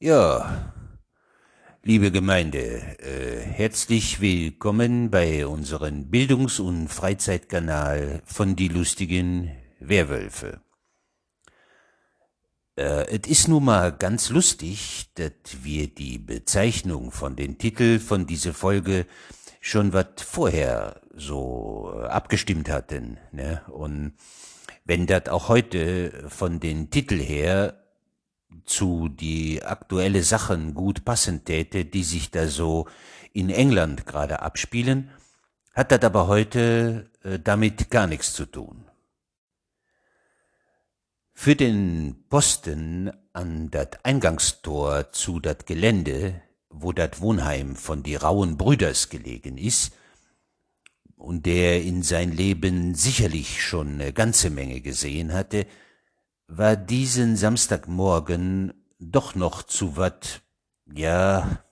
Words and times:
Ja, 0.00 0.72
liebe 1.82 2.12
Gemeinde, 2.12 2.60
äh, 3.00 3.40
herzlich 3.40 4.20
willkommen 4.20 5.10
bei 5.10 5.44
unserem 5.44 6.08
Bildungs- 6.08 6.60
und 6.60 6.86
Freizeitkanal 6.86 8.22
von 8.24 8.54
die 8.54 8.68
lustigen 8.68 9.50
Werwölfe. 9.80 10.60
Äh, 12.76 13.08
es 13.08 13.28
ist 13.28 13.48
nun 13.48 13.64
mal 13.64 13.90
ganz 13.90 14.30
lustig, 14.30 15.10
dass 15.16 15.32
wir 15.64 15.88
die 15.88 16.18
Bezeichnung 16.18 17.10
von 17.10 17.34
den 17.34 17.58
Titel 17.58 17.98
von 17.98 18.24
dieser 18.24 18.54
Folge 18.54 19.04
schon 19.60 19.92
wat 19.92 20.20
vorher 20.20 21.00
so 21.12 21.90
abgestimmt 22.08 22.68
hatten, 22.68 23.18
ne? 23.32 23.62
Und 23.66 24.12
wenn 24.84 25.08
das 25.08 25.26
auch 25.26 25.48
heute 25.48 26.28
von 26.28 26.60
den 26.60 26.88
Titel 26.90 27.18
her 27.18 27.87
zu 28.64 29.08
die 29.08 29.62
aktuelle 29.62 30.22
Sachen 30.22 30.74
gut 30.74 31.04
passen 31.04 31.44
täte, 31.44 31.84
die 31.84 32.04
sich 32.04 32.30
da 32.30 32.48
so 32.48 32.86
in 33.32 33.50
England 33.50 34.06
gerade 34.06 34.42
abspielen, 34.42 35.10
hat 35.74 35.92
das 35.92 36.02
aber 36.02 36.26
heute 36.26 37.10
äh, 37.22 37.38
damit 37.38 37.90
gar 37.90 38.06
nichts 38.06 38.32
zu 38.32 38.46
tun. 38.46 38.84
Für 41.32 41.54
den 41.54 42.24
Posten 42.28 43.12
an 43.32 43.70
dat 43.70 44.04
Eingangstor 44.04 45.12
zu 45.12 45.38
dat 45.38 45.66
Gelände, 45.66 46.42
wo 46.68 46.92
dat 46.92 47.20
Wohnheim 47.20 47.76
von 47.76 48.02
die 48.02 48.16
rauen 48.16 48.56
Brüders 48.56 49.08
gelegen 49.08 49.56
is, 49.56 49.92
und 51.16 51.46
der 51.46 51.82
in 51.82 52.02
sein 52.02 52.32
Leben 52.32 52.94
sicherlich 52.94 53.62
schon 53.62 53.94
eine 53.94 54.12
ganze 54.12 54.50
Menge 54.50 54.80
gesehen 54.80 55.32
hatte, 55.32 55.66
war 56.48 56.76
diesen 56.76 57.36
Samstagmorgen 57.36 58.72
doch 58.98 59.34
noch 59.34 59.62
zu 59.62 59.96
wat, 59.96 60.40
ja, 60.92 61.62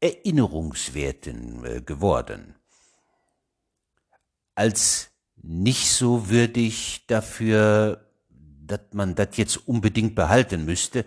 Erinnerungswerten 0.00 1.64
äh, 1.64 1.80
geworden. 1.80 2.54
Als 4.54 5.10
nicht 5.42 5.90
so 5.90 6.28
würdig 6.28 7.04
dafür, 7.08 8.06
dass 8.28 8.80
man 8.92 9.14
das 9.14 9.36
jetzt 9.36 9.66
unbedingt 9.66 10.14
behalten 10.14 10.64
müsste, 10.64 11.04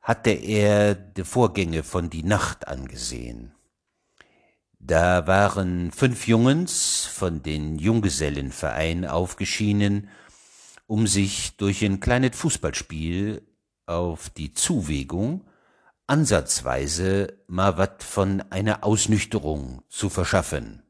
hatte 0.00 0.30
er 0.30 0.94
die 0.94 1.24
Vorgänge 1.24 1.82
von 1.82 2.08
die 2.10 2.22
Nacht 2.22 2.66
angesehen. 2.66 3.52
Da 4.78 5.26
waren 5.26 5.90
fünf 5.90 6.26
Jungens 6.26 7.04
von 7.04 7.42
den 7.42 7.78
Junggesellenverein 7.78 9.04
aufgeschienen 9.04 10.08
um 10.86 11.06
sich 11.06 11.56
durch 11.56 11.84
ein 11.84 12.00
kleines 12.00 12.36
Fußballspiel 12.36 13.42
auf 13.86 14.30
die 14.30 14.52
Zuwägung 14.52 15.46
ansatzweise 16.06 17.38
mal 17.48 17.78
wat 17.78 18.02
von 18.02 18.42
einer 18.50 18.84
Ausnüchterung 18.84 19.82
zu 19.88 20.08
verschaffen. 20.08 20.82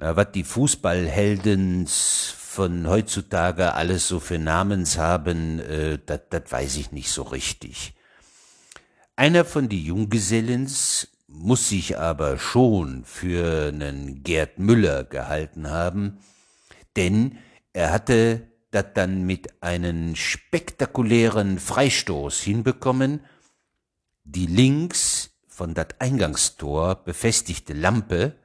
Ja, 0.00 0.16
wat 0.16 0.34
die 0.34 0.42
Fußballheldens 0.42 2.34
von 2.36 2.88
heutzutage 2.88 3.74
alles 3.74 4.08
so 4.08 4.18
für 4.18 4.38
Namens 4.38 4.98
haben, 4.98 5.60
äh, 5.60 5.98
das 6.04 6.50
weiß 6.50 6.76
ich 6.76 6.90
nicht 6.90 7.10
so 7.10 7.22
richtig. 7.22 7.94
Einer 9.16 9.44
von 9.44 9.68
die 9.68 9.84
Junggesellens 9.84 11.08
muss 11.28 11.68
sich 11.68 11.98
aber 11.98 12.38
schon 12.38 13.04
für 13.04 13.70
nen 13.70 14.24
Gerd 14.24 14.58
Müller 14.58 15.04
gehalten 15.04 15.70
haben, 15.70 16.18
denn 16.96 17.38
er 17.74 17.92
hatte 17.92 18.48
das 18.70 18.86
dann 18.94 19.24
mit 19.24 19.62
einem 19.62 20.16
spektakulären 20.16 21.58
Freistoß 21.58 22.40
hinbekommen, 22.40 23.20
die 24.24 24.46
links 24.46 25.30
von 25.46 25.74
dat 25.74 26.00
Eingangstor 26.00 26.94
befestigte 26.94 27.74
Lampe, 27.74 28.36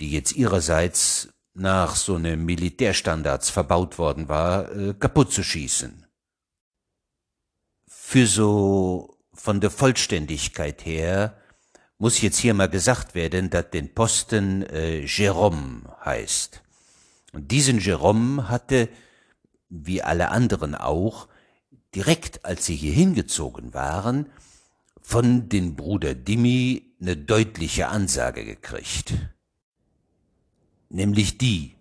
die 0.00 0.10
jetzt 0.10 0.32
ihrerseits 0.32 1.30
nach 1.54 1.96
so 1.96 2.18
ne 2.18 2.36
Militärstandards 2.36 3.50
verbaut 3.50 3.98
worden 3.98 4.28
war, 4.28 4.70
äh, 4.72 4.94
kaputt 4.94 5.32
zu 5.32 5.42
schießen. 5.42 6.06
Für 7.86 8.26
so 8.26 9.18
von 9.32 9.60
der 9.60 9.70
Vollständigkeit 9.70 10.84
her 10.84 11.38
muss 11.98 12.20
jetzt 12.20 12.38
hier 12.38 12.52
mal 12.52 12.68
gesagt 12.68 13.14
werden, 13.14 13.48
dass 13.48 13.70
den 13.70 13.94
Posten 13.94 14.62
äh, 14.62 15.04
Jérôme 15.06 15.88
heißt. 16.04 16.62
Und 17.36 17.52
diesen 17.52 17.80
Jerome 17.80 18.48
hatte, 18.48 18.88
wie 19.68 20.00
alle 20.00 20.30
anderen 20.30 20.74
auch, 20.74 21.28
direkt 21.94 22.46
als 22.46 22.64
sie 22.64 22.74
hier 22.74 22.94
hingezogen 22.94 23.74
waren, 23.74 24.30
von 25.02 25.50
den 25.50 25.76
Bruder 25.76 26.14
Dimi 26.14 26.94
eine 26.98 27.14
deutliche 27.14 27.88
Ansage 27.88 28.46
gekriegt. 28.46 29.12
Nämlich 30.88 31.36
die, 31.36 31.74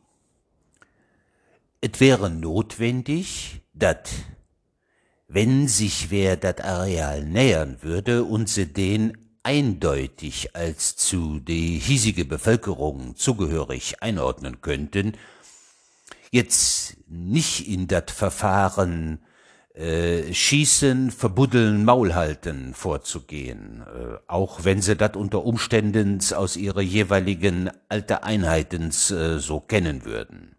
es 1.80 2.02
wäre 2.02 2.30
notwendig, 2.30 3.62
dat, 3.72 4.10
wenn 5.30 5.70
sich 5.70 6.12
wer 6.12 6.36
dat 6.36 6.66
Areal 6.66 7.24
nähern 7.24 7.82
würde 7.82 8.26
und 8.26 8.50
sie 8.50 8.74
den 8.74 9.18
eindeutig 9.44 10.54
als 10.54 10.98
zu 10.98 11.40
die 11.40 11.80
hiesige 11.80 12.26
Bevölkerung 12.26 13.16
zugehörig 13.16 14.02
einordnen 14.02 14.60
könnten, 14.60 15.14
jetzt 16.36 16.98
nicht 17.08 17.68
in 17.68 17.88
dat 17.88 18.12
Verfahren 18.12 19.20
äh, 19.74 20.34
Schießen, 20.34 21.12
Verbuddeln, 21.12 21.86
Maulhalten 21.86 22.74
vorzugehen, 22.74 23.82
äh, 23.82 24.18
auch 24.28 24.64
wenn 24.64 24.82
sie 24.82 24.96
dat 24.98 25.16
unter 25.16 25.46
Umständen 25.46 26.20
aus 26.36 26.58
ihrer 26.58 26.82
jeweiligen 26.82 27.72
alte 27.90 28.24
Einheitens 28.24 29.12
äh, 29.12 29.40
so 29.40 29.62
kennen 29.62 30.04
würden. 30.04 30.58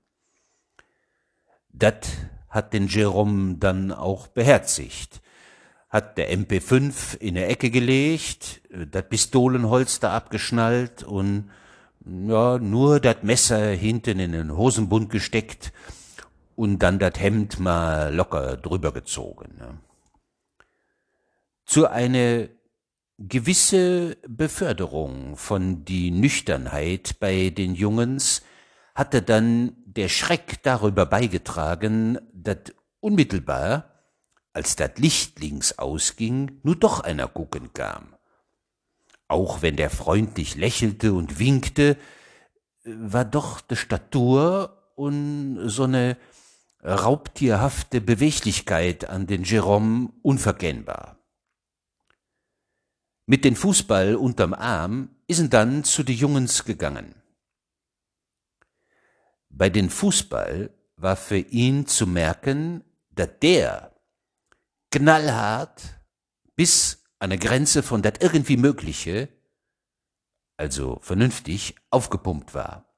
Dat 1.73 2.09
hat 2.49 2.73
den 2.73 2.89
Jerome 2.89 3.57
dann 3.59 3.93
auch 3.93 4.29
beherzigt, 4.29 5.21
hat 5.91 6.17
der 6.17 6.33
MP5 6.33 7.19
in 7.19 7.35
der 7.35 7.51
Ecke 7.51 7.71
gelegt, 7.71 8.63
äh, 8.71 8.87
dat 8.87 9.11
Pistolenholster 9.11 10.11
abgeschnallt 10.11 11.03
und 11.03 11.51
ja, 12.07 12.59
nur 12.59 13.01
dat 13.01 13.25
Messer 13.25 13.71
hinten 13.71 14.21
in 14.21 14.33
den 14.33 14.57
Hosenbund 14.57 15.11
gesteckt 15.11 15.73
und 16.55 16.79
dann 16.79 16.99
dat 16.99 17.21
Hemd 17.21 17.59
mal 17.59 18.15
locker 18.15 18.57
drüber 18.57 18.93
gezogen. 18.93 19.57
Ne? 19.59 19.79
Zu 21.65 21.89
eine 21.89 22.51
gewisse 23.19 24.17
Beförderung 24.29 25.37
von 25.37 25.85
die 25.85 26.11
Nüchternheit 26.11 27.19
bei 27.19 27.51
den 27.51 27.75
Jungens 27.75 28.43
hatte 28.95 29.21
dann 29.23 29.73
der 29.85 30.09
Schreck 30.09 30.63
darüber 30.63 31.07
beigetragen, 31.07 32.19
dat 32.33 32.75
unmittelbar, 33.01 33.93
als 34.53 34.77
dat 34.77 34.99
Licht 34.99 35.41
links 35.41 35.79
ausging, 35.79 36.61
nur 36.63 36.77
doch 36.77 37.01
einer 37.01 37.29
gucken 37.29 37.73
kam 37.75 38.16
auch 39.29 39.63
wenn 39.63 39.77
der 39.77 39.91
freundlich 39.91 40.57
lächelte 40.57 41.13
und 41.13 41.39
winkte, 41.39 41.97
war 42.85 43.25
doch 43.25 43.61
de 43.61 43.77
Statur 43.77 44.93
und 44.95 45.69
so 45.69 45.87
ne 45.87 46.17
raubtierhafte 46.85 48.01
Beweglichkeit 48.01 49.09
an 49.09 49.27
den 49.27 49.43
Jerome 49.43 50.13
unverkennbar. 50.23 51.19
Mit 53.27 53.45
den 53.45 53.57
Fußball 53.57 54.15
unterm 54.15 54.55
Arm 54.55 55.17
isen 55.27 55.51
dann 55.51 55.83
zu 55.83 56.05
de 56.05 56.15
Jungens 56.15 56.65
gegangen. 56.65 57.17
Bei 59.49 59.69
den 59.69 59.91
Fußball 59.91 60.71
war 60.97 61.17
für 61.17 61.39
ihn 61.39 61.87
zu 61.87 62.07
merken, 62.07 62.85
dat 63.11 63.43
der 63.43 63.97
knallhart 64.93 65.99
bis 66.55 67.06
an 67.19 67.31
der 67.31 67.39
Grenze 67.39 67.83
von 67.83 68.03
dat 68.03 68.23
irgendwie 68.23 68.57
Mögliche, 68.57 69.29
also 70.57 70.99
vernünftig, 71.03 71.77
aufgepumpt 71.91 72.55
war. 72.55 72.95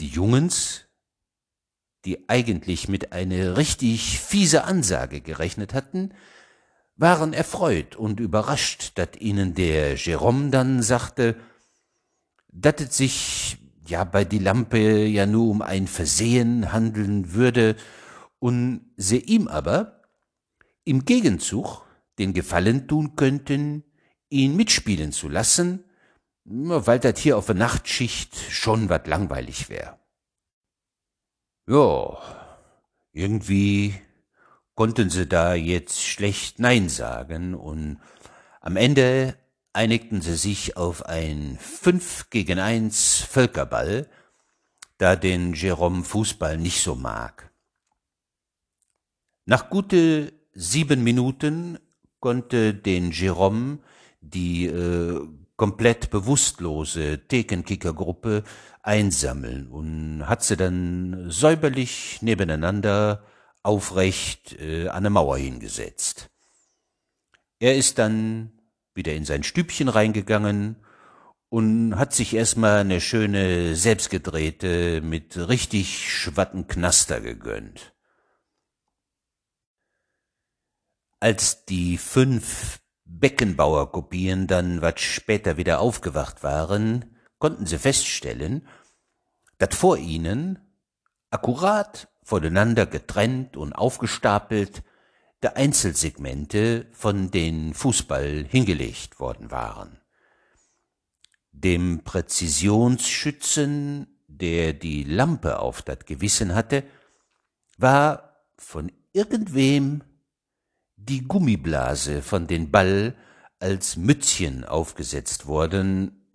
Die 0.00 0.08
Jungens, 0.08 0.86
die 2.04 2.28
eigentlich 2.28 2.88
mit 2.88 3.12
einer 3.12 3.56
richtig 3.56 4.20
fiese 4.20 4.64
Ansage 4.64 5.20
gerechnet 5.20 5.72
hatten, 5.72 6.12
waren 6.96 7.32
erfreut 7.32 7.96
und 7.96 8.20
überrascht, 8.20 8.92
dat 8.96 9.20
ihnen 9.20 9.54
der 9.54 9.94
Jerome 9.96 10.50
dann 10.50 10.82
sagte, 10.82 11.36
dat 12.48 12.80
es 12.80 12.96
sich 12.96 13.58
ja 13.86 14.04
bei 14.04 14.24
die 14.24 14.38
Lampe 14.38 15.04
ja 15.04 15.26
nur 15.26 15.50
um 15.50 15.62
ein 15.62 15.86
Versehen 15.86 16.72
handeln 16.72 17.34
würde 17.34 17.76
und 18.38 18.92
sie 18.96 19.18
ihm 19.18 19.48
aber 19.48 20.02
im 20.84 21.04
Gegenzug 21.04 21.83
den 22.18 22.32
Gefallen 22.32 22.88
tun 22.88 23.16
könnten, 23.16 23.84
ihn 24.28 24.56
mitspielen 24.56 25.12
zu 25.12 25.28
lassen, 25.28 25.84
weil 26.44 26.98
das 26.98 27.18
hier 27.18 27.38
auf 27.38 27.46
der 27.46 27.54
Nachtschicht 27.54 28.36
schon 28.50 28.88
wat 28.88 29.06
langweilig 29.06 29.68
wär. 29.68 29.98
Ja, 31.66 32.18
irgendwie 33.12 33.94
konnten 34.74 35.08
sie 35.08 35.26
da 35.26 35.54
jetzt 35.54 36.02
schlecht 36.02 36.58
Nein 36.58 36.88
sagen 36.88 37.54
und 37.54 38.00
am 38.60 38.76
Ende 38.76 39.36
einigten 39.72 40.20
sie 40.20 40.36
sich 40.36 40.76
auf 40.76 41.06
ein 41.06 41.58
Fünf 41.58 42.30
gegen 42.30 42.58
eins 42.58 43.20
Völkerball, 43.20 44.08
da 44.98 45.16
den 45.16 45.54
Jerome 45.54 46.04
Fußball 46.04 46.58
nicht 46.58 46.82
so 46.82 46.94
mag. 46.94 47.52
Nach 49.46 49.68
gute 49.68 50.32
sieben 50.54 51.02
Minuten 51.02 51.78
konnte 52.24 52.72
den 52.72 53.10
Jerome 53.10 53.80
die 54.22 54.64
äh, 54.64 55.20
komplett 55.56 56.08
bewusstlose 56.08 57.18
Thekenkickergruppe 57.28 58.44
einsammeln 58.82 59.68
und 59.68 60.26
hat 60.26 60.42
sie 60.42 60.56
dann 60.56 61.26
säuberlich 61.30 62.22
nebeneinander 62.22 63.24
aufrecht 63.62 64.58
äh, 64.58 64.88
an 64.88 64.96
eine 64.96 65.10
Mauer 65.10 65.36
hingesetzt. 65.36 66.30
Er 67.58 67.76
ist 67.76 67.98
dann 67.98 68.52
wieder 68.94 69.12
in 69.12 69.26
sein 69.26 69.42
Stübchen 69.42 69.90
reingegangen 69.90 70.76
und 71.50 71.98
hat 71.98 72.14
sich 72.14 72.32
erstmal 72.32 72.78
eine 72.78 73.02
schöne 73.02 73.76
selbstgedrehte 73.76 75.02
mit 75.02 75.36
richtig 75.36 76.10
schwatten 76.10 76.68
Knaster 76.68 77.20
gegönnt. 77.20 77.93
Als 81.24 81.64
die 81.64 81.96
fünf 81.96 82.80
Beckenbauer-Kopien 83.06 84.46
dann 84.46 84.82
wat 84.82 85.00
später 85.00 85.56
wieder 85.56 85.80
aufgewacht 85.80 86.42
waren, 86.42 87.16
konnten 87.38 87.64
sie 87.64 87.78
feststellen, 87.78 88.68
dass 89.56 89.74
vor 89.74 89.96
ihnen, 89.96 90.58
akkurat 91.30 92.08
voneinander 92.22 92.84
getrennt 92.84 93.56
und 93.56 93.72
aufgestapelt, 93.72 94.82
der 95.42 95.56
Einzelsegmente 95.56 96.88
von 96.92 97.30
den 97.30 97.72
Fußball 97.72 98.44
hingelegt 98.46 99.18
worden 99.18 99.50
waren. 99.50 99.98
Dem 101.52 102.04
Präzisionsschützen, 102.04 104.20
der 104.28 104.74
die 104.74 105.04
Lampe 105.04 105.58
auf 105.58 105.80
dat 105.80 106.04
Gewissen 106.04 106.54
hatte, 106.54 106.84
war 107.78 108.44
von 108.58 108.92
irgendwem 109.14 110.02
die 111.08 111.24
Gummiblase 111.24 112.22
von 112.22 112.46
den 112.46 112.70
Ball 112.70 113.14
als 113.60 113.96
Mützchen 113.96 114.64
aufgesetzt 114.64 115.46
worden, 115.46 116.28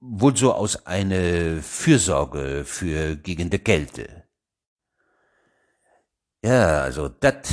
wohl 0.00 0.36
so 0.36 0.54
aus 0.54 0.86
eine 0.86 1.62
Fürsorge 1.62 2.64
für 2.64 3.16
gegen 3.16 3.50
de 3.50 3.58
Kälte. 3.58 4.24
Ja, 6.42 6.82
also 6.82 7.08
dat, 7.08 7.48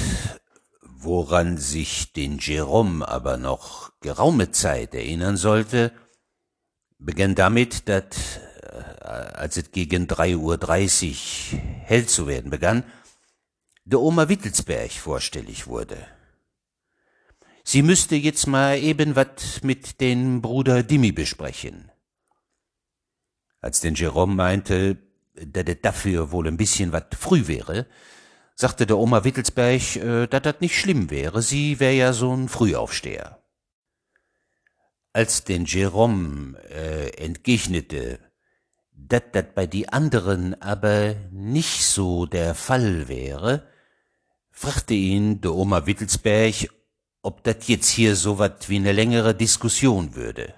woran 0.82 1.58
sich 1.58 2.14
den 2.14 2.38
Jerome 2.38 3.08
aber 3.08 3.38
noch 3.38 3.92
geraume 4.00 4.52
Zeit 4.52 4.94
erinnern 4.94 5.38
sollte, 5.38 5.92
begann 7.00 7.36
damit, 7.36 7.90
dat, 7.90 8.16
äh, 8.62 9.04
als 9.04 9.58
es 9.58 9.72
gegen 9.72 10.08
drei 10.08 10.38
Uhr 10.38 10.58
dreißig 10.58 11.58
hell 11.84 12.06
zu 12.06 12.28
werden 12.28 12.52
begann, 12.52 12.84
der 13.84 14.00
Oma 14.00 14.30
Wittelsberg 14.30 14.92
vorstellig 14.92 15.68
wurde. 15.68 15.98
Sie 17.68 17.82
müsste 17.82 18.16
jetzt 18.16 18.46
mal 18.46 18.78
eben 18.78 19.16
wat 19.16 19.62
mit 19.64 20.00
den 20.00 20.40
Bruder 20.40 20.84
Dimi 20.84 21.12
besprechen. 21.12 21.92
Als 23.60 23.82
den 23.82 23.96
Jerome 23.96 24.36
meinte, 24.36 24.98
dass 25.34 25.64
es 25.68 25.82
dafür 25.82 26.32
wohl 26.32 26.48
ein 26.48 26.58
bisschen 26.58 26.92
wat 26.92 27.16
früh 27.16 27.48
wäre, 27.48 27.88
sagte 28.54 28.86
der 28.86 29.00
Oma 29.00 29.24
Wittelsberg, 29.24 29.96
äh, 29.96 30.28
dass 30.28 30.44
das 30.44 30.62
nicht 30.62 30.80
schlimm 30.80 31.10
wäre, 31.10 31.42
sie 31.42 31.80
wär 31.80 31.94
ja 31.96 32.12
so'n 32.12 32.50
Frühaufsteher. 32.50 33.42
Als 35.12 35.44
den 35.44 35.66
Jerome 35.66 36.60
äh, 36.70 37.18
entgegnete, 37.18 38.20
dass 38.92 39.24
das 39.32 39.46
bei 39.56 39.66
die 39.66 39.90
anderen 39.90 40.62
aber 40.62 41.16
nicht 41.32 41.82
so 41.84 42.28
der 42.28 42.54
Fall 42.54 43.08
wäre, 43.08 43.68
fragte 44.52 44.94
ihn 44.94 45.42
der 45.42 45.56
Oma 45.56 45.88
Wittelsberg, 45.88 46.70
ob 47.26 47.44
das 47.44 47.68
jetzt 47.68 47.90
hier 47.90 48.16
so 48.16 48.38
wat 48.38 48.70
wie 48.70 48.76
eine 48.76 48.92
längere 48.92 49.34
Diskussion 49.34 50.16
würde. 50.16 50.54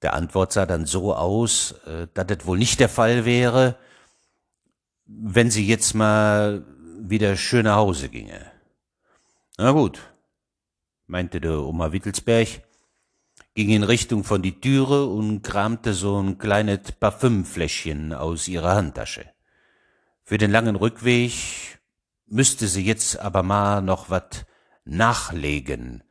Der 0.00 0.14
Antwort 0.14 0.52
sah 0.52 0.64
dann 0.64 0.86
so 0.86 1.12
aus, 1.12 1.72
äh, 1.86 2.06
dass 2.14 2.28
das 2.28 2.46
wohl 2.46 2.56
nicht 2.56 2.78
der 2.78 2.88
Fall 2.88 3.24
wäre, 3.24 3.76
wenn 5.06 5.50
sie 5.50 5.66
jetzt 5.66 5.94
mal 5.94 6.64
wieder 7.00 7.36
schön 7.36 7.64
nach 7.64 7.76
Hause 7.76 8.08
ginge. 8.08 8.52
Na 9.56 9.72
gut, 9.72 9.98
meinte 11.08 11.40
der 11.40 11.64
Oma 11.64 11.90
Wittelsberg, 11.90 12.62
ging 13.54 13.70
in 13.70 13.82
Richtung 13.82 14.22
von 14.22 14.40
die 14.40 14.60
Türe 14.60 15.06
und 15.06 15.42
kramte 15.42 15.94
so 15.94 16.20
ein 16.22 16.38
kleines 16.38 16.92
Parfümfläschchen 16.92 18.12
aus 18.12 18.46
ihrer 18.46 18.76
Handtasche. 18.76 19.28
Für 20.22 20.38
den 20.38 20.52
langen 20.52 20.76
Rückweg 20.76 21.32
müsste 22.26 22.68
sie 22.68 22.84
jetzt 22.84 23.18
aber 23.18 23.42
mal 23.42 23.82
noch 23.82 24.10
wat 24.10 24.46
nachlegen. 24.88 26.02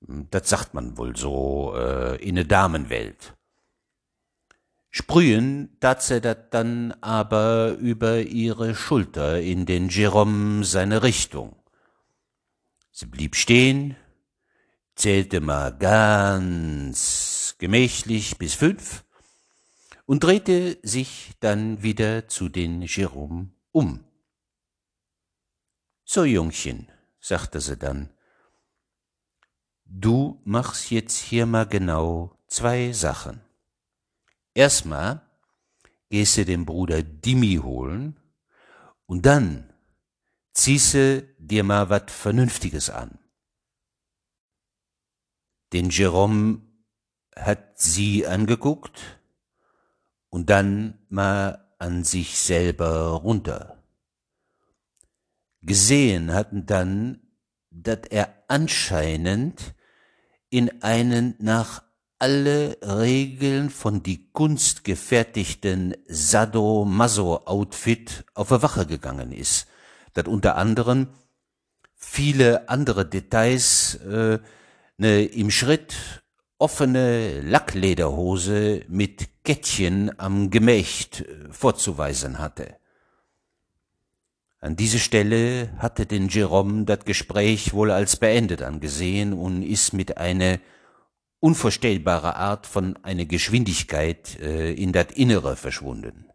Das 0.00 0.48
sagt 0.48 0.74
man 0.74 0.96
wohl 0.98 1.16
so 1.16 1.74
äh, 1.76 2.16
in 2.16 2.34
der 2.34 2.44
Damenwelt. 2.44 3.34
Sprühen 4.90 5.76
tat 5.80 6.02
sie 6.02 6.20
dat 6.20 6.54
dann 6.54 6.92
aber 7.02 7.76
über 7.78 8.20
ihre 8.20 8.74
Schulter 8.74 9.40
in 9.40 9.66
den 9.66 9.88
Jerome 9.88 10.64
seine 10.64 11.02
Richtung. 11.02 11.56
Sie 12.92 13.04
blieb 13.04 13.36
stehen, 13.36 13.94
zählte 14.94 15.40
mal 15.40 15.76
ganz 15.76 17.56
gemächlich 17.58 18.38
bis 18.38 18.54
fünf 18.54 19.04
und 20.06 20.24
drehte 20.24 20.78
sich 20.82 21.32
dann 21.40 21.82
wieder 21.82 22.28
zu 22.28 22.48
den 22.48 22.80
Jerome 22.80 23.50
um. 23.72 24.02
So, 26.04 26.24
Jungchen, 26.24 26.88
sagte 27.20 27.60
sie 27.60 27.76
dann, 27.76 28.08
Du 29.86 30.40
machst 30.44 30.90
jetzt 30.90 31.16
hier 31.16 31.46
mal 31.46 31.66
genau 31.66 32.36
zwei 32.48 32.92
Sachen. 32.92 33.40
Erstmal 34.52 35.22
gehst 36.10 36.36
du 36.36 36.44
den 36.44 36.66
Bruder 36.66 37.02
Dimi 37.02 37.60
holen 37.62 38.18
und 39.06 39.26
dann 39.26 39.72
ziehst 40.52 40.94
du 40.94 41.22
dir 41.38 41.62
mal 41.62 41.88
wat 41.88 42.10
Vernünftiges 42.10 42.90
an. 42.90 43.18
Den 45.72 45.90
Jerome 45.90 46.62
hat 47.36 47.78
sie 47.78 48.26
angeguckt 48.26 49.20
und 50.30 50.50
dann 50.50 50.98
mal 51.08 51.74
an 51.78 52.02
sich 52.02 52.38
selber 52.38 53.10
runter. 53.10 53.82
Gesehen 55.62 56.32
hatten 56.32 56.66
dann, 56.66 57.20
dass 57.70 58.00
er 58.10 58.44
anscheinend 58.48 59.75
in 60.50 60.82
einen 60.82 61.34
nach 61.38 61.82
alle 62.18 62.76
Regeln 62.82 63.70
von 63.70 64.02
die 64.02 64.30
Kunst 64.32 64.82
gefertigten 64.84 65.94
Sado-Maso-Outfit 66.06 68.24
auf 68.34 68.48
der 68.48 68.62
Wache 68.62 68.86
gegangen 68.86 69.32
ist, 69.32 69.66
dat 70.14 70.28
unter 70.28 70.56
anderem 70.56 71.08
viele 71.94 72.68
andere 72.68 73.06
Details 73.06 73.96
äh, 73.96 74.38
ne 74.96 75.24
im 75.24 75.50
Schritt 75.50 76.22
offene 76.58 77.42
Lacklederhose 77.42 78.82
mit 78.88 79.44
Kettchen 79.44 80.18
am 80.18 80.50
Gemächt 80.50 81.20
äh, 81.20 81.48
vorzuweisen 81.50 82.38
hatte. 82.38 82.76
An 84.66 84.74
diese 84.74 84.98
Stelle 84.98 85.70
hatte 85.78 86.06
den 86.06 86.26
Jerome 86.26 86.86
das 86.86 87.04
Gespräch 87.04 87.72
wohl 87.72 87.92
als 87.92 88.16
beendet 88.16 88.62
angesehen 88.62 89.32
und 89.32 89.62
ist 89.62 89.92
mit 89.92 90.18
einer 90.18 90.58
unvorstellbaren 91.38 92.32
Art 92.32 92.66
von 92.66 92.96
einer 93.04 93.26
Geschwindigkeit 93.26 94.40
äh, 94.40 94.72
in 94.72 94.92
das 94.92 95.12
Innere 95.14 95.54
verschwunden. 95.54 96.26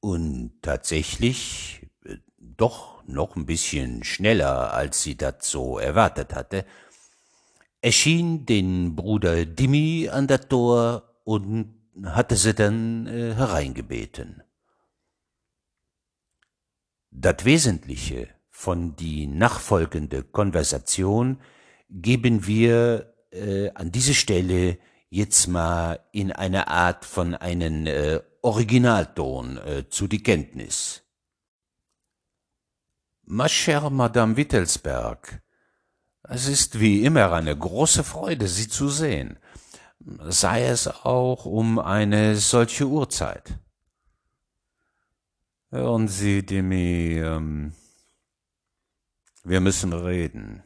Und 0.00 0.52
tatsächlich 0.60 1.86
äh, 2.04 2.18
doch 2.36 3.02
noch 3.06 3.34
ein 3.34 3.46
bisschen 3.46 4.04
schneller, 4.04 4.74
als 4.74 5.02
sie 5.02 5.16
das 5.16 5.36
so 5.40 5.78
erwartet 5.78 6.34
hatte, 6.34 6.66
erschien 7.80 8.44
den 8.44 8.94
Bruder 8.94 9.46
Dimi 9.46 10.10
an 10.12 10.26
das 10.26 10.48
Tor 10.48 11.14
und 11.24 11.72
hatte 12.04 12.36
sie 12.36 12.52
dann 12.52 13.06
äh, 13.06 13.32
hereingebeten. 13.36 14.42
Das 17.14 17.44
Wesentliche 17.44 18.28
von 18.48 18.96
die 18.96 19.26
nachfolgende 19.26 20.22
Konversation 20.22 21.42
geben 21.90 22.46
wir 22.46 23.12
äh, 23.30 23.68
an 23.74 23.92
diese 23.92 24.14
Stelle 24.14 24.78
jetzt 25.10 25.46
mal 25.46 26.00
in 26.12 26.32
einer 26.32 26.68
Art 26.68 27.04
von 27.04 27.34
einen 27.34 27.86
äh, 27.86 28.20
Originalton 28.40 29.58
äh, 29.58 29.88
zu 29.90 30.08
die 30.08 30.22
Kenntnis. 30.22 31.02
Ma 33.24 33.44
chère 33.44 33.90
Madame 33.90 34.38
Wittelsberg, 34.38 35.42
es 36.22 36.48
ist 36.48 36.80
wie 36.80 37.04
immer 37.04 37.30
eine 37.32 37.54
große 37.54 38.04
Freude, 38.04 38.48
Sie 38.48 38.68
zu 38.68 38.88
sehen, 38.88 39.38
sei 40.00 40.64
es 40.64 40.88
auch 40.88 41.44
um 41.44 41.78
eine 41.78 42.36
solche 42.36 42.86
Uhrzeit. 42.86 43.58
Hören 45.72 46.06
Sie, 46.06 46.44
Demi, 46.44 47.16
ähm, 47.16 47.72
wir 49.42 49.58
müssen 49.62 49.94
reden. 49.94 50.62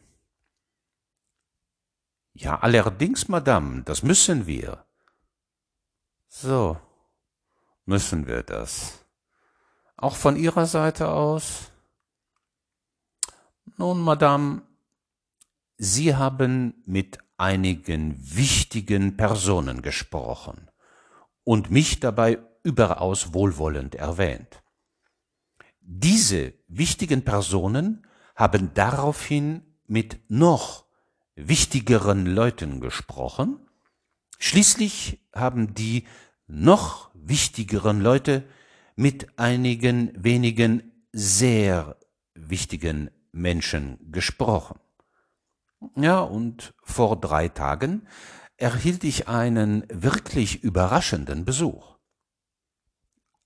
Ja, 2.33 2.59
allerdings, 2.59 3.29
Madame, 3.29 3.85
das 3.85 4.03
müssen 4.03 4.49
wir. 4.49 4.85
So, 6.27 6.77
müssen 7.85 8.27
wir 8.27 8.43
das. 8.43 8.99
Auch 9.97 10.17
von 10.17 10.35
Ihrer 10.35 10.67
Seite 10.67 11.07
aus? 11.09 11.71
Nun, 13.77 14.01
Madame, 14.01 14.63
Sie 15.77 16.17
haben 16.17 16.83
mit 16.85 17.21
einigen 17.37 18.17
wichtigen 18.21 19.17
Personen 19.17 19.83
gesprochen 19.83 20.69
und 21.45 21.71
mich 21.71 22.01
dabei 22.01 22.41
überaus 22.65 23.33
wohlwollend 23.33 23.95
erwähnt. 23.95 24.65
Diese 25.88 26.52
wichtigen 26.66 27.25
Personen 27.25 28.05
haben 28.35 28.75
daraufhin 28.75 29.62
mit 29.87 30.19
noch 30.28 30.85
wichtigeren 31.37 32.26
Leuten 32.26 32.81
gesprochen, 32.81 33.61
schließlich 34.40 35.21
haben 35.33 35.75
die 35.75 36.05
noch 36.49 37.11
wichtigeren 37.14 38.00
Leute 38.00 38.43
mit 38.97 39.38
einigen 39.38 40.11
wenigen 40.16 41.07
sehr 41.12 41.97
wichtigen 42.35 43.11
Menschen 43.31 44.11
gesprochen. 44.11 44.81
Ja, 45.95 46.19
und 46.19 46.75
vor 46.83 47.21
drei 47.21 47.49
Tagen 47.49 48.09
erhielt 48.57 49.05
ich 49.05 49.28
einen 49.28 49.85
wirklich 49.88 50.64
überraschenden 50.64 51.45
Besuch. 51.45 51.97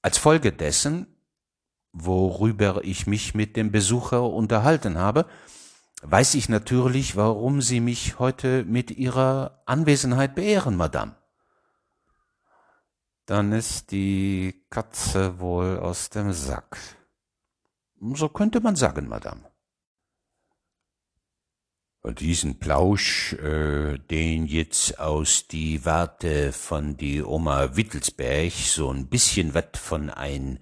Als 0.01 0.17
Folge 0.17 0.53
dessen, 0.53 1.07
worüber 1.93 2.85
ich 2.85 3.07
mich 3.07 3.35
mit 3.35 3.57
dem 3.57 3.73
Besucher 3.73 4.23
unterhalten 4.23 4.99
habe, 4.99 5.27
weiß 6.03 6.35
ich 6.35 6.49
natürlich, 6.49 7.17
warum 7.17 7.61
Sie 7.61 7.81
mich 7.81 8.19
heute 8.19 8.65
mit 8.65 8.91
Ihrer 8.91 9.63
Anwesenheit 9.67 10.35
beehren, 10.35 10.77
Madame. 10.77 11.17
Dann 13.27 13.53
ist 13.53 13.93
die 13.93 14.65
Katze 14.71 15.39
wohl 15.39 15.79
aus 15.79 16.11
dem 16.11 16.33
Sack. 16.33 16.79
So 18.15 18.29
könnte 18.29 18.61
man 18.61 18.77
sagen, 18.77 19.09
Madame. 19.09 19.43
Diesen 22.03 22.59
Plausch, 22.59 23.35
äh, 23.35 23.99
den 23.99 24.47
jetzt 24.47 24.99
aus 24.99 25.47
die 25.49 25.85
Warte 25.85 26.51
von 26.53 26.97
die 26.97 27.23
Oma 27.23 27.77
Wittelsberg 27.77 28.53
so 28.53 28.91
ein 28.91 29.09
bisschen 29.09 29.53
wat 29.53 29.77
von 29.77 30.09
ein 30.09 30.61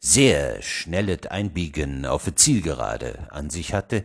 sehr 0.00 0.62
schnelles 0.62 1.26
Einbiegen 1.26 2.06
auf 2.06 2.34
Zielgerade 2.34 3.28
an 3.30 3.50
sich 3.50 3.74
hatte, 3.74 4.04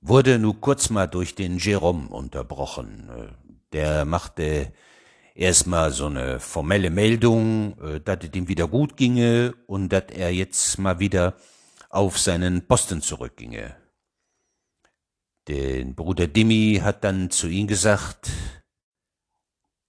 wurde 0.00 0.38
nur 0.38 0.60
kurz 0.60 0.90
mal 0.90 1.06
durch 1.06 1.34
den 1.36 1.58
Jerome 1.58 2.08
unterbrochen. 2.08 3.08
Der 3.72 4.04
machte 4.04 4.72
erstmal 5.34 5.92
so 5.92 6.06
eine 6.06 6.40
formelle 6.40 6.90
Meldung, 6.90 7.78
äh, 7.80 8.00
dass 8.00 8.18
es 8.24 8.34
ihm 8.34 8.48
wieder 8.48 8.68
gut 8.68 8.96
ginge 8.96 9.54
und 9.66 9.90
dass 9.90 10.04
er 10.10 10.30
jetzt 10.34 10.78
mal 10.78 10.98
wieder 10.98 11.34
auf 11.88 12.18
seinen 12.18 12.66
Posten 12.66 13.00
zurückginge. 13.00 13.76
Den 15.48 15.94
Bruder 15.94 16.26
Dimi 16.26 16.80
hat 16.82 17.04
dann 17.04 17.30
zu 17.30 17.48
ihm 17.48 17.66
gesagt, 17.66 18.30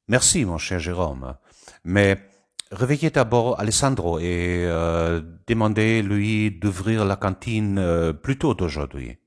Merci, 0.06 0.44
mon 0.44 0.60
cher 0.60 0.82
Jérôme, 0.82 1.38
mais 1.84 2.18
réveillez 2.74 3.10
d'abord 3.10 3.60
Alessandro 3.60 4.20
et 4.20 4.66
euh, 4.66 5.22
demandez-lui 5.48 6.52
d'ouvrir 6.52 7.06
la 7.06 7.16
cantine 7.16 7.78
euh, 7.78 8.14
plus 8.14 8.38
tôt 8.38 8.54
d'aujourd'hui. 8.54 9.18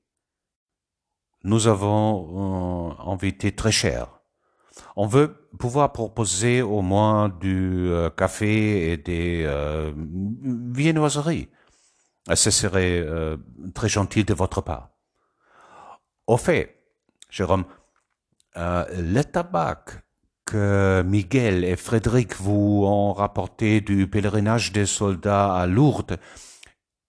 Nous 1.43 1.67
avons 1.67 2.91
euh, 2.97 3.11
invité 3.11 3.53
très 3.53 3.71
cher. 3.71 4.19
On 4.95 5.07
veut 5.07 5.49
pouvoir 5.57 5.93
proposer 5.93 6.61
au 6.61 6.81
moins 6.81 7.29
du 7.29 7.87
euh, 7.89 8.09
café 8.09 8.91
et 8.91 8.97
des 8.97 9.43
euh, 9.45 9.93
viennoiseries. 9.95 11.49
Ce 12.33 12.51
serait 12.51 13.05
très 13.73 13.87
gentil 13.87 14.25
de 14.25 14.33
votre 14.33 14.59
part. 14.59 14.89
Au 16.25 16.35
fait, 16.35 16.83
Jérôme, 17.29 17.63
le 18.53 19.21
tabac 19.21 19.85
que 20.47 21.03
Miguel 21.05 21.65
et 21.65 21.75
Frédéric 21.75 22.35
vous 22.37 22.83
ont 22.85 23.13
rapporté 23.13 23.81
du 23.81 24.07
pèlerinage 24.07 24.71
des 24.71 24.85
soldats 24.85 25.53
à 25.53 25.67
Lourdes 25.67 26.17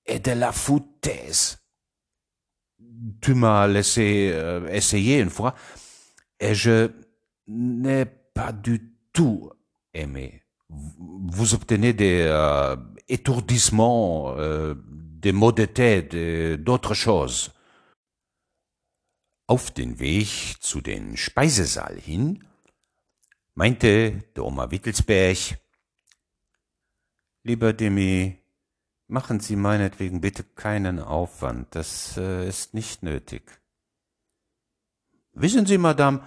est 0.04 0.26
de 0.26 0.33
la 0.33 0.52
foutaise. 0.52 1.59
Tu 3.23 3.35
m'as 3.35 3.66
laissé 3.68 4.30
euh, 4.33 4.68
essayer 4.68 5.21
une 5.21 5.30
fois 5.30 5.54
et 6.40 6.54
je 6.54 6.90
n'ai 7.47 8.07
pas 8.35 8.52
du 8.52 8.92
tout 9.12 9.50
aimé. 9.95 10.42
Vous 10.68 11.54
obtenez 11.54 11.92
des 11.92 12.26
euh, 12.26 12.76
étourdissements, 13.09 14.35
euh, 14.37 14.75
des 15.25 15.33
maux 15.33 15.52
de 15.52 15.64
tête, 15.64 16.14
d'autres 16.62 16.95
choses. 16.95 17.52
Auf 19.50 19.71
den 19.71 19.99
Weg 19.99 20.57
zu 20.61 20.83
den 20.83 21.16
Speisesaal 21.16 21.97
hin 22.04 22.37
meinte 23.59 24.23
der 24.37 24.45
Oma 24.45 24.71
Wittelsberg, 24.71 25.59
Lieber 27.43 27.73
Demi, 27.73 28.38
machen 29.09 29.41
Sie 29.41 29.57
meinetwegen 29.57 30.21
bitte 30.21 30.45
keinen 30.45 31.00
Aufwand, 31.00 31.75
das 31.75 32.17
äh, 32.17 32.49
ist 32.49 32.73
nicht 32.75 33.03
nötig. 33.03 33.43
Wissen 35.33 35.67
Sie, 35.67 35.77
Madame, 35.77 36.23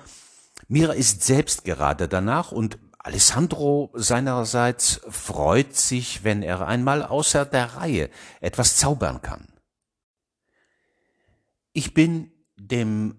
mir 0.68 0.92
ist 0.94 1.24
selbst 1.24 1.64
gerade 1.64 2.10
danach 2.10 2.52
und 2.52 2.78
Alessandro 3.00 3.92
seinerseits 3.94 5.00
freut 5.08 5.74
sich, 5.74 6.26
wenn 6.26 6.44
er 6.44 6.68
einmal 6.68 7.02
außer 7.02 7.46
der 7.46 7.78
Reihe 7.78 8.10
etwas 8.42 8.76
zaubern 8.76 9.22
kann. 9.22 9.48
Ich 11.72 11.94
bin 11.94 12.30
dem 12.58 13.16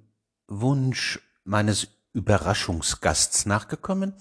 Wunsch 0.49 1.19
meines 1.45 2.01
Überraschungsgasts 2.12 3.47
nachgekommen 3.47 4.14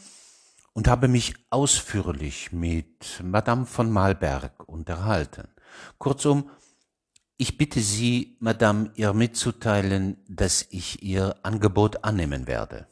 und 0.74 0.88
habe 0.88 1.08
mich 1.08 1.36
ausführlich 1.50 2.52
mit 2.52 3.22
Madame 3.24 3.66
von 3.66 3.92
Malberg 3.92 4.68
unterhalten. 4.68 5.48
Kurzum, 5.98 6.50
ich 7.38 7.58
bitte 7.58 7.82
Sie, 7.82 8.38
Madame, 8.40 8.92
ihr 8.96 9.14
mitzuteilen, 9.14 10.18
dass 10.28 10.68
ich 10.70 11.02
Ihr 11.02 11.36
Angebot 11.44 12.04
annehmen 12.04 12.48
werde. 12.48 12.88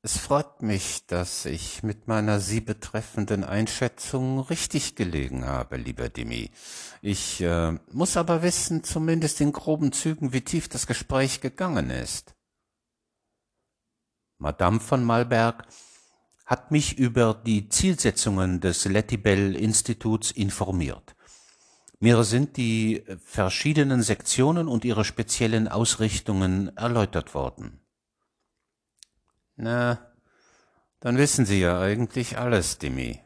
Es 0.00 0.16
freut 0.16 0.62
mich, 0.62 1.06
dass 1.06 1.44
ich 1.44 1.82
mit 1.82 2.06
meiner 2.08 2.40
Sie 2.40 2.60
betreffenden 2.60 3.44
Einschätzung 3.44 4.40
richtig 4.40 4.94
gelegen 4.94 5.44
habe, 5.44 5.76
lieber 5.76 6.08
Dimi. 6.08 6.50
Ich 7.02 7.40
äh, 7.40 7.72
muss 7.92 8.16
aber 8.16 8.42
wissen, 8.42 8.84
zumindest 8.84 9.40
in 9.40 9.52
groben 9.52 9.92
Zügen, 9.92 10.32
wie 10.32 10.40
tief 10.40 10.68
das 10.68 10.86
Gespräch 10.86 11.40
gegangen 11.40 11.90
ist. 11.90 12.34
Madame 14.38 14.80
von 14.80 15.04
Malberg 15.04 15.66
hat 16.46 16.70
mich 16.70 16.96
über 16.96 17.34
die 17.34 17.68
Zielsetzungen 17.68 18.60
des 18.60 18.84
Lettibel-Instituts 18.84 20.30
informiert. 20.30 21.14
Mir 22.00 22.22
sind 22.22 22.56
die 22.56 23.04
verschiedenen 23.24 24.02
Sektionen 24.02 24.68
und 24.68 24.84
ihre 24.84 25.04
speziellen 25.04 25.66
Ausrichtungen 25.66 26.76
erläutert 26.76 27.34
worden. 27.34 27.80
Na, 29.56 29.98
dann 31.00 31.18
wissen 31.18 31.44
Sie 31.44 31.60
ja 31.60 31.80
eigentlich 31.80 32.38
alles, 32.38 32.78
Dimi. 32.78 33.20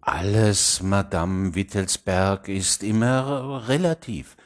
Alles, 0.00 0.82
Madame 0.82 1.54
Wittelsberg, 1.54 2.48
ist 2.48 2.82
immer 2.82 3.66
relativ. 3.66 4.36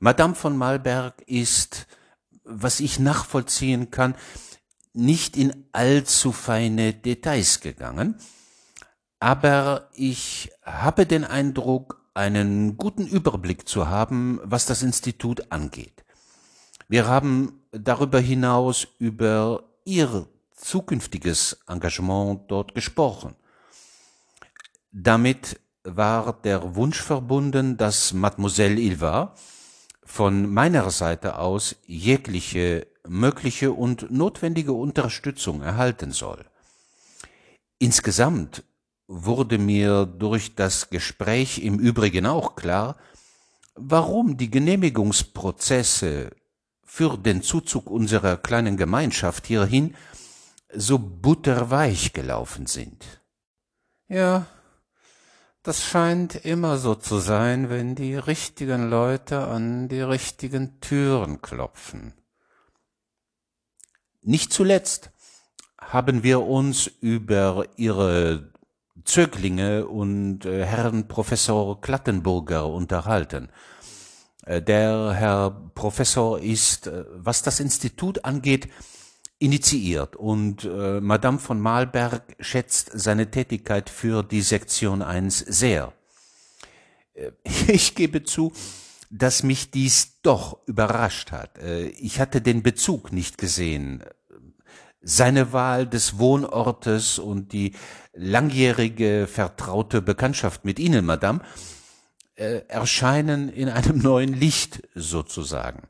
Madame 0.00 0.34
von 0.34 0.56
Malberg 0.56 1.22
ist, 1.26 1.86
was 2.44 2.80
ich 2.80 2.98
nachvollziehen 2.98 3.90
kann, 3.90 4.14
nicht 4.92 5.36
in 5.36 5.66
allzu 5.72 6.32
feine 6.32 6.92
Details 6.92 7.60
gegangen, 7.60 8.16
aber 9.18 9.88
ich 9.94 10.52
habe 10.62 11.06
den 11.06 11.24
Eindruck, 11.24 12.04
einen 12.14 12.76
guten 12.76 13.06
Überblick 13.08 13.68
zu 13.68 13.88
haben, 13.88 14.38
was 14.44 14.66
das 14.66 14.82
Institut 14.82 15.50
angeht. 15.50 16.04
Wir 16.88 17.06
haben 17.08 17.60
darüber 17.72 18.20
hinaus 18.20 18.86
über 18.98 19.64
Ihr 19.84 20.28
zukünftiges 20.54 21.58
Engagement 21.66 22.42
dort 22.48 22.74
gesprochen. 22.74 23.34
Damit 24.92 25.60
war 25.82 26.40
der 26.42 26.76
Wunsch 26.76 27.02
verbunden, 27.02 27.76
dass 27.76 28.12
Mademoiselle 28.12 28.80
Ilva 28.80 29.34
von 30.04 30.52
meiner 30.52 30.90
Seite 30.90 31.38
aus 31.38 31.76
jegliche 31.86 32.86
mögliche 33.06 33.72
und 33.72 34.10
notwendige 34.10 34.72
Unterstützung 34.72 35.62
erhalten 35.62 36.12
soll. 36.12 36.44
Insgesamt 37.78 38.64
wurde 39.06 39.58
mir 39.58 40.06
durch 40.06 40.54
das 40.54 40.88
Gespräch 40.90 41.58
im 41.58 41.78
Übrigen 41.78 42.26
auch 42.26 42.56
klar, 42.56 42.96
warum 43.74 44.36
die 44.36 44.50
Genehmigungsprozesse 44.50 46.30
für 46.82 47.18
den 47.18 47.42
Zuzug 47.42 47.90
unserer 47.90 48.36
kleinen 48.36 48.76
Gemeinschaft 48.76 49.46
hierhin 49.46 49.94
so 50.72 50.98
butterweich 50.98 52.12
gelaufen 52.12 52.66
sind. 52.66 53.20
Ja, 54.08 54.46
das 55.64 55.82
scheint 55.82 56.34
immer 56.44 56.76
so 56.76 56.94
zu 56.94 57.18
sein, 57.18 57.70
wenn 57.70 57.94
die 57.94 58.16
richtigen 58.16 58.90
Leute 58.90 59.46
an 59.46 59.88
die 59.88 60.02
richtigen 60.02 60.78
Türen 60.80 61.40
klopfen. 61.40 62.12
Nicht 64.20 64.52
zuletzt 64.52 65.10
haben 65.80 66.22
wir 66.22 66.42
uns 66.42 66.86
über 67.00 67.64
ihre 67.76 68.52
Zöglinge 69.04 69.86
und 69.86 70.44
äh, 70.44 70.66
Herrn 70.66 71.08
Professor 71.08 71.80
Klattenburger 71.80 72.68
unterhalten. 72.68 73.48
Äh, 74.44 74.60
der 74.60 75.12
Herr 75.14 75.70
Professor 75.74 76.40
ist, 76.40 76.88
äh, 76.88 77.04
was 77.14 77.42
das 77.42 77.60
Institut 77.60 78.24
angeht, 78.26 78.68
initiiert 79.38 80.16
und 80.16 80.64
äh, 80.64 81.00
Madame 81.00 81.38
von 81.38 81.60
Malberg 81.60 82.36
schätzt 82.40 82.90
seine 82.94 83.30
Tätigkeit 83.30 83.90
für 83.90 84.22
die 84.22 84.42
Sektion 84.42 85.02
1 85.02 85.38
sehr. 85.38 85.92
Äh, 87.14 87.32
ich 87.68 87.94
gebe 87.94 88.22
zu, 88.22 88.52
dass 89.10 89.42
mich 89.42 89.70
dies 89.70 90.20
doch 90.22 90.58
überrascht 90.66 91.32
hat. 91.32 91.58
Äh, 91.58 91.86
ich 91.88 92.20
hatte 92.20 92.40
den 92.40 92.62
Bezug 92.62 93.12
nicht 93.12 93.38
gesehen. 93.38 94.04
Seine 95.00 95.52
Wahl 95.52 95.86
des 95.86 96.18
Wohnortes 96.18 97.18
und 97.18 97.52
die 97.52 97.74
langjährige 98.14 99.26
vertraute 99.26 100.00
Bekanntschaft 100.00 100.64
mit 100.64 100.78
Ihnen, 100.78 101.04
Madame, 101.04 101.40
äh, 102.36 102.62
erscheinen 102.68 103.48
in 103.48 103.68
einem 103.68 103.98
neuen 103.98 104.32
Licht 104.32 104.82
sozusagen. 104.94 105.86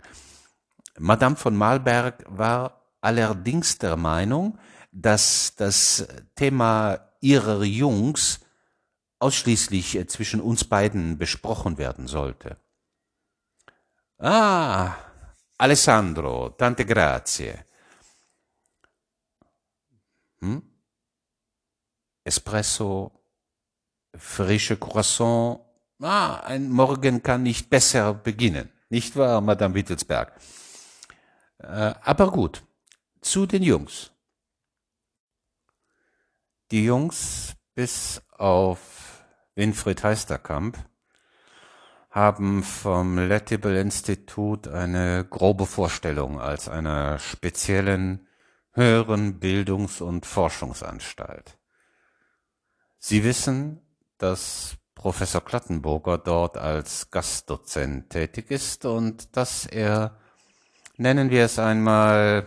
Madame 0.99 1.37
von 1.37 1.57
Malberg 1.57 2.25
war 2.29 2.84
allerdings 3.05 3.79
der 3.79 3.97
Meinung, 3.97 4.59
dass 4.91 5.55
das 5.57 6.07
Thema 6.35 6.99
ihrer 7.21 7.63
Jungs 7.63 8.41
ausschließlich 9.19 9.97
äh, 9.97 10.07
zwischen 10.07 10.41
uns 10.41 10.65
beiden 10.65 11.19
besprochen 11.19 11.79
werden 11.79 12.07
sollte. 12.07 12.57
Ah, 14.19 14.95
Alessandro, 15.59 16.51
tante 16.51 16.85
grazie. 16.87 17.55
Hm? 20.41 20.63
Espresso, 22.25 23.13
frische 24.17 24.77
Croissant. 24.79 25.61
Ah, 26.01 26.37
ein 26.41 26.71
Morgen 26.71 27.23
kann 27.23 27.43
nicht 27.43 27.69
besser 27.69 28.15
beginnen. 28.15 28.71
Nicht 28.89 29.17
wahr, 29.17 29.41
Madame 29.41 29.75
Wittelsberg? 29.75 30.33
Äh, 31.59 31.95
aber 32.03 32.31
gut, 32.31 32.63
zu 33.25 33.47
den 33.47 33.63
Jungs. 33.63 34.13
Die 36.71 36.85
Jungs 36.85 37.55
bis 37.75 38.23
auf 38.37 39.25
Winfried 39.55 40.05
Heisterkamp 40.05 40.79
haben 42.11 42.63
vom 42.63 43.19
Lettible 43.19 43.81
Institut 43.81 44.69
eine 44.69 45.25
grobe 45.25 45.67
Vorstellung 45.67 46.41
als 46.41 46.69
einer 46.69 47.19
speziellen 47.19 48.29
höheren 48.73 49.41
Bildungs- 49.41 50.01
und 50.01 50.27
Forschungsanstalt. 50.27 51.59
Sie 52.99 53.25
wissen, 53.25 53.81
dass 54.19 54.77
Professor 54.95 55.45
Klattenburger 55.45 56.19
dort 56.19 56.57
als 56.57 57.11
Gastdozent 57.11 58.11
tätig 58.11 58.51
ist 58.51 58.85
und 58.85 59.37
dass 59.37 59.67
er, 59.67 60.17
nennen 60.97 61.31
wir 61.31 61.45
es 61.45 61.59
einmal, 61.59 62.47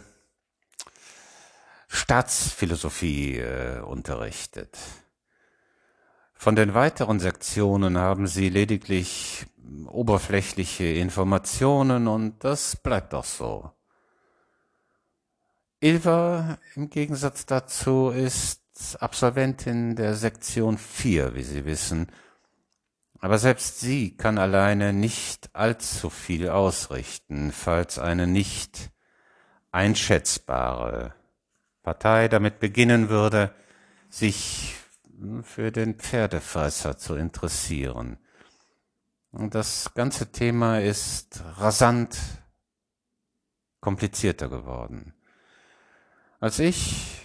Staatsphilosophie 1.88 3.38
äh, 3.38 3.80
unterrichtet. 3.80 4.78
Von 6.34 6.56
den 6.56 6.74
weiteren 6.74 7.20
Sektionen 7.20 7.98
haben 7.98 8.28
sie 8.28 8.50
lediglich 8.50 9.48
oberflächliche 9.88 10.86
Informationen 10.86 12.08
und 12.08 12.44
das 12.44 12.76
bleibt 12.76 13.14
auch 13.14 13.26
so. 13.26 13.72
Ilva 15.80 16.58
im 16.76 16.90
Gegensatz 16.90 17.46
dazu 17.46 18.10
ist 18.10 18.62
Absolventin 19.00 19.96
der 19.96 20.16
Sektion 20.16 20.78
4, 20.78 21.36
wie 21.36 21.44
Sie 21.44 21.66
wissen, 21.66 22.08
aber 23.20 23.40
selbst 23.40 23.80
sie 23.80 24.16
kann 24.16 24.38
alleine 24.38 24.94
nicht 24.94 25.50
allzu 25.54 26.10
viel 26.10 26.50
ausrichten, 26.50 27.52
falls 27.52 27.98
eine 27.98 28.28
nicht 28.28 28.92
einschätzbare 29.72 31.17
Partei 31.88 32.28
damit 32.28 32.60
beginnen 32.60 33.08
würde, 33.08 33.56
sich 34.10 34.76
für 35.44 35.72
den 35.72 35.96
Pferdefresser 35.96 36.98
zu 36.98 37.16
interessieren. 37.16 38.18
Und 39.32 39.56
das 39.56 39.94
ganze 39.94 40.34
Thema 40.34 40.82
ist 40.82 41.42
rasant 41.56 42.18
komplizierter 43.80 44.50
geworden. 44.50 45.14
Als 46.42 46.60
ich 46.60 47.22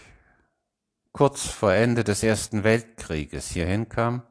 kurz 1.11 1.45
vor 1.45 1.73
Ende 1.73 2.05
des 2.05 2.23
Ersten 2.23 2.63
Weltkrieges 2.63 3.49
hierhin 3.49 3.89
kam, 3.89 4.23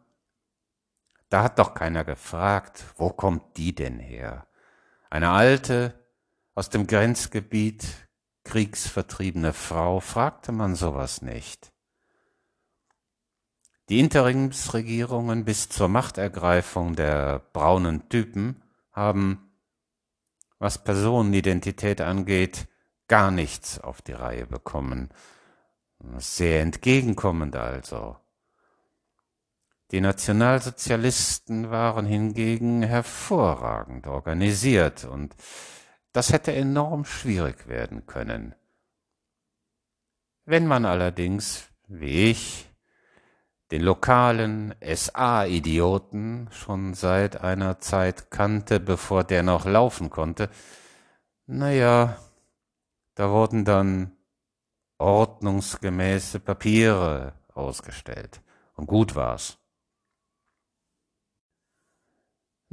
da 1.27 1.43
hat 1.43 1.59
doch 1.59 1.73
keiner 1.73 2.05
gefragt, 2.05 2.85
wo 2.95 3.09
kommt 3.09 3.57
die 3.57 3.75
denn 3.75 3.99
her? 3.99 4.47
Eine 5.09 5.31
alte, 5.31 5.93
aus 6.55 6.69
dem 6.69 6.87
Grenzgebiet 6.87 7.85
kriegsvertriebene 8.43 9.53
Frau 9.53 9.99
fragte 9.99 10.51
man 10.51 10.75
sowas 10.75 11.21
nicht. 11.21 11.71
Die 13.89 13.99
Interimsregierungen 13.99 15.43
bis 15.43 15.69
zur 15.69 15.89
Machtergreifung 15.89 16.95
der 16.95 17.39
braunen 17.51 18.07
Typen 18.09 18.61
haben, 18.93 19.51
was 20.59 20.83
Personenidentität 20.83 21.99
angeht, 21.99 22.67
gar 23.07 23.31
nichts 23.31 23.79
auf 23.79 24.01
die 24.01 24.13
Reihe 24.13 24.45
bekommen. 24.47 25.09
Sehr 26.17 26.61
entgegenkommend 26.61 27.55
also. 27.55 28.15
Die 29.91 29.99
Nationalsozialisten 29.99 31.69
waren 31.69 32.05
hingegen 32.05 32.81
hervorragend 32.83 34.07
organisiert 34.07 35.03
und 35.03 35.35
das 36.13 36.33
hätte 36.33 36.53
enorm 36.53 37.05
schwierig 37.05 37.67
werden 37.67 38.05
können. 38.05 38.55
Wenn 40.45 40.67
man 40.67 40.85
allerdings, 40.85 41.69
wie 41.87 42.31
ich, 42.31 42.67
den 43.71 43.81
lokalen 43.81 44.75
SA-Idioten 44.81 46.49
schon 46.51 46.93
seit 46.93 47.41
einer 47.41 47.79
Zeit 47.79 48.29
kannte, 48.29 48.79
bevor 48.81 49.23
der 49.23 49.43
noch 49.43 49.65
laufen 49.65 50.09
konnte, 50.09 50.49
naja, 51.45 52.17
da 53.15 53.29
wurden 53.29 53.63
dann 53.63 54.11
ordnungsgemäße 54.97 56.39
Papiere 56.39 57.33
ausgestellt. 57.53 58.41
Und 58.75 58.87
gut 58.87 59.15
war's. 59.15 59.60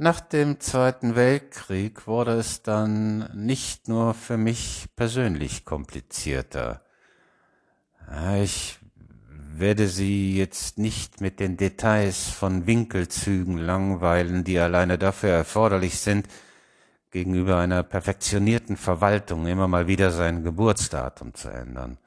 Nach 0.01 0.21
dem 0.21 0.61
Zweiten 0.61 1.17
Weltkrieg 1.17 2.07
wurde 2.07 2.37
es 2.37 2.63
dann 2.63 3.29
nicht 3.33 3.89
nur 3.89 4.13
für 4.13 4.37
mich 4.37 4.87
persönlich 4.95 5.65
komplizierter. 5.65 6.85
Ich 8.41 8.79
werde 9.27 9.89
Sie 9.89 10.37
jetzt 10.37 10.77
nicht 10.77 11.19
mit 11.19 11.41
den 11.41 11.57
Details 11.57 12.29
von 12.29 12.65
Winkelzügen 12.65 13.57
langweilen, 13.57 14.45
die 14.45 14.57
alleine 14.57 14.97
dafür 14.97 15.31
erforderlich 15.31 15.99
sind, 15.99 16.29
gegenüber 17.11 17.57
einer 17.57 17.83
perfektionierten 17.83 18.77
Verwaltung 18.77 19.47
immer 19.47 19.67
mal 19.67 19.87
wieder 19.87 20.11
sein 20.11 20.45
Geburtsdatum 20.45 21.33
zu 21.33 21.49
ändern. 21.49 21.97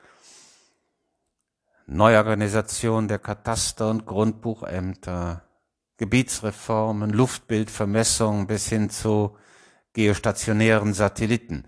Neuorganisation 1.85 3.07
der 3.07 3.19
Kataster- 3.19 3.91
und 3.91 4.07
Grundbuchämter, 4.07 5.43
Gebietsreformen, 6.03 7.11
Luftbildvermessung 7.11 8.49
bis 8.49 8.69
hin 8.69 8.91
zu 8.91 9.37
geostationären 9.93 10.95
Satelliten. 10.95 11.63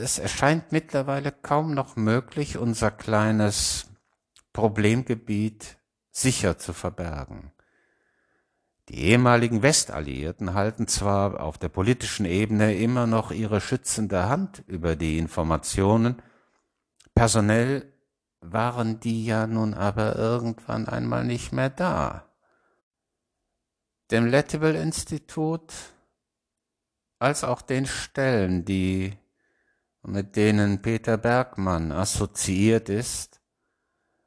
Es 0.00 0.18
erscheint 0.18 0.72
mittlerweile 0.72 1.30
kaum 1.30 1.74
noch 1.74 1.96
möglich, 1.96 2.56
unser 2.56 2.90
kleines 2.90 3.88
Problemgebiet 4.54 5.76
sicher 6.10 6.56
zu 6.56 6.72
verbergen. 6.72 7.52
Die 8.88 9.02
ehemaligen 9.02 9.62
Westalliierten 9.62 10.54
halten 10.54 10.88
zwar 10.88 11.40
auf 11.40 11.58
der 11.58 11.68
politischen 11.68 12.24
Ebene 12.24 12.74
immer 12.74 13.06
noch 13.06 13.32
ihre 13.32 13.60
schützende 13.60 14.30
Hand 14.30 14.64
über 14.66 14.96
die 14.96 15.18
Informationen, 15.18 16.22
personell 17.14 17.92
waren 18.40 18.98
die 18.98 19.26
ja 19.26 19.46
nun 19.46 19.74
aber 19.74 20.16
irgendwann 20.16 20.88
einmal 20.88 21.26
nicht 21.26 21.52
mehr 21.52 21.68
da. 21.68 22.29
Dem 24.10 24.26
Lettibel-Institut 24.26 25.72
als 27.20 27.44
auch 27.44 27.62
den 27.62 27.86
Stellen, 27.86 28.64
die 28.64 29.16
mit 30.02 30.34
denen 30.34 30.82
Peter 30.82 31.16
Bergmann 31.16 31.92
assoziiert 31.92 32.88
ist, 32.88 33.40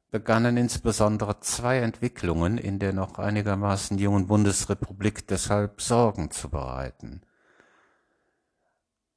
begannen 0.10 0.56
insbesondere 0.56 1.40
zwei 1.42 1.80
Entwicklungen 1.80 2.58
in 2.58 2.80
der 2.80 2.94
noch 2.94 3.18
einigermaßen 3.18 3.98
jungen 3.98 4.28
Bundesrepublik 4.28 5.28
deshalb 5.28 5.82
Sorgen 5.82 6.32
zu 6.32 6.50
bereiten. 6.50 7.22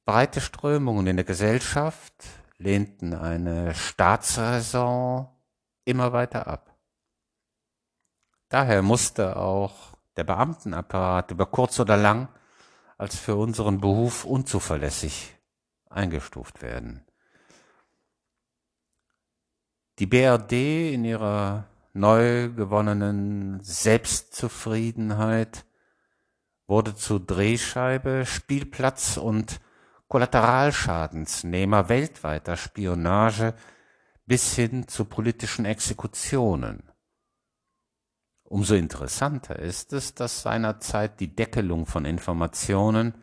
Breite 0.05 0.41
Strömungen 0.41 1.07
in 1.07 1.15
der 1.15 1.25
Gesellschaft 1.25 2.13
lehnten 2.57 3.13
eine 3.13 3.73
Staatsräson 3.73 5.27
immer 5.85 6.11
weiter 6.13 6.47
ab. 6.47 6.75
Daher 8.49 8.81
musste 8.81 9.37
auch 9.37 9.96
der 10.17 10.23
Beamtenapparat 10.23 11.31
über 11.31 11.45
kurz 11.45 11.79
oder 11.79 11.95
lang 11.95 12.27
als 12.97 13.17
für 13.17 13.35
unseren 13.35 13.79
Beruf 13.79 14.25
unzuverlässig 14.25 15.35
eingestuft 15.89 16.61
werden. 16.61 17.05
Die 19.99 20.05
BRD 20.05 20.93
in 20.93 21.05
ihrer 21.05 21.65
neu 21.93 22.49
gewonnenen 22.49 23.63
Selbstzufriedenheit 23.63 25.65
wurde 26.67 26.95
zu 26.95 27.19
Drehscheibe, 27.19 28.25
Spielplatz 28.25 29.17
und 29.17 29.59
Kollateralschadensnehmer 30.07 31.89
weltweiter 31.89 32.57
Spionage 32.57 33.55
bis 34.25 34.53
hin 34.53 34.87
zu 34.87 35.05
politischen 35.05 35.65
Exekutionen. 35.65 36.86
Umso 38.49 38.75
interessanter 38.75 39.59
ist 39.59 39.91
es, 39.91 40.15
dass 40.15 40.41
seinerzeit 40.41 41.19
die 41.19 41.35
Deckelung 41.35 41.85
von 41.85 42.05
Informationen 42.05 43.13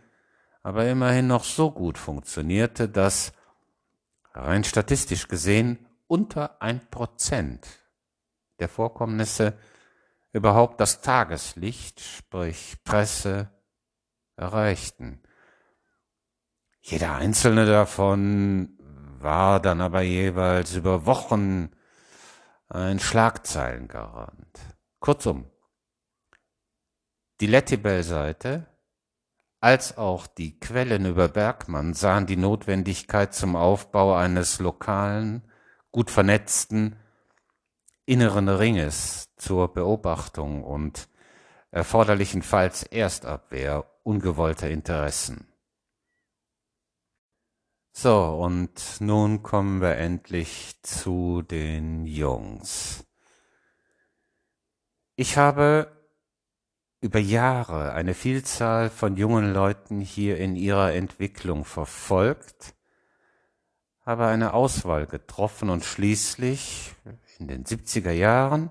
aber 0.63 0.87
immerhin 0.87 1.27
noch 1.27 1.45
so 1.45 1.71
gut 1.71 1.97
funktionierte, 1.97 2.91
dass 2.91 3.33
rein 4.35 4.65
statistisch 4.65 5.29
gesehen 5.29 5.87
unter 6.09 6.61
ein 6.61 6.91
Prozent 6.91 7.67
der 8.59 8.69
Vorkommnisse 8.69 9.55
überhaupt 10.33 10.79
das 10.81 11.01
Tageslicht, 11.01 12.01
sprich 12.01 12.77
Presse, 12.85 13.49
erreichten. 14.37 15.23
Jeder 16.83 17.15
einzelne 17.15 17.65
davon 17.65 18.79
war 19.21 19.59
dann 19.59 19.81
aber 19.81 20.03
jeweils 20.03 20.75
über 20.75 21.07
Wochen 21.07 21.71
ein 22.69 22.99
Schlagzeilengarant. 22.99 24.74
Kurzum, 25.05 25.45
die 27.39 27.47
Lettibel-Seite 27.47 28.67
als 29.61 29.99
auch 29.99 30.27
die 30.27 30.59
Quellen 30.59 31.05
über 31.05 31.29
Bergmann 31.29 31.93
sahen 31.93 32.25
die 32.25 32.39
Notwendigkeit 32.39 33.35
zum 33.35 33.55
Aufbau 33.55 34.15
eines 34.15 34.61
lokalen, 34.61 35.43
gut 35.93 36.11
vernetzten 36.11 36.97
inneren 38.07 38.49
Ringes 38.49 39.29
zur 39.37 39.75
Beobachtung 39.75 40.65
und 40.65 41.11
erforderlichenfalls 41.71 42.85
Erstabwehr 42.85 43.85
ungewollter 44.05 44.71
Interessen. 44.71 45.53
So, 47.93 48.39
und 48.43 49.03
nun 49.03 49.43
kommen 49.43 49.83
wir 49.83 49.99
endlich 49.99 50.81
zu 50.81 51.43
den 51.43 52.07
Jungs. 52.07 53.05
Ich 55.17 55.37
habe 55.37 55.97
über 57.01 57.21
Jahre 57.21 57.93
eine 57.93 58.15
Vielzahl 58.15 58.91
von 58.91 59.17
jungen 59.17 59.53
Leuten 59.53 60.01
hier 60.01 60.39
in 60.39 60.57
ihrer 60.57 60.93
Entwicklung 60.93 61.65
verfolgt, 61.65 62.75
habe 64.01 64.27
eine 64.27 64.55
Auswahl 64.55 65.07
getroffen 65.07 65.71
und 65.71 65.85
schließlich 65.85 66.95
in 67.39 67.47
den 67.47 67.65
70er 67.65 68.11
Jahren 68.11 68.71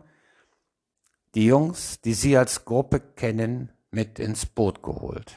die 1.34 1.46
Jungs, 1.46 2.02
die 2.02 2.14
Sie 2.14 2.36
als 2.36 2.66
Gruppe 2.66 3.00
kennen, 3.00 3.72
mit 3.90 4.20
ins 4.20 4.46
Boot 4.46 4.84
geholt. 4.84 5.34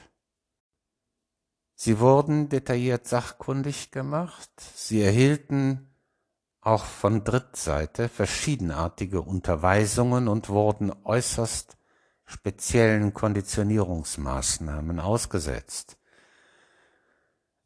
Sie 1.74 2.00
wurden 2.00 2.48
detailliert 2.48 3.06
sachkundig 3.06 3.92
gemacht, 3.92 4.50
sie 4.58 5.02
erhielten 5.02 5.94
auch 6.66 6.84
von 6.84 7.22
Drittseite 7.22 8.08
verschiedenartige 8.08 9.22
Unterweisungen 9.22 10.26
und 10.26 10.48
wurden 10.48 10.92
äußerst 11.04 11.76
speziellen 12.24 13.14
Konditionierungsmaßnahmen 13.14 14.98
ausgesetzt. 14.98 15.96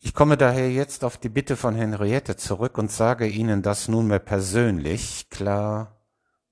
Ich 0.00 0.12
komme 0.12 0.36
daher 0.36 0.70
jetzt 0.70 1.02
auf 1.02 1.16
die 1.16 1.30
Bitte 1.30 1.56
von 1.56 1.74
Henriette 1.74 2.36
zurück 2.36 2.76
und 2.76 2.90
sage 2.90 3.26
Ihnen 3.26 3.62
das 3.62 3.88
nunmehr 3.88 4.18
persönlich, 4.18 5.30
klar 5.30 5.98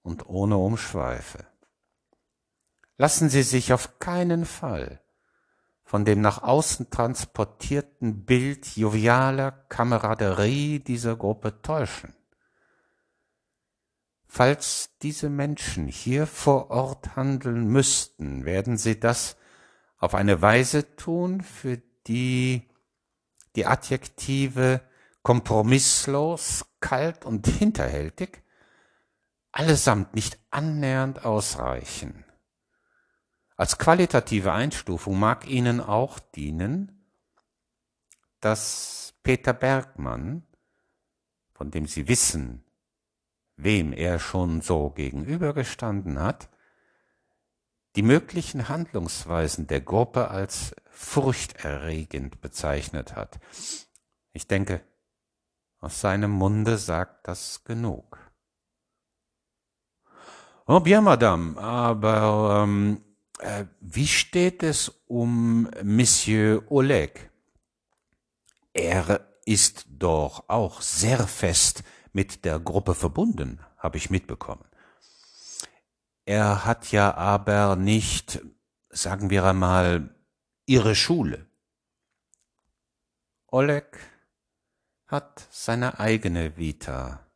und 0.03 0.27
ohne 0.27 0.57
Umschweife. 0.57 1.47
Lassen 2.97 3.29
Sie 3.29 3.43
sich 3.43 3.75
auf 3.75 3.99
keinen 3.99 4.47
Fall 4.47 5.01
von 5.85 6.05
dem 6.05 6.21
nach 6.21 6.43
außen 6.43 6.91
transportierten 6.91 8.25
Bild 8.25 8.67
jovialer 8.77 9.53
Kameraderie 9.53 10.81
dieser 10.81 11.17
Gruppe 11.17 11.63
täuschen. 11.63 12.18
Falls 14.31 14.91
diese 15.01 15.31
Menschen 15.31 15.88
hier 15.88 16.27
vor 16.27 16.71
Ort 16.71 17.17
handeln 17.17 17.67
müssten, 17.67 18.45
werden 18.45 18.77
sie 18.77 19.01
das 19.01 19.37
auf 19.97 20.14
eine 20.14 20.43
Weise 20.43 20.95
tun, 20.97 21.41
für 21.41 21.81
die 22.07 22.69
die 23.57 23.67
Adjektive 23.67 24.83
kompromisslos, 25.23 26.67
kalt 26.81 27.25
und 27.25 27.47
hinterhältig 27.47 28.43
allesamt 29.51 30.14
nicht 30.14 30.38
annähernd 30.51 31.25
ausreichen. 31.25 32.25
Als 33.57 33.79
qualitative 33.79 34.53
Einstufung 34.53 35.19
mag 35.19 35.49
Ihnen 35.49 35.81
auch 35.81 36.19
dienen, 36.21 37.11
dass 38.41 39.14
Peter 39.25 39.53
Bergmann, 39.53 40.47
von 41.55 41.73
dem 41.73 41.87
Sie 41.87 42.07
wissen, 42.07 42.62
wem 43.59 43.92
er 43.92 44.18
schon 44.18 44.62
so 44.62 44.90
gegenübergestanden 44.90 46.21
hat, 46.21 46.49
die 47.97 48.03
möglichen 48.03 48.68
Handlungsweisen 48.68 49.66
der 49.66 49.81
Gruppe 49.81 50.29
als 50.29 50.75
furchterregend 50.90 52.40
bezeichnet 52.40 53.16
hat. 53.16 53.40
Ich 54.33 54.47
denke, 54.47 54.81
aus 55.81 56.01
seinem 56.01 56.31
Munde 56.31 56.79
sagt 56.79 57.27
das 57.27 57.64
genug. 57.64 58.18
Oh 60.66 60.81
bien, 60.81 61.03
Madame, 61.03 61.59
aber 61.59 62.62
ähm, 62.64 63.03
äh, 63.40 63.64
wie 63.81 64.07
steht 64.07 64.62
es 64.62 65.03
um 65.07 65.68
Monsieur 65.83 66.62
Oleg? 66.71 67.31
Er 68.73 69.27
ist 69.44 69.87
doch 69.88 70.44
auch 70.49 70.83
sehr 70.83 71.27
fest 71.27 71.83
mit 72.12 72.44
der 72.44 72.59
Gruppe 72.59 72.94
verbunden, 72.94 73.61
habe 73.77 73.97
ich 73.97 74.11
mitbekommen. 74.11 74.64
Er 76.25 76.64
hat 76.64 76.92
ja 76.92 77.14
aber 77.14 77.77
nicht, 77.77 78.40
sagen 78.90 79.31
wir 79.31 79.44
einmal, 79.44 80.14
ihre 80.66 80.94
Schule. 80.94 81.47
Oleg 83.47 83.99
hat 85.07 85.47
seine 85.51 85.99
eigene 85.99 86.59
Vita. 86.59 87.27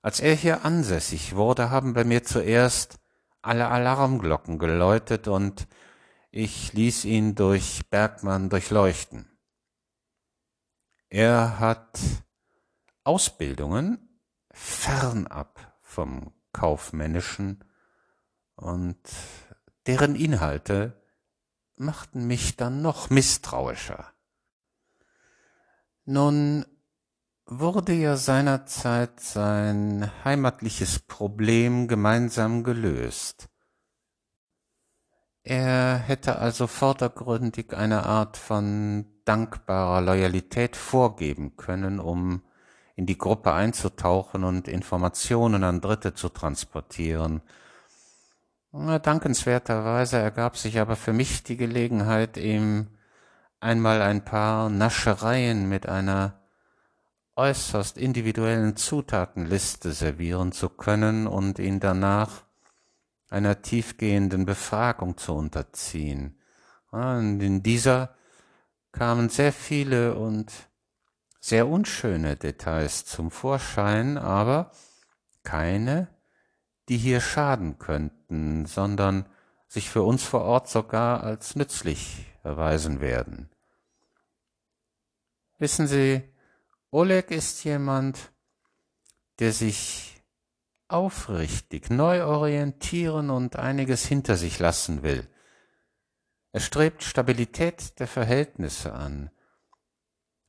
Als 0.00 0.20
er 0.20 0.34
hier 0.34 0.64
ansässig 0.64 1.36
wurde, 1.36 1.70
haben 1.70 1.92
bei 1.92 2.04
mir 2.04 2.24
zuerst 2.24 2.98
alle 3.42 3.68
Alarmglocken 3.68 4.58
geläutet 4.58 5.28
und 5.28 5.68
ich 6.30 6.72
ließ 6.72 7.04
ihn 7.04 7.34
durch 7.34 7.82
Bergmann 7.90 8.48
durchleuchten. 8.48 9.28
Er 11.10 11.60
hat 11.60 12.00
Ausbildungen 13.04 14.20
fernab 14.50 15.78
vom 15.80 16.32
kaufmännischen 16.52 17.64
und 18.54 19.00
deren 19.86 20.14
Inhalte 20.14 21.02
machten 21.76 22.26
mich 22.26 22.56
dann 22.56 22.82
noch 22.82 23.10
misstrauischer. 23.10 24.12
Nun 26.04 26.64
wurde 27.46 27.92
ja 27.92 28.16
seinerzeit 28.16 29.20
sein 29.20 30.10
heimatliches 30.24 31.00
Problem 31.00 31.88
gemeinsam 31.88 32.64
gelöst. 32.64 33.48
Er 35.44 35.96
hätte 35.96 36.38
also 36.38 36.68
vordergründig 36.68 37.74
eine 37.74 38.06
Art 38.06 38.36
von 38.36 39.06
dankbarer 39.24 40.00
Loyalität 40.00 40.76
vorgeben 40.76 41.56
können, 41.56 41.98
um 41.98 42.42
in 42.96 43.06
die 43.06 43.18
Gruppe 43.18 43.52
einzutauchen 43.52 44.44
und 44.44 44.68
Informationen 44.68 45.64
an 45.64 45.80
Dritte 45.80 46.14
zu 46.14 46.28
transportieren. 46.28 47.42
Dankenswerterweise 48.72 50.18
ergab 50.18 50.56
sich 50.56 50.78
aber 50.78 50.96
für 50.96 51.12
mich 51.12 51.42
die 51.42 51.56
Gelegenheit, 51.56 52.36
ihm 52.36 52.88
einmal 53.60 54.00
ein 54.02 54.24
paar 54.24 54.70
Naschereien 54.70 55.68
mit 55.68 55.86
einer 55.86 56.40
äußerst 57.36 57.96
individuellen 57.96 58.76
Zutatenliste 58.76 59.92
servieren 59.92 60.52
zu 60.52 60.68
können 60.68 61.26
und 61.26 61.58
ihn 61.58 61.80
danach 61.80 62.42
einer 63.30 63.62
tiefgehenden 63.62 64.44
Befragung 64.44 65.16
zu 65.16 65.34
unterziehen. 65.34 66.38
Und 66.90 67.40
in 67.40 67.62
dieser 67.62 68.14
kamen 68.92 69.30
sehr 69.30 69.52
viele 69.52 70.14
und 70.14 70.52
sehr 71.44 71.66
unschöne 71.66 72.36
Details 72.36 73.04
zum 73.04 73.32
Vorschein, 73.32 74.16
aber 74.16 74.70
keine, 75.42 76.06
die 76.88 76.96
hier 76.96 77.20
schaden 77.20 77.80
könnten, 77.80 78.64
sondern 78.64 79.26
sich 79.66 79.90
für 79.90 80.02
uns 80.04 80.22
vor 80.22 80.42
Ort 80.42 80.68
sogar 80.68 81.24
als 81.24 81.56
nützlich 81.56 82.26
erweisen 82.44 83.00
werden. 83.00 83.50
Wissen 85.58 85.88
Sie, 85.88 86.22
Oleg 86.92 87.32
ist 87.32 87.64
jemand, 87.64 88.30
der 89.40 89.52
sich 89.52 90.22
aufrichtig 90.86 91.90
neu 91.90 92.24
orientieren 92.24 93.30
und 93.30 93.56
einiges 93.56 94.06
hinter 94.06 94.36
sich 94.36 94.60
lassen 94.60 95.02
will. 95.02 95.28
Er 96.52 96.60
strebt 96.60 97.02
Stabilität 97.02 97.98
der 97.98 98.06
Verhältnisse 98.06 98.92
an, 98.92 99.32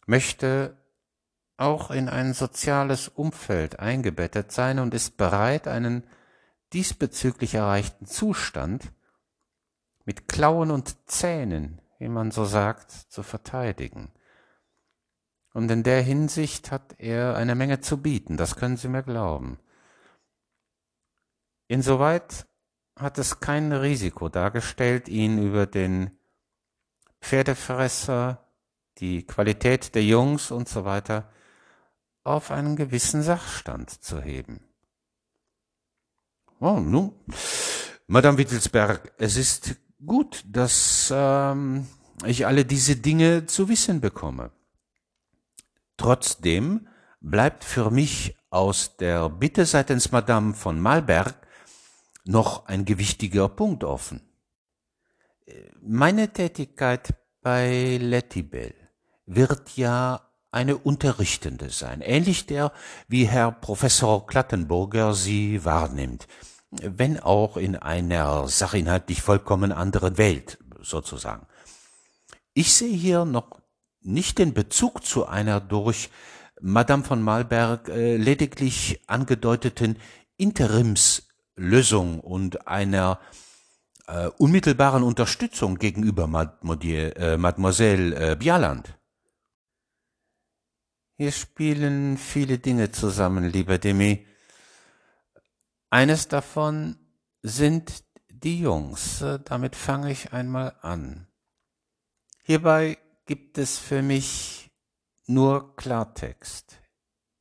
möchte 0.05 0.77
auch 1.57 1.91
in 1.91 2.09
ein 2.09 2.33
soziales 2.33 3.07
Umfeld 3.07 3.79
eingebettet 3.79 4.51
sein 4.51 4.79
und 4.79 4.93
ist 4.93 5.17
bereit, 5.17 5.67
einen 5.67 6.03
diesbezüglich 6.73 7.53
erreichten 7.55 8.05
Zustand 8.05 8.91
mit 10.05 10.27
Klauen 10.27 10.71
und 10.71 11.09
Zähnen, 11.09 11.81
wie 11.99 12.09
man 12.09 12.31
so 12.31 12.45
sagt, 12.45 12.91
zu 12.91 13.23
verteidigen. 13.23 14.11
Und 15.53 15.69
in 15.69 15.83
der 15.83 16.01
Hinsicht 16.01 16.71
hat 16.71 16.95
er 16.97 17.35
eine 17.35 17.53
Menge 17.55 17.79
zu 17.79 18.01
bieten, 18.01 18.37
das 18.37 18.55
können 18.55 18.77
Sie 18.77 18.87
mir 18.87 19.03
glauben. 19.03 19.59
Insoweit 21.67 22.47
hat 22.97 23.17
es 23.19 23.39
kein 23.39 23.71
Risiko 23.71 24.29
dargestellt, 24.29 25.07
ihn 25.07 25.41
über 25.41 25.67
den 25.67 26.11
Pferdefresser, 27.21 28.43
die 28.97 29.25
Qualität 29.25 29.95
der 29.95 30.03
Jungs 30.03 30.51
und 30.51 30.67
so 30.67 30.85
weiter 30.85 31.31
auf 32.23 32.51
einen 32.51 32.75
gewissen 32.75 33.21
Sachstand 33.21 33.89
zu 33.89 34.21
heben. 34.21 34.61
Oh, 36.59 36.79
nun, 36.79 37.13
Madame 38.07 38.37
Wittelsberg, 38.37 39.11
es 39.17 39.35
ist 39.35 39.75
gut, 40.05 40.43
dass 40.47 41.11
ähm, 41.13 41.87
ich 42.25 42.45
alle 42.45 42.65
diese 42.65 42.95
Dinge 42.95 43.45
zu 43.45 43.67
wissen 43.67 43.99
bekomme. 43.99 44.51
Trotzdem 45.97 46.87
bleibt 47.19 47.63
für 47.63 47.91
mich 47.91 48.37
aus 48.49 48.97
der 48.97 49.29
Bitte 49.29 49.65
seitens 49.65 50.11
Madame 50.11 50.53
von 50.53 50.79
Malberg 50.79 51.35
noch 52.25 52.67
ein 52.67 52.85
gewichtiger 52.85 53.49
Punkt 53.49 53.83
offen. 53.83 54.21
Meine 55.81 56.31
Tätigkeit 56.31 57.13
bei 57.41 57.97
Lettibel 57.99 58.73
wird 59.25 59.75
ja 59.75 60.32
eine 60.53 60.77
unterrichtende 60.77 61.69
sein, 61.69 62.01
ähnlich 62.01 62.45
der, 62.45 62.71
wie 63.07 63.25
Herr 63.25 63.51
Professor 63.51 64.25
Klattenburger 64.27 65.13
sie 65.13 65.65
wahrnimmt, 65.65 66.27
wenn 66.71 67.19
auch 67.19 67.57
in 67.57 67.75
einer 67.75 68.47
sachinhaltlich 68.47 69.21
vollkommen 69.21 69.71
anderen 69.71 70.17
Welt 70.17 70.59
sozusagen. 70.81 71.47
Ich 72.53 72.73
sehe 72.73 72.95
hier 72.95 73.25
noch 73.25 73.59
nicht 74.01 74.37
den 74.37 74.53
Bezug 74.53 75.05
zu 75.05 75.25
einer 75.25 75.59
durch 75.59 76.09
Madame 76.61 77.03
von 77.03 77.21
Malberg 77.21 77.89
äh, 77.89 78.15
lediglich 78.17 79.01
angedeuteten 79.07 79.97
Interimslösung 80.37 82.19
und 82.19 82.67
einer 82.67 83.19
äh, 84.07 84.27
unmittelbaren 84.37 85.03
Unterstützung 85.03 85.77
gegenüber 85.77 86.27
Mademoiselle, 86.27 87.15
äh, 87.15 87.37
Mademoiselle 87.37 88.31
äh, 88.31 88.35
Bialand. 88.35 88.97
Hier 91.15 91.31
spielen 91.31 92.17
viele 92.17 92.57
Dinge 92.57 92.91
zusammen, 92.91 93.47
lieber 93.47 93.77
Demi. 93.77 94.25
Eines 95.91 96.27
davon 96.27 96.97
sind 97.43 98.03
die 98.29 98.59
Jungs. 98.59 99.23
Damit 99.45 99.75
fange 99.75 100.11
ich 100.11 100.33
einmal 100.33 100.75
an. 100.81 101.27
Hierbei 102.43 102.97
gibt 103.25 103.59
es 103.59 103.77
für 103.77 104.01
mich 104.01 104.71
nur 105.27 105.75
Klartext. 105.75 106.81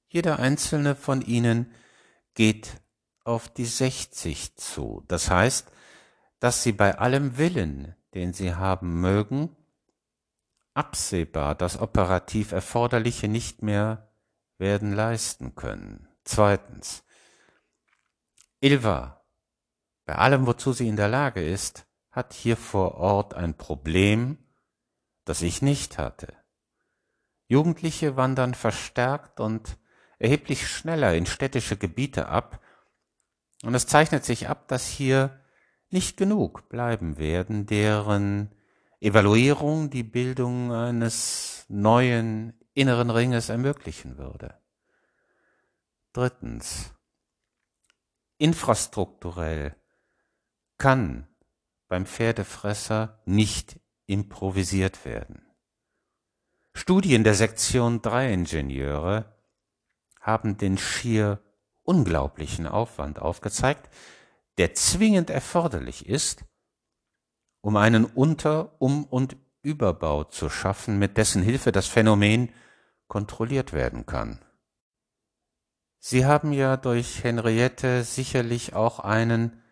Jeder 0.09 0.39
einzelne 0.39 0.95
von 0.95 1.23
ihnen 1.23 1.73
geht 2.35 2.83
auf 3.25 3.49
die 3.49 3.65
60 3.65 4.57
zu. 4.57 5.03
Das 5.09 5.31
heißt, 5.31 5.73
dass 6.41 6.63
sie 6.63 6.73
bei 6.73 6.99
allem 6.99 7.39
Willen, 7.39 7.95
den 8.13 8.35
sie 8.35 8.55
haben 8.55 9.01
mögen, 9.01 9.57
absehbar 10.75 11.55
das 11.55 11.79
operativ 11.79 12.53
Erforderliche 12.53 13.29
nicht 13.29 13.63
mehr 13.63 14.13
werden 14.59 14.93
leisten 14.93 15.55
können. 15.55 16.09
Zweitens, 16.25 17.05
Ilva, 18.61 19.25
bei 20.05 20.15
allem, 20.15 20.47
wozu 20.47 20.73
sie 20.73 20.89
in 20.89 20.97
der 20.97 21.09
Lage 21.09 21.45
ist, 21.45 21.87
hat 22.11 22.33
hier 22.33 22.57
vor 22.57 22.95
Ort 22.95 23.35
ein 23.35 23.57
Problem, 23.57 24.39
das 25.25 25.43
ich 25.43 25.63
nicht 25.63 25.99
hatte. 25.99 26.35
Jugendliche 27.49 28.17
wandern 28.17 28.55
verstärkt 28.55 29.41
und 29.41 29.79
erheblich 30.19 30.69
schneller 30.69 31.15
in 31.15 31.27
städtische 31.27 31.77
Gebiete 31.77 32.29
ab, 32.29 32.61
und 33.65 33.75
es 33.75 33.87
zeichnet 33.87 34.25
sich 34.25 34.49
ab, 34.49 34.67
dass 34.69 34.87
hier 34.87 35.41
nicht 35.91 36.17
genug 36.17 36.69
bleiben 36.69 37.19
werden, 37.19 37.67
deren 37.67 38.51
Evaluierung 39.03 39.91
die 39.91 40.05
Bildung 40.05 40.73
eines 40.73 41.65
neuen 41.69 42.53
inneren 42.73 43.11
Ringes 43.11 43.49
ermöglichen 43.49 44.17
würde. 44.17 44.55
Drittens. 46.13 46.95
Infrastrukturell 48.39 49.75
kann 50.79 51.27
beim 51.89 52.07
Pferdefresser 52.07 53.21
nicht 53.25 53.81
improvisiert 54.07 55.05
werden. 55.05 55.47
Studien 56.73 57.25
der 57.25 57.35
Sektion 57.35 58.03
3 58.03 58.33
Ingenieure 58.33 59.37
haben 60.21 60.59
den 60.59 60.79
schier 60.79 61.43
unglaublichen 61.83 62.69
Aufwand 62.69 63.19
aufgezeigt, 63.19 63.93
der 64.59 64.75
zwingend 64.75 65.29
erforderlich 65.29 66.07
ist, 66.07 66.45
um 67.63 67.77
einen 67.77 68.05
Unter-, 68.05 68.75
Um- 68.79 69.05
und 69.05 69.37
Überbau 69.63 70.25
zu 70.25 70.51
schaffen, 70.51 70.99
mit 70.99 71.17
dessen 71.17 71.43
Hilfe 71.43 71.73
das 71.73 71.87
Phänomen 71.87 72.51
kontrolliert 73.07 73.73
werden 73.73 74.05
kann. 74.05 74.39
Sie 75.99 76.27
haben 76.27 76.53
ja 76.53 76.77
durch 76.77 77.25
Henriette 77.25 78.05
sicherlich 78.05 78.75
auch 78.75 78.99
einen 78.99 79.63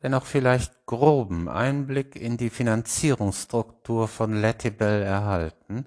wenn 0.00 0.14
auch 0.14 0.24
vielleicht 0.24 0.86
groben 0.86 1.48
Einblick 1.48 2.16
in 2.16 2.36
die 2.36 2.50
Finanzierungsstruktur 2.50 4.08
von 4.08 4.40
Lettibel 4.40 5.02
erhalten 5.02 5.86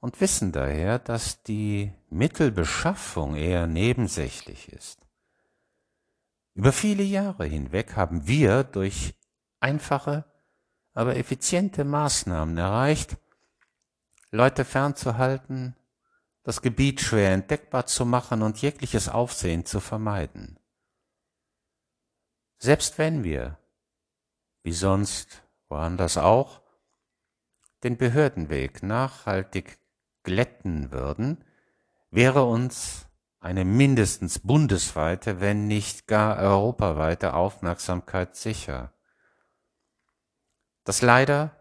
und 0.00 0.20
wissen 0.20 0.52
daher, 0.52 0.98
dass 0.98 1.42
die 1.42 1.92
Mittelbeschaffung 2.10 3.34
eher 3.34 3.66
nebensächlich 3.66 4.72
ist. 4.72 5.06
Über 6.54 6.72
viele 6.72 7.02
Jahre 7.02 7.44
hinweg 7.44 7.96
haben 7.96 8.26
wir 8.26 8.64
durch 8.64 9.14
einfache, 9.60 10.24
aber 10.98 11.14
effiziente 11.14 11.84
Maßnahmen 11.84 12.58
erreicht, 12.58 13.18
Leute 14.32 14.64
fernzuhalten, 14.64 15.76
das 16.42 16.60
Gebiet 16.60 17.00
schwer 17.00 17.30
entdeckbar 17.30 17.86
zu 17.86 18.04
machen 18.04 18.42
und 18.42 18.60
jegliches 18.60 19.08
Aufsehen 19.08 19.64
zu 19.64 19.78
vermeiden. 19.78 20.58
Selbst 22.58 22.98
wenn 22.98 23.22
wir, 23.22 23.58
wie 24.64 24.72
sonst 24.72 25.44
woanders 25.68 26.16
auch, 26.16 26.62
den 27.84 27.96
Behördenweg 27.96 28.82
nachhaltig 28.82 29.78
glätten 30.24 30.90
würden, 30.90 31.44
wäre 32.10 32.42
uns 32.42 33.06
eine 33.38 33.64
mindestens 33.64 34.40
bundesweite, 34.40 35.40
wenn 35.40 35.68
nicht 35.68 36.08
gar 36.08 36.38
europaweite 36.38 37.34
Aufmerksamkeit 37.34 38.34
sicher. 38.34 38.92
Das 40.88 41.02
leider 41.02 41.54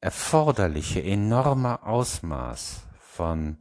erforderliche 0.00 1.00
enorme 1.00 1.84
Ausmaß 1.84 2.82
von 2.98 3.58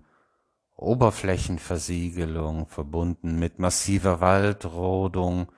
Oberflächenversiegelung 0.75 2.65
verbunden 2.65 3.37
mit 3.37 3.59
massiver 3.59 4.21
Waldrodung 4.21 5.51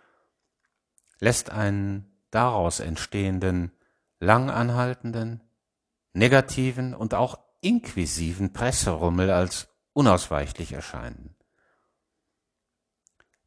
lässt 1.19 1.51
einen 1.51 2.21
daraus 2.31 2.81
entstehenden 2.81 3.71
langanhaltenden, 4.19 5.41
negativen 6.11 6.93
und 6.93 7.13
auch 7.13 7.39
inquisiven 7.61 8.51
Presserummel 8.51 9.31
als 9.31 9.69
unausweichlich 9.93 10.73
erscheinen. 10.73 11.37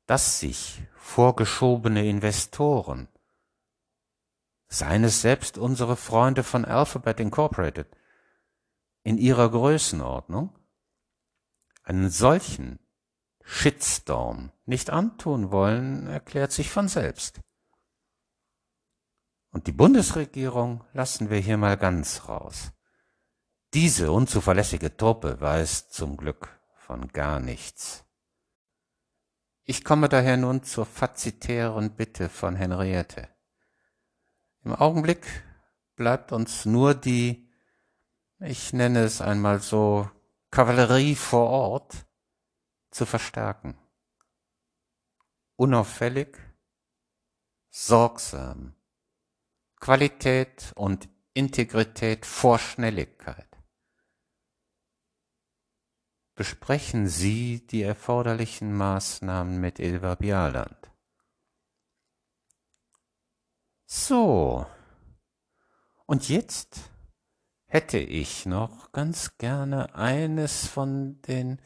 Dass 0.06 0.40
sich 0.40 0.80
vorgeschobene 0.96 2.08
Investoren, 2.08 3.08
seien 4.68 5.04
es 5.04 5.22
selbst 5.22 5.58
unsere 5.58 5.96
Freunde 5.96 6.44
von 6.44 6.64
Alphabet 6.64 7.20
Incorporated, 7.20 7.88
in 9.02 9.18
ihrer 9.18 9.50
Größenordnung 9.50 10.54
einen 11.82 12.10
solchen 12.10 12.78
Shitstorm 13.42 14.52
nicht 14.66 14.90
antun 14.90 15.50
wollen, 15.50 16.06
erklärt 16.06 16.52
sich 16.52 16.70
von 16.70 16.88
selbst. 16.88 17.40
Und 19.50 19.66
die 19.66 19.72
Bundesregierung 19.72 20.84
lassen 20.92 21.30
wir 21.30 21.38
hier 21.38 21.56
mal 21.56 21.78
ganz 21.78 22.28
raus. 22.28 22.72
Diese 23.72 24.12
unzuverlässige 24.12 24.94
Truppe 24.94 25.40
weiß 25.40 25.88
zum 25.88 26.18
Glück 26.18 26.60
von 26.76 27.08
gar 27.08 27.40
nichts. 27.40 28.04
Ich 29.64 29.84
komme 29.84 30.10
daher 30.10 30.36
nun 30.36 30.62
zur 30.62 30.84
fazitären 30.84 31.96
Bitte 31.96 32.28
von 32.28 32.56
Henriette. 32.56 33.28
Im 34.68 34.74
Augenblick 34.74 35.26
bleibt 35.96 36.30
uns 36.30 36.66
nur 36.66 36.94
die, 36.94 37.50
ich 38.38 38.74
nenne 38.74 39.00
es 39.00 39.22
einmal 39.22 39.60
so, 39.60 40.10
Kavallerie 40.50 41.14
vor 41.14 41.48
Ort 41.48 42.06
zu 42.90 43.06
verstärken. 43.06 43.78
Unauffällig, 45.56 46.36
sorgsam, 47.70 48.74
Qualität 49.80 50.74
und 50.76 51.08
Integrität 51.32 52.26
vor 52.26 52.58
Schnelligkeit. 52.58 53.48
Besprechen 56.34 57.08
Sie 57.08 57.66
die 57.66 57.80
erforderlichen 57.80 58.76
Maßnahmen 58.76 59.62
mit 59.62 59.78
Ilva 59.78 60.16
Bialand. 60.16 60.77
So. 63.90 64.66
Und 66.04 66.28
jetzt 66.28 66.90
hätte 67.64 67.96
ich 67.96 68.44
noch 68.44 68.92
ganz 68.92 69.38
gerne 69.38 69.94
eines 69.94 70.66
von 70.66 71.22
den 71.22 71.58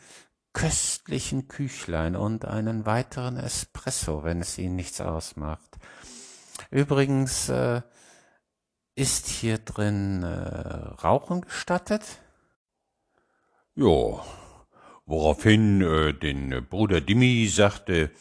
köstlichen 0.52 1.48
Küchlein 1.48 2.14
und 2.14 2.44
einen 2.44 2.86
weiteren 2.86 3.36
Espresso, 3.38 4.22
wenn 4.22 4.40
es 4.40 4.56
Ihnen 4.56 4.76
nichts 4.76 5.00
ausmacht. 5.00 5.78
Übrigens, 6.70 7.48
äh, 7.48 7.82
ist 8.94 9.26
hier 9.26 9.58
drin 9.58 10.22
äh, 10.22 10.28
Rauchen 11.02 11.40
gestattet? 11.40 12.04
Ja, 13.74 14.24
woraufhin 15.06 15.80
äh, 15.80 16.14
den 16.14 16.68
Bruder 16.68 17.00
Dimmi 17.00 17.48
sagte, 17.48 18.12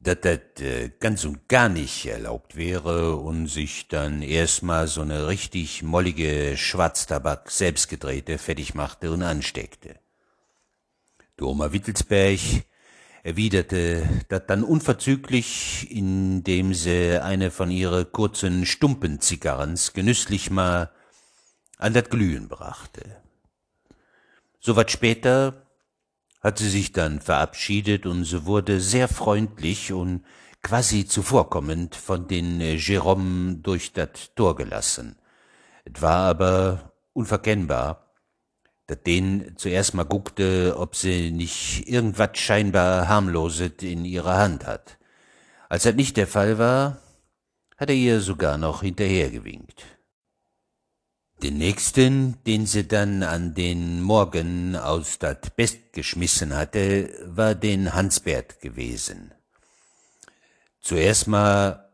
dass 0.00 0.20
das 0.20 0.40
äh, 0.60 0.90
ganz 1.00 1.24
und 1.24 1.48
gar 1.48 1.68
nicht 1.68 2.06
erlaubt 2.06 2.56
wäre 2.56 3.16
und 3.16 3.48
sich 3.48 3.88
dann 3.88 4.22
erstmal 4.22 4.88
so 4.88 5.00
eine 5.00 5.26
richtig 5.26 5.82
mollige 5.82 6.56
Schwarztabak 6.56 7.50
selbstgedrehte 7.50 8.38
fertig 8.38 8.74
machte 8.74 9.10
und 9.10 9.22
ansteckte. 9.22 9.98
Der 11.38 11.46
Oma 11.46 11.72
Wittelsberg 11.72 12.40
erwiderte 13.22 14.08
das 14.28 14.42
dann 14.46 14.62
unverzüglich, 14.62 15.90
indem 15.90 16.74
sie 16.74 17.20
eine 17.20 17.50
von 17.50 17.70
ihre 17.70 18.04
kurzen 18.04 18.64
Stumpenzigarrens 18.64 19.92
genüsslich 19.92 20.50
mal 20.50 20.92
an 21.78 21.92
das 21.92 22.08
Glühen 22.08 22.48
brachte. 22.48 23.16
So 24.60 24.80
später 24.86 25.65
hat 26.46 26.58
sie 26.58 26.70
sich 26.70 26.92
dann 26.92 27.20
verabschiedet 27.20 28.06
und 28.06 28.22
so 28.22 28.46
wurde 28.46 28.78
sehr 28.78 29.08
freundlich 29.08 29.92
und 29.92 30.24
quasi 30.62 31.04
zuvorkommend 31.04 31.96
von 31.96 32.28
den 32.28 32.62
Jérôme 32.62 33.62
durch 33.62 33.92
das 33.92 34.32
Tor 34.36 34.54
gelassen. 34.54 35.16
Es 35.84 36.00
war 36.00 36.28
aber 36.28 36.92
unverkennbar, 37.14 38.14
dat 38.86 39.08
den 39.08 39.54
zuerst 39.56 39.94
mal 39.94 40.04
guckte, 40.04 40.76
ob 40.78 40.94
sie 40.94 41.32
nicht 41.32 41.88
irgendwas 41.88 42.38
scheinbar 42.38 43.08
harmloset 43.08 43.82
in 43.82 44.04
ihrer 44.04 44.36
Hand 44.36 44.68
hat. 44.68 44.98
Als 45.68 45.82
das 45.82 45.96
nicht 45.96 46.16
der 46.16 46.28
Fall 46.28 46.58
war, 46.58 46.98
hat 47.76 47.90
er 47.90 47.96
ihr 47.96 48.20
sogar 48.20 48.56
noch 48.56 48.82
hinterhergewinkt. 48.82 49.95
Den 51.42 51.58
nächsten, 51.58 52.42
den 52.46 52.64
sie 52.64 52.88
dann 52.88 53.22
an 53.22 53.54
den 53.54 54.00
Morgen 54.00 54.74
aus 54.74 55.18
dat 55.18 55.54
Best 55.54 55.92
geschmissen 55.92 56.56
hatte, 56.56 57.10
war 57.26 57.54
den 57.54 57.92
Hansbert 57.92 58.60
gewesen. 58.60 59.32
Zuerst 60.80 61.26
mal 61.26 61.90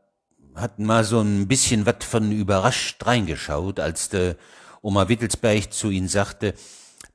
hat 0.54 0.78
ma 0.78 1.02
so 1.02 1.20
ein 1.20 1.48
bisschen 1.48 1.86
wat 1.86 2.04
von 2.04 2.30
überrascht 2.30 3.04
reingeschaut, 3.04 3.80
als 3.80 4.10
de 4.10 4.36
Oma 4.80 5.08
Wittelsberg 5.08 5.72
zu 5.72 5.90
ihm 5.90 6.08
sagte, 6.08 6.54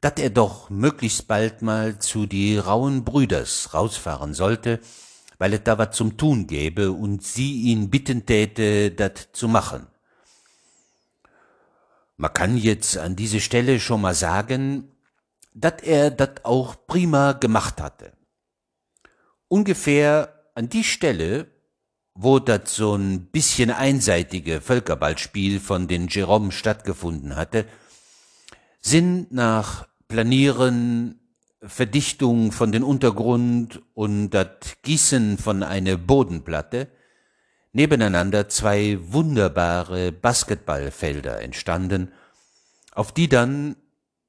dat 0.02 0.20
er 0.20 0.30
doch 0.30 0.70
möglichst 0.70 1.28
bald 1.28 1.62
mal 1.62 2.00
zu 2.00 2.26
die 2.26 2.58
rauen 2.58 3.06
Brüders 3.06 3.74
rausfahren 3.74 4.34
sollte, 4.34 4.80
weil 5.38 5.54
es 5.54 5.64
da 5.64 5.78
wat 5.78 5.96
zum 5.96 6.18
Tun 6.18 6.48
gäbe 6.48 6.92
und 6.92 7.24
sie 7.24 7.62
ihn 7.62 7.90
bitten 7.90 8.26
täte, 8.26 8.92
dat 8.92 9.30
zu 9.34 9.48
machen. 9.48 9.88
Man 12.18 12.34
kann 12.34 12.58
jetzt 12.58 12.98
an 12.98 13.16
diese 13.16 13.40
Stelle 13.40 13.80
schon 13.80 14.02
mal 14.02 14.16
sagen, 14.16 14.92
dat 15.54 15.84
er 15.84 16.10
dat 16.10 16.46
auch 16.46 16.76
prima 16.88 17.34
gemacht 17.34 17.80
hatte. 17.80 18.14
Ungefähr 19.48 20.34
an 20.56 20.68
die 20.68 20.84
Stelle, 20.84 21.48
wo 22.16 22.40
dat 22.40 22.68
so 22.68 22.96
ein 22.96 23.28
bisschen 23.28 23.70
einseitige 23.70 24.62
Völkerballspiel 24.62 25.60
von 25.60 25.88
den 25.88 26.08
Jerome 26.08 26.52
stattgefunden 26.52 27.36
hatte, 27.36 27.66
sind 28.82 29.32
nach 29.32 29.88
Planieren, 30.08 31.20
Verdichtung 31.62 32.52
von 32.52 32.72
den 32.72 32.84
Untergrund 32.84 33.82
und 33.94 34.32
das 34.32 34.48
Gießen 34.82 35.38
von 35.38 35.62
eine 35.62 35.98
Bodenplatte 36.00 36.90
nebeneinander 37.78 38.50
zwei 38.50 38.98
wunderbare 39.02 40.12
Basketballfelder 40.12 41.42
entstanden, 41.44 42.12
auf 42.92 43.12
die 43.12 43.30
dann, 43.30 43.76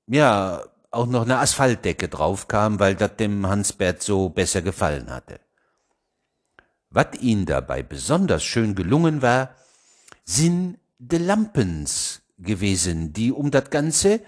ja, 0.06 0.62
auch 0.90 1.06
noch 1.06 1.22
eine 1.22 1.38
Asphaltdecke 1.38 2.08
draufkam, 2.08 2.78
weil 2.78 2.94
das 2.94 3.16
dem 3.16 3.46
Hansbert 3.46 4.02
so 4.02 4.28
besser 4.28 4.60
gefallen 4.60 5.08
hatte. 5.08 5.40
Was 6.90 7.18
ihn 7.20 7.46
dabei 7.46 7.82
besonders 7.82 8.44
schön 8.44 8.74
gelungen 8.74 9.22
war, 9.22 9.54
sind 10.26 10.78
de 10.98 11.18
Lampens 11.18 12.20
gewesen, 12.36 13.14
die 13.14 13.32
um 13.32 13.50
das 13.50 13.70
Ganze 13.70 14.20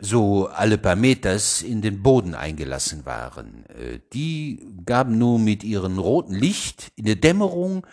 so 0.00 0.48
alle 0.48 0.78
paar 0.78 0.96
Meters 0.96 1.62
in 1.62 1.80
den 1.80 2.02
Boden 2.02 2.34
eingelassen 2.34 3.06
waren. 3.06 3.66
Äh, 3.66 4.00
die 4.12 4.66
gaben 4.84 5.16
nur 5.16 5.38
mit 5.38 5.62
ihrem 5.62 6.00
roten 6.00 6.34
Licht 6.34 6.90
in 6.96 7.04
der 7.04 7.14
Dämmerung 7.14 7.86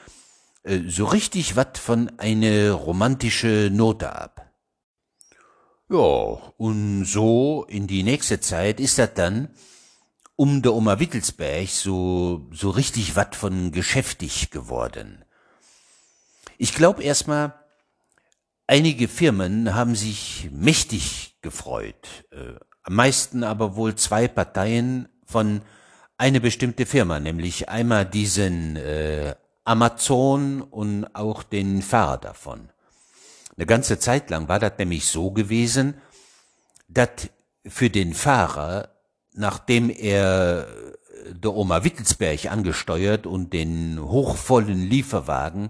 so 0.64 1.06
richtig 1.06 1.56
wat 1.56 1.78
von 1.78 2.12
eine 2.18 2.72
romantische 2.72 3.70
Note 3.72 4.14
ab. 4.14 4.52
Ja, 5.90 5.98
und 5.98 7.06
so 7.06 7.66
in 7.68 7.88
die 7.88 8.04
nächste 8.04 8.40
Zeit 8.40 8.80
ist 8.80 9.00
das 9.00 9.14
dann 9.16 9.50
um 10.36 10.62
der 10.62 10.74
Oma 10.74 11.00
Wittelsberg 11.00 11.68
so, 11.68 12.48
so 12.52 12.70
richtig 12.70 13.16
wat 13.16 13.36
von 13.36 13.72
geschäftig 13.72 14.52
geworden. 14.52 15.26
Ich 16.58 16.76
glaub 16.76 17.02
erstmal, 17.02 17.56
einige 18.68 19.08
Firmen 19.08 19.74
haben 19.74 19.96
sich 19.96 20.50
mächtig 20.52 21.38
gefreut. 21.42 22.26
Äh, 22.32 22.54
am 22.84 22.96
meisten 22.96 23.44
aber 23.44 23.76
wohl 23.76 23.96
zwei 23.96 24.28
Parteien 24.28 25.10
von 25.26 25.62
eine 26.18 26.40
bestimmte 26.40 26.86
Firma, 26.86 27.20
nämlich 27.20 27.70
einmal 27.70 28.06
diesen 28.06 28.76
äh, 28.76 29.36
Amazon 29.70 30.64
und 30.64 31.16
auch 31.16 31.44
den 31.44 31.84
Fahrer 31.84 32.18
davon. 32.18 32.70
Eine 33.56 33.68
ganze 33.68 34.00
Zeit 34.00 34.32
lang 34.32 34.48
war 34.48 34.58
das 34.58 34.74
nämlich 34.80 35.06
so 35.06 35.30
gewesen, 35.30 35.94
dass 36.88 37.30
für 37.68 37.92
den 37.92 38.16
Fahrer, 38.16 38.90
nachdem 39.34 39.92
er 39.92 40.66
der 41.30 41.54
Oma 41.54 41.84
Wittelsberg 41.84 42.52
angesteuert 42.52 43.28
und 43.28 43.54
den 43.54 44.02
hochvollen 44.02 44.90
Lieferwagen 44.90 45.70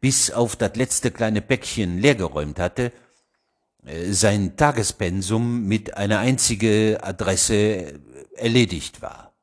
bis 0.00 0.30
auf 0.30 0.54
das 0.54 0.76
letzte 0.76 1.10
kleine 1.10 1.40
Päckchen 1.40 1.98
leergeräumt 1.98 2.60
hatte, 2.60 2.92
äh, 3.84 4.12
sein 4.12 4.56
Tagespensum 4.56 5.66
mit 5.66 5.96
einer 5.96 6.20
einzigen 6.20 6.98
Adresse 6.98 8.00
erledigt 8.36 9.02
war. 9.02 9.34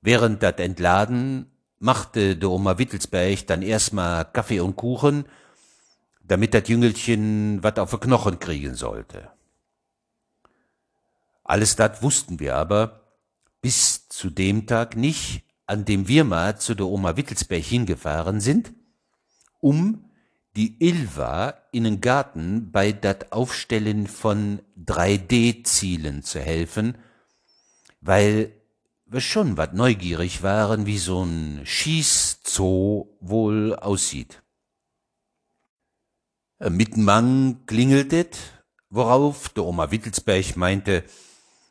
Während 0.00 0.42
das 0.42 0.56
Entladen 0.56 1.49
machte 1.80 2.36
der 2.36 2.50
Oma 2.50 2.78
Wittelsberg 2.78 3.46
dann 3.48 3.62
erstmal 3.62 4.26
Kaffee 4.26 4.60
und 4.60 4.76
Kuchen, 4.76 5.24
damit 6.22 6.54
das 6.54 6.68
Jüngelchen 6.68 7.62
wat 7.62 7.78
auf 7.80 7.90
den 7.90 8.00
Knochen 8.00 8.38
kriegen 8.38 8.76
sollte. 8.76 9.30
Alles 11.42 11.74
das 11.74 12.02
wussten 12.02 12.38
wir 12.38 12.54
aber 12.54 13.00
bis 13.60 14.08
zu 14.08 14.30
dem 14.30 14.66
Tag 14.66 14.96
nicht, 14.96 15.42
an 15.66 15.84
dem 15.84 16.06
wir 16.06 16.24
mal 16.24 16.58
zu 16.58 16.74
der 16.74 16.86
Oma 16.86 17.16
Wittelsberg 17.16 17.64
hingefahren 17.64 18.40
sind, 18.40 18.72
um 19.58 20.04
die 20.56 20.76
Ilva 20.80 21.54
in 21.72 21.84
den 21.84 22.00
Garten 22.00 22.70
bei 22.70 22.92
dat 22.92 23.32
Aufstellen 23.32 24.06
von 24.06 24.60
3D-Zielen 24.84 26.22
zu 26.22 26.40
helfen, 26.40 26.98
weil 28.00 28.52
wir 29.10 29.20
schon 29.20 29.56
wat 29.56 29.74
neugierig 29.74 30.42
waren, 30.42 30.86
wie 30.86 30.98
so 30.98 31.24
ein 31.24 31.62
Schießzoo 31.64 33.16
wohl 33.20 33.74
aussieht. 33.74 34.42
Äh, 36.60 36.70
Mittenmang 36.70 37.66
klingeltet, 37.66 38.38
worauf 38.88 39.48
der 39.48 39.64
Oma 39.64 39.90
Wittelsberg 39.90 40.56
meinte, 40.56 41.02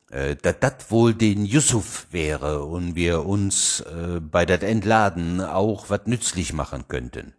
äh, 0.10 0.36
dat 0.36 0.64
dat 0.64 0.92
wohl 0.92 1.14
den 1.14 1.46
Yusuf 1.46 2.08
wäre 2.12 2.66
und 2.66 2.96
wir 2.96 3.26
uns 3.26 3.82
äh, 3.82 4.20
bei 4.20 4.46
dat 4.46 4.64
Entladen 4.64 5.40
auch 5.40 5.90
wat 5.90 6.08
nützlich 6.08 6.52
machen 6.52 6.90
könnten. 6.90 7.34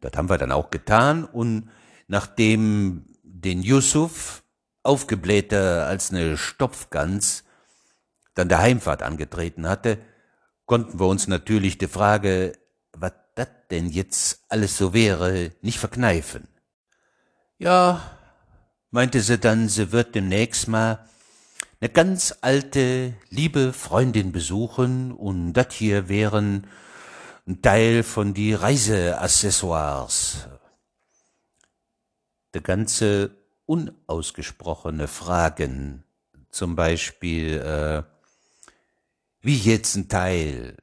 Das 0.00 0.12
haben 0.14 0.28
wir 0.28 0.38
dann 0.38 0.52
auch 0.52 0.70
getan 0.70 1.24
und 1.24 1.70
nachdem 2.06 3.06
den 3.24 3.62
Yusuf, 3.62 4.44
aufgeblähter 4.84 5.86
als 5.86 6.10
eine 6.10 6.36
Stopfgans, 6.36 7.44
dann 8.38 8.48
der 8.48 8.60
Heimfahrt 8.60 9.02
angetreten 9.02 9.68
hatte, 9.68 9.98
konnten 10.64 11.00
wir 11.00 11.06
uns 11.06 11.26
natürlich 11.26 11.76
die 11.78 11.88
Frage, 11.88 12.52
was 12.92 13.12
das 13.34 13.48
denn 13.70 13.88
jetzt 13.88 14.44
alles 14.48 14.78
so 14.78 14.94
wäre, 14.94 15.50
nicht 15.60 15.78
verkneifen. 15.78 16.46
Ja, 17.58 18.00
meinte 18.90 19.20
sie 19.20 19.38
dann, 19.38 19.68
sie 19.68 19.90
wird 19.90 20.14
demnächst 20.14 20.68
mal 20.68 21.04
eine 21.80 21.90
ganz 21.90 22.34
alte, 22.40 23.14
liebe 23.28 23.72
Freundin 23.72 24.30
besuchen 24.30 25.12
und 25.12 25.52
das 25.54 25.72
hier 25.72 26.08
wären 26.08 26.66
ein 27.46 27.60
Teil 27.62 28.02
von 28.02 28.34
die 28.34 28.54
Reiseaccessoires. 28.54 30.48
De 32.54 32.62
ganze 32.62 33.30
unausgesprochene 33.66 35.08
Fragen, 35.08 36.04
zum 36.50 36.76
Beispiel, 36.76 37.58
äh, 37.58 38.17
wie 39.40 39.56
jetzt 39.56 39.96
ein 39.96 40.08
Teil, 40.08 40.76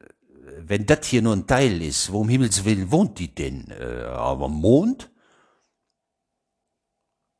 wenn 0.59 0.85
das 0.85 1.05
hier 1.05 1.21
nur 1.21 1.35
ein 1.35 1.47
Teil 1.47 1.81
ist, 1.81 2.11
wo 2.11 2.21
um 2.21 2.29
Himmels 2.29 2.65
Willen 2.65 2.91
wohnt 2.91 3.19
die 3.19 3.33
denn? 3.33 3.69
Äh, 3.71 4.05
aber 4.05 4.47
Mond? 4.47 5.11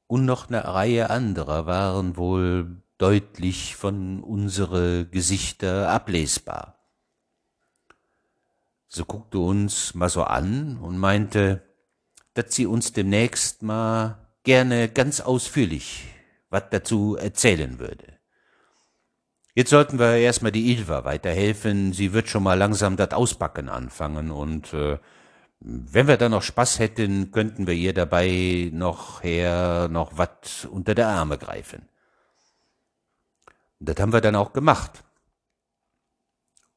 Und 0.08 0.26
noch 0.26 0.50
eine 0.50 0.66
Reihe 0.66 1.10
anderer 1.10 1.66
waren 1.66 2.16
wohl 2.16 2.82
deutlich 2.98 3.76
von 3.76 4.22
unsere 4.22 5.06
Gesichter 5.06 5.90
ablesbar. 5.90 6.80
Sie 8.88 9.04
guckte 9.04 9.40
uns 9.40 9.96
mal 9.96 10.10
so 10.10 10.24
an 10.24 10.78
und 10.78 10.98
meinte, 10.98 11.64
dass 12.34 12.54
sie 12.54 12.66
uns 12.66 12.94
demnächst 12.94 13.64
mal 13.64 14.20
gerne 14.44 14.90
ganz 14.90 15.22
ausführlich 15.22 16.06
was 16.50 16.64
dazu 16.70 17.18
erzählen 17.18 17.80
würde. 17.80 18.15
Jetzt 19.58 19.70
sollten 19.70 20.00
wir 20.00 20.18
erstmal 20.18 20.52
die 20.52 20.70
Ilva 20.74 21.06
weiterhelfen. 21.06 21.94
Sie 21.94 22.12
wird 22.12 22.28
schon 22.28 22.44
mal 22.44 22.56
langsam 22.56 22.98
das 22.98 23.12
Ausbacken 23.12 23.70
anfangen 23.70 24.30
und 24.30 24.74
äh, 24.74 25.00
wenn 25.62 26.08
wir 26.10 26.18
da 26.18 26.28
noch 26.28 26.42
Spaß 26.44 26.80
hätten, 26.80 27.32
könnten 27.32 27.66
wir 27.66 27.74
ihr 27.74 27.94
dabei 27.94 28.70
noch 28.74 29.24
her 29.24 29.88
noch 29.90 30.18
wat 30.18 30.68
unter 30.70 30.94
der 30.94 31.08
Arme 31.08 31.38
greifen. 31.38 31.88
Das 33.80 33.96
haben 34.00 34.12
wir 34.12 34.20
dann 34.20 34.36
auch 34.36 34.52
gemacht. 34.52 35.06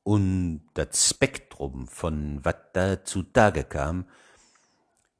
Und 0.05 0.62
das 0.74 1.11
Spektrum 1.11 1.89
von 1.89 2.45
was 2.45 2.55
da 2.74 3.05
zutage 3.05 3.64
kam, 3.64 4.07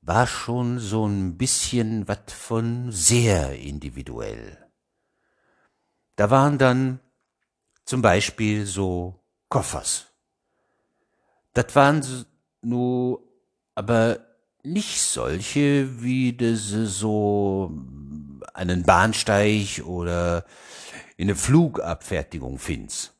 war 0.01 0.29
schon 0.29 0.79
so 0.79 1.07
ein 1.07 1.37
bisschen 1.37 2.07
wat 2.07 2.31
von 2.31 2.93
sehr 2.93 3.59
individuell. 3.59 4.65
Da 6.15 6.31
waren 6.31 6.57
dann 6.59 7.01
zum 7.89 8.03
Beispiel 8.03 8.67
so 8.67 9.19
Koffers. 9.49 10.09
Das 11.55 11.75
waren 11.75 12.05
nur 12.61 13.23
aber 13.75 14.27
nicht 14.63 15.01
solche, 15.01 16.03
wie 16.03 16.37
das 16.37 16.69
so 16.69 17.73
einen 18.53 18.83
Bahnsteig 18.83 19.83
oder 19.87 20.45
in 21.17 21.29
eine 21.29 21.35
Flugabfertigung 21.35 22.59
find's. 22.59 23.15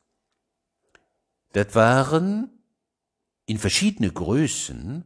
Das 1.53 1.73
waren 1.73 2.51
in 3.47 3.57
verschiedene 3.57 4.11
Größen 4.11 5.03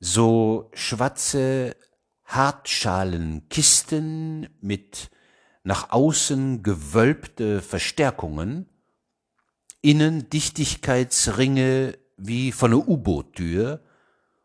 so 0.00 0.72
schwarze 0.74 1.76
Hartschalenkisten 2.24 4.48
mit 4.60 5.12
nach 5.64 5.90
außen 5.90 6.62
gewölbte 6.62 7.60
Verstärkungen, 7.60 8.68
innen 9.80 10.30
Dichtigkeitsringe 10.30 11.98
wie 12.16 12.52
von 12.52 12.72
einer 12.72 12.86
U-Boot-Tür 12.86 13.80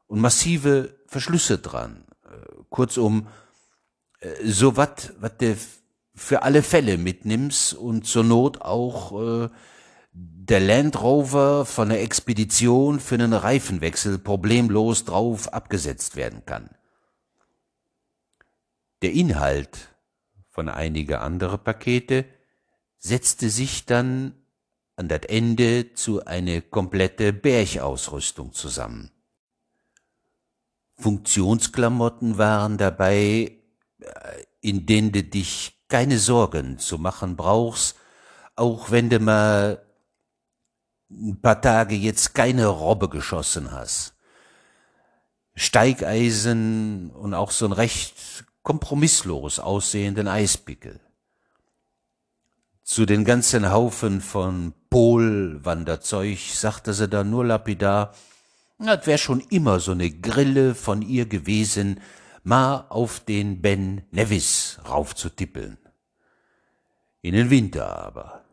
und 0.08 0.20
massive 0.20 0.96
Verschlüsse 1.06 1.60
dran. 1.60 2.06
Kurzum, 2.70 3.28
äh, 4.20 4.30
so 4.46 4.78
wat, 4.78 5.14
wat 5.20 5.42
der 5.42 5.56
für 6.16 6.44
alle 6.44 6.64
Fälle 6.64 6.98
mitnimmst 6.98 7.74
und 7.74 8.06
zur 8.06 8.24
Not 8.24 8.62
auch 8.62 9.46
äh, 9.46 9.50
der 10.12 10.60
Land 10.60 11.02
Rover 11.02 11.66
von 11.66 11.90
der 11.90 12.02
Expedition 12.02 13.00
für 13.00 13.16
einen 13.16 13.34
Reifenwechsel 13.34 14.18
problemlos 14.18 15.06
drauf 15.06 15.54
abgesetzt 15.54 16.16
werden 16.16 16.46
kann. 16.46 16.70
Der 19.02 19.14
Inhalt 19.14 19.89
von 20.60 20.68
einige 20.68 21.22
andere 21.22 21.58
Pakete 21.58 22.26
setzte 22.98 23.50
sich 23.50 23.86
dann 23.86 24.34
an 24.98 25.08
das 25.08 25.22
Ende 25.30 25.94
zu 25.94 26.26
eine 26.26 26.62
komplette 26.62 27.32
Bergausrüstung 27.32 28.52
zusammen. 28.52 29.10
Funktionsklamotten 30.98 32.38
waren 32.38 32.78
dabei, 32.78 33.54
äh, 34.02 34.44
in 34.60 34.86
denen 34.86 35.14
du 35.14 35.24
dich 35.24 35.80
keine 35.88 36.20
Sorgen 36.20 36.78
zu 36.78 36.98
machen 36.98 37.38
brauchst, 37.38 37.96
auch 38.58 38.92
wenn 38.92 39.10
du 39.10 39.22
mal 39.22 39.82
ein 41.10 41.40
paar 41.42 41.62
Tage 41.62 41.96
jetzt 41.96 42.36
keine 42.36 42.68
Robbe 42.68 43.08
geschossen 43.08 43.72
hast. 43.72 44.14
Steigeisen 45.56 47.12
und 47.12 47.34
auch 47.34 47.52
so 47.52 47.66
ein 47.66 47.72
recht 47.72 48.44
kompromisslos 48.70 49.58
aussehenden 49.58 50.28
Eispickel. 50.28 51.00
Zu 52.84 53.08
den 53.08 53.26
ganzen 53.26 53.72
Haufen 53.72 54.22
von 54.22 54.74
Polwanderzeug 54.92 56.38
sagte 56.38 56.94
sie 56.94 57.08
dann 57.08 57.32
nur 57.32 57.46
lapidar, 57.46 58.14
das 58.78 59.08
wär 59.08 59.18
schon 59.18 59.40
immer 59.40 59.80
so 59.80 59.96
ne 59.96 60.12
Grille 60.12 60.76
von 60.76 61.02
ihr 61.02 61.26
gewesen, 61.26 62.00
mal 62.44 62.86
auf 62.90 63.20
den 63.22 63.60
Ben 63.60 64.04
Nevis 64.12 64.78
raufzutippeln. 64.88 65.80
In 67.24 67.34
den 67.34 67.50
Winter 67.50 67.88
aber. 68.06 68.46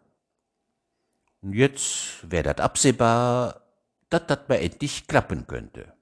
Und 1.43 1.53
jetzt 1.53 2.21
wär 2.23 2.43
dat 2.43 2.63
absehbar, 2.63 3.61
dat 4.09 4.31
dat 4.31 4.49
mal 4.49 4.57
endlich 4.57 5.07
klappen 5.09 5.47
könnte. 5.47 5.96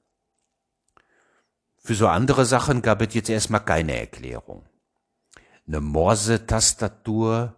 Für 1.86 1.94
so 1.94 2.08
andere 2.08 2.46
Sachen 2.46 2.80
gab 2.80 3.02
es 3.02 3.12
jetzt 3.12 3.28
erstmal 3.28 3.62
keine 3.62 3.94
Erklärung. 3.98 4.64
Ne 5.66 5.82
Morse-Tastatur, 5.82 7.54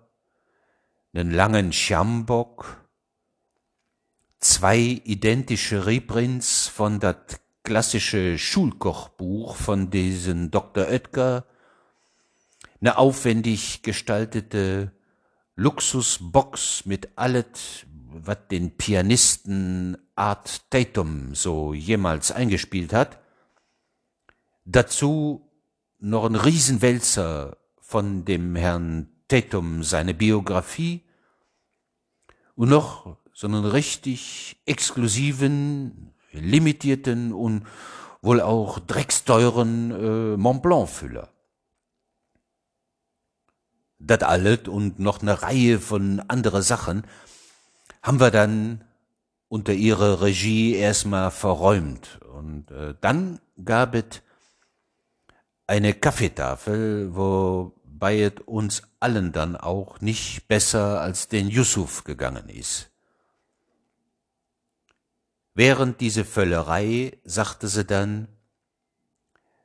nen 1.12 1.30
langen 1.30 1.72
Schambok, 1.72 2.84
zwei 4.40 5.00
identische 5.04 5.86
Reprints 5.86 6.66
von 6.66 6.98
dat 6.98 7.40
klassische 7.62 8.36
Schulkochbuch 8.36 9.54
von 9.54 9.90
diesen 9.90 10.50
Dr. 10.50 10.88
Oetker, 10.88 11.44
ne 12.80 12.98
aufwendig 12.98 13.82
gestaltete 13.82 14.90
Luxusbox 15.54 16.84
mit 16.84 17.10
allet, 17.14 17.86
wat 18.10 18.50
den 18.50 18.76
Pianisten 18.76 19.96
Art 20.16 20.68
Tatum 20.68 21.36
so 21.36 21.72
jemals 21.74 22.32
eingespielt 22.32 22.92
hat. 22.92 23.20
Dazu 24.68 25.48
noch 26.00 26.24
ein 26.24 26.34
Riesenwälzer 26.34 27.56
von 27.80 28.24
dem 28.24 28.56
Herrn 28.56 29.08
Tatum, 29.28 29.84
seine 29.84 30.12
Biografie 30.12 31.04
und 32.56 32.68
noch 32.68 33.16
so 33.32 33.46
einen 33.46 33.64
richtig 33.64 34.60
exklusiven, 34.66 36.12
limitierten 36.32 37.32
und 37.32 37.64
wohl 38.22 38.40
auch 38.40 38.80
drecksteuren 38.80 39.90
äh, 39.92 40.36
Mont 40.36 40.62
Blanc-Füller. 40.62 41.28
Das 44.00 44.22
alles 44.22 44.66
und 44.66 44.98
noch 44.98 45.22
eine 45.22 45.42
Reihe 45.42 45.78
von 45.78 46.18
andere 46.26 46.62
Sachen 46.62 47.06
haben 48.02 48.18
wir 48.18 48.32
dann 48.32 48.84
unter 49.46 49.72
ihrer 49.72 50.22
Regie 50.22 50.74
erstmal 50.74 51.30
verräumt. 51.30 52.20
Und 52.22 52.72
äh, 52.72 52.94
dann 53.00 53.38
gab 53.64 53.94
es 53.94 54.22
eine 55.66 55.94
Kaffeetafel, 55.94 57.14
wobei 57.14 58.20
es 58.20 58.32
uns 58.44 58.82
allen 59.00 59.32
dann 59.32 59.56
auch 59.56 60.00
nicht 60.00 60.48
besser 60.48 61.00
als 61.00 61.28
den 61.28 61.48
Yusuf 61.48 62.04
gegangen 62.04 62.48
ist. 62.48 62.90
Während 65.54 66.00
diese 66.00 66.24
Völlerei 66.24 67.18
sagte 67.24 67.68
sie 67.68 67.84
dann, 67.84 68.28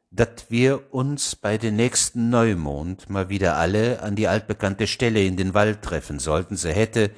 dass 0.10 0.50
wir 0.50 0.94
uns 0.94 1.36
bei 1.36 1.58
den 1.58 1.76
nächsten 1.76 2.30
Neumond 2.30 3.10
mal 3.10 3.30
wieder 3.30 3.58
alle 3.58 4.02
an 4.02 4.16
die 4.16 4.28
altbekannte 4.28 4.88
Stelle 4.88 5.24
in 5.24 5.38
den 5.38 5.54
Wald 5.54 5.82
treffen 5.82 6.20
sollten. 6.20 6.58
Sie 6.58 6.72
hätte 6.72 7.12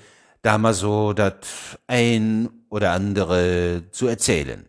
da 0.44 0.58
mal 0.58 0.74
so 0.74 1.14
das 1.14 1.36
ein 1.88 2.50
oder 2.70 2.92
andere 2.92 3.84
zu 3.92 4.08
erzählen. 4.08 4.68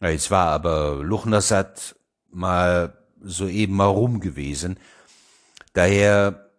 Es 0.00 0.30
war 0.30 0.48
aber 0.48 1.02
Luchnersat 1.02 1.96
mal 2.30 2.99
soeben 3.22 3.76
mal 3.76 3.86
rum 3.86 4.20
gewesen. 4.20 4.78
Daher 5.72 6.50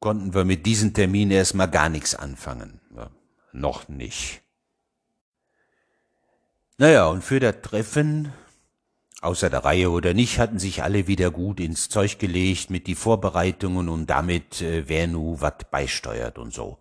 konnten 0.00 0.34
wir 0.34 0.44
mit 0.44 0.66
diesem 0.66 0.94
Termin 0.94 1.30
erstmal 1.30 1.70
gar 1.70 1.88
nichts 1.88 2.14
anfangen. 2.14 2.80
Ja, 2.94 3.10
noch 3.52 3.88
nicht. 3.88 4.42
Naja, 6.78 7.08
und 7.08 7.24
für 7.24 7.40
das 7.40 7.56
Treffen, 7.62 8.32
außer 9.20 9.50
der 9.50 9.64
Reihe 9.64 9.90
oder 9.90 10.14
nicht, 10.14 10.38
hatten 10.38 10.60
sich 10.60 10.84
alle 10.84 11.08
wieder 11.08 11.32
gut 11.32 11.58
ins 11.58 11.88
Zeug 11.88 12.20
gelegt 12.20 12.70
mit 12.70 12.86
die 12.86 12.94
Vorbereitungen 12.94 13.88
und 13.88 14.06
damit, 14.06 14.62
äh, 14.62 14.88
wer 14.88 15.08
nu 15.08 15.40
wat 15.40 15.72
beisteuert 15.72 16.38
und 16.38 16.54
so. 16.54 16.78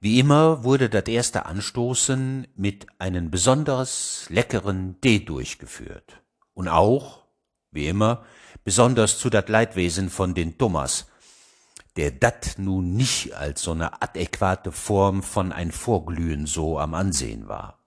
Wie 0.00 0.18
immer 0.18 0.64
wurde 0.64 0.88
das 0.88 1.04
erste 1.04 1.46
Anstoßen 1.46 2.48
mit 2.56 2.86
einem 2.98 3.30
besonders 3.30 4.26
leckeren 4.30 4.98
Tee 5.00 5.20
durchgeführt. 5.20 6.22
Und 6.54 6.68
auch, 6.68 7.19
wie 7.72 7.88
immer, 7.88 8.24
besonders 8.64 9.18
zu 9.18 9.30
dat 9.30 9.48
Leidwesen 9.48 10.10
von 10.10 10.34
den 10.34 10.58
Thomas, 10.58 11.06
der 11.96 12.10
dat 12.10 12.54
nun 12.58 12.94
nicht 12.94 13.34
als 13.34 13.62
so 13.62 13.72
eine 13.72 14.02
adäquate 14.02 14.72
Form 14.72 15.22
von 15.22 15.52
ein 15.52 15.72
Vorglühen 15.72 16.46
so 16.46 16.78
am 16.78 16.94
Ansehen 16.94 17.48
war. 17.48 17.78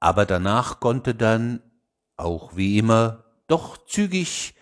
Aber 0.00 0.26
danach 0.26 0.80
konnte 0.80 1.14
dann, 1.14 1.60
auch 2.16 2.56
wie 2.56 2.78
immer, 2.78 3.24
doch 3.46 3.86
zügig 3.86 4.54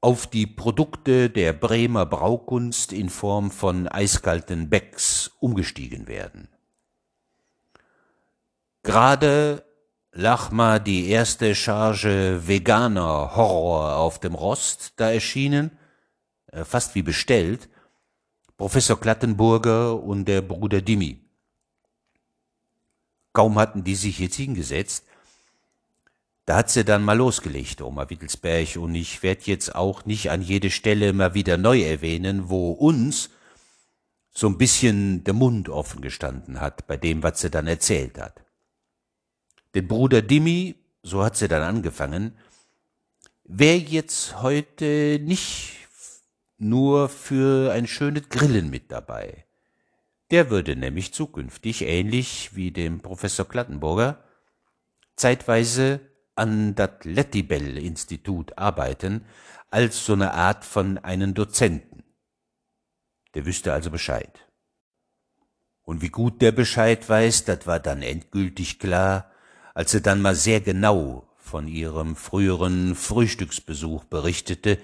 auf 0.00 0.26
die 0.26 0.46
Produkte 0.46 1.30
der 1.30 1.54
Bremer 1.54 2.04
Braukunst 2.04 2.92
in 2.92 3.08
Form 3.08 3.50
von 3.50 3.88
eiskalten 3.88 4.68
Becks 4.68 5.30
umgestiegen 5.40 6.06
werden. 6.06 6.48
Gerade 8.82 9.64
lag 10.14 10.52
mal 10.52 10.78
die 10.78 11.08
erste 11.08 11.54
Charge 11.54 12.46
veganer 12.46 13.34
Horror 13.34 13.96
auf 13.96 14.20
dem 14.20 14.34
Rost 14.34 14.92
da 14.96 15.10
erschienen, 15.10 15.72
äh, 16.46 16.64
fast 16.64 16.94
wie 16.94 17.02
bestellt, 17.02 17.68
Professor 18.56 18.98
Klattenburger 18.98 20.00
und 20.00 20.26
der 20.26 20.40
Bruder 20.40 20.80
Dimi. 20.80 21.20
Kaum 23.32 23.58
hatten 23.58 23.82
die 23.82 23.96
sich 23.96 24.20
jetzt 24.20 24.36
hingesetzt, 24.36 25.04
da 26.46 26.56
hat 26.56 26.70
sie 26.70 26.84
dann 26.84 27.02
mal 27.02 27.16
losgelegt, 27.16 27.80
Oma 27.80 28.08
Wittelsberg, 28.08 28.76
und 28.76 28.94
ich 28.94 29.22
werd 29.22 29.46
jetzt 29.46 29.74
auch 29.74 30.04
nicht 30.04 30.30
an 30.30 30.42
jede 30.42 30.70
Stelle 30.70 31.12
mal 31.12 31.34
wieder 31.34 31.56
neu 31.56 31.82
erwähnen, 31.82 32.48
wo 32.48 32.70
uns 32.70 33.30
so 34.30 34.46
ein 34.46 34.58
bisschen 34.58 35.24
der 35.24 35.34
Mund 35.34 35.68
offen 35.68 36.02
gestanden 36.02 36.60
hat 36.60 36.86
bei 36.86 36.96
dem, 36.96 37.22
was 37.22 37.40
sie 37.40 37.50
dann 37.50 37.66
erzählt 37.66 38.18
hat. 38.18 38.43
Den 39.74 39.88
Bruder 39.88 40.22
Dimi, 40.22 40.76
so 41.02 41.24
hat 41.24 41.36
sie 41.36 41.48
dann 41.48 41.62
angefangen, 41.62 42.38
wär 43.44 43.78
jetzt 43.78 44.40
heute 44.40 45.18
nicht 45.22 45.72
nur 46.58 47.08
für 47.08 47.72
ein 47.72 47.86
schönes 47.86 48.28
Grillen 48.28 48.70
mit 48.70 48.92
dabei. 48.92 49.44
Der 50.30 50.50
würde 50.50 50.76
nämlich 50.76 51.12
zukünftig, 51.12 51.82
ähnlich 51.82 52.54
wie 52.54 52.70
dem 52.70 53.00
Professor 53.00 53.46
Klattenburger, 53.46 54.22
zeitweise 55.16 56.00
an 56.36 56.74
das 56.74 56.90
Lettibell-Institut 57.02 58.56
arbeiten, 58.56 59.26
als 59.70 60.06
so 60.06 60.14
eine 60.14 60.32
Art 60.32 60.64
von 60.64 60.98
einem 60.98 61.34
Dozenten. 61.34 62.04
Der 63.34 63.44
wüsste 63.44 63.72
also 63.72 63.90
Bescheid. 63.90 64.46
Und 65.82 66.00
wie 66.00 66.08
gut 66.08 66.40
der 66.40 66.52
Bescheid 66.52 67.06
weiß, 67.08 67.44
das 67.44 67.66
war 67.66 67.80
dann 67.80 68.02
endgültig 68.02 68.78
klar, 68.78 69.30
als 69.74 69.92
er 69.92 70.00
dann 70.00 70.22
mal 70.22 70.34
sehr 70.34 70.60
genau 70.60 71.28
von 71.36 71.68
ihrem 71.68 72.16
früheren 72.16 72.94
Frühstücksbesuch 72.94 74.04
berichtete, 74.04 74.78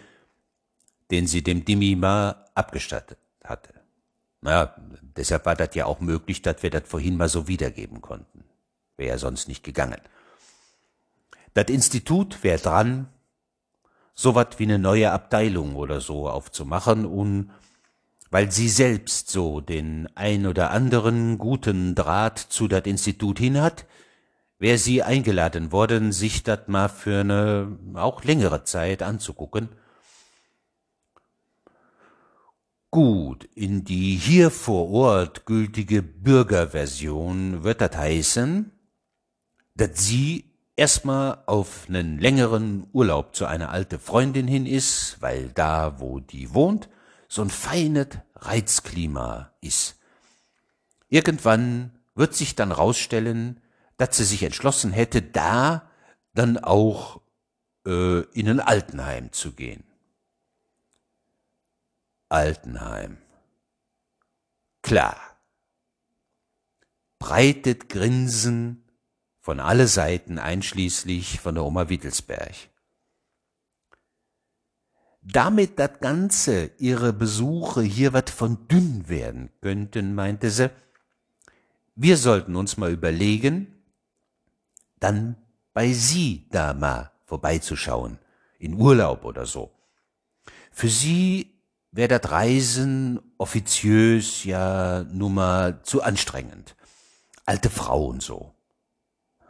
den 1.10 1.26
sie 1.26 1.42
dem 1.42 1.64
Dimima 1.64 2.44
abgestattet 2.54 3.18
hatte. 3.42 3.72
Na, 4.42 4.74
deshalb 5.16 5.46
war 5.46 5.54
das 5.54 5.74
ja 5.74 5.86
auch 5.86 6.00
möglich, 6.00 6.42
dass 6.42 6.62
wir 6.62 6.70
das 6.70 6.82
vorhin 6.86 7.16
mal 7.16 7.28
so 7.28 7.48
wiedergeben 7.48 8.00
konnten. 8.00 8.44
Wäre 8.96 9.10
ja 9.10 9.18
sonst 9.18 9.48
nicht 9.48 9.62
gegangen. 9.62 10.00
Das 11.54 11.66
Institut 11.68 12.42
wär 12.42 12.58
dran, 12.58 13.08
so 14.14 14.34
wat 14.34 14.58
wie 14.58 14.64
eine 14.64 14.78
neue 14.78 15.10
Abteilung 15.10 15.76
oder 15.76 16.00
so 16.00 16.28
aufzumachen 16.28 17.06
und 17.06 17.50
weil 18.30 18.52
sie 18.52 18.68
selbst 18.68 19.30
so 19.30 19.60
den 19.60 20.08
ein 20.14 20.46
oder 20.46 20.70
anderen 20.70 21.38
guten 21.38 21.94
Draht 21.94 22.38
zu 22.38 22.68
dat 22.68 22.86
Institut 22.86 23.38
hin 23.38 23.60
hat, 23.60 23.86
wär 24.60 24.78
sie 24.78 25.02
eingeladen 25.02 25.72
worden, 25.72 26.12
sich 26.12 26.44
dat 26.44 26.68
mal 26.68 26.88
für 26.88 27.24
ne 27.24 27.76
auch 27.94 28.22
längere 28.22 28.62
Zeit 28.62 29.02
anzugucken 29.02 29.70
Gut, 32.92 33.44
in 33.54 33.84
die 33.84 34.16
hier 34.16 34.50
vor 34.50 34.90
Ort 34.90 35.46
gültige 35.46 36.02
Bürgerversion 36.02 37.62
wird 37.62 37.80
das 37.80 37.96
heißen, 37.96 38.72
dass 39.76 39.90
sie 39.94 40.50
erstmal 40.74 41.38
auf 41.46 41.86
einen 41.88 42.18
längeren 42.18 42.88
Urlaub 42.92 43.36
zu 43.36 43.46
einer 43.46 43.70
alte 43.70 44.00
Freundin 44.00 44.48
hin 44.48 44.66
ist, 44.66 45.18
weil 45.20 45.50
da, 45.50 46.00
wo 46.00 46.18
die 46.18 46.52
wohnt, 46.52 46.88
so 47.28 47.42
ein 47.42 47.50
feines 47.50 48.08
Reizklima 48.34 49.52
ist. 49.60 49.96
Irgendwann 51.08 51.92
wird 52.16 52.34
sich 52.34 52.56
dann 52.56 52.72
rausstellen, 52.72 53.60
dass 54.00 54.16
sie 54.16 54.24
sich 54.24 54.42
entschlossen 54.42 54.92
hätte, 54.92 55.20
da 55.20 55.90
dann 56.32 56.56
auch 56.56 57.20
äh, 57.86 58.20
in 58.32 58.48
ein 58.48 58.58
Altenheim 58.58 59.30
zu 59.30 59.52
gehen. 59.52 59.84
Altenheim. 62.30 63.18
Klar. 64.80 65.20
Breitet 67.18 67.90
Grinsen 67.90 68.84
von 69.38 69.60
alle 69.60 69.86
Seiten, 69.86 70.38
einschließlich 70.38 71.38
von 71.38 71.56
der 71.56 71.64
Oma 71.64 71.90
Wittelsberg. 71.90 72.54
Damit 75.20 75.78
das 75.78 76.00
Ganze, 76.00 76.70
ihre 76.78 77.12
Besuche 77.12 77.82
hier 77.82 78.14
wat 78.14 78.30
von 78.30 78.66
dünn 78.68 79.10
werden 79.10 79.50
könnten, 79.60 80.14
meinte 80.14 80.50
sie, 80.50 80.70
wir 81.96 82.16
sollten 82.16 82.56
uns 82.56 82.78
mal 82.78 82.90
überlegen, 82.90 83.76
dann 85.00 85.36
bei 85.72 85.92
sie 85.92 86.46
da 86.50 86.74
mal 86.74 87.10
vorbeizuschauen, 87.24 88.18
in 88.58 88.74
Urlaub 88.74 89.24
oder 89.24 89.46
so. 89.46 89.70
Für 90.70 90.88
sie 90.88 91.52
wär 91.90 92.08
dat 92.08 92.30
Reisen 92.30 93.20
offiziös 93.38 94.44
ja 94.44 95.04
nun 95.04 95.34
mal 95.34 95.82
zu 95.82 96.02
anstrengend. 96.02 96.76
Alte 97.46 97.70
Frau 97.70 98.06
und 98.06 98.22
so. 98.22 98.54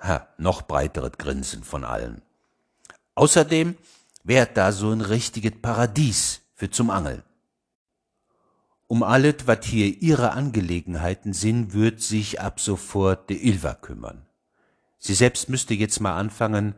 Ha, 0.00 0.28
noch 0.38 0.62
breiteres 0.62 1.12
Grinsen 1.18 1.62
von 1.62 1.84
allen. 1.84 2.22
Außerdem 3.14 3.76
wär 4.24 4.46
da 4.46 4.72
so 4.72 4.90
ein 4.90 5.02
richtiges 5.02 5.60
Paradies 5.60 6.40
für 6.54 6.70
zum 6.70 6.88
Angeln. 6.90 7.22
um 8.90 9.04
alles, 9.04 9.46
wat 9.46 9.64
hier 9.64 10.02
ihre 10.02 10.32
Angelegenheiten 10.32 11.32
sind, 11.32 11.74
wird 11.74 12.00
sich 12.00 12.40
ab 12.40 12.58
sofort 12.58 13.30
de 13.30 13.36
Ilva 13.40 13.74
kümmern. 13.74 14.26
Sie 15.00 15.14
selbst 15.14 15.48
müsste 15.48 15.74
jetzt 15.74 16.00
mal 16.00 16.16
anfangen, 16.16 16.74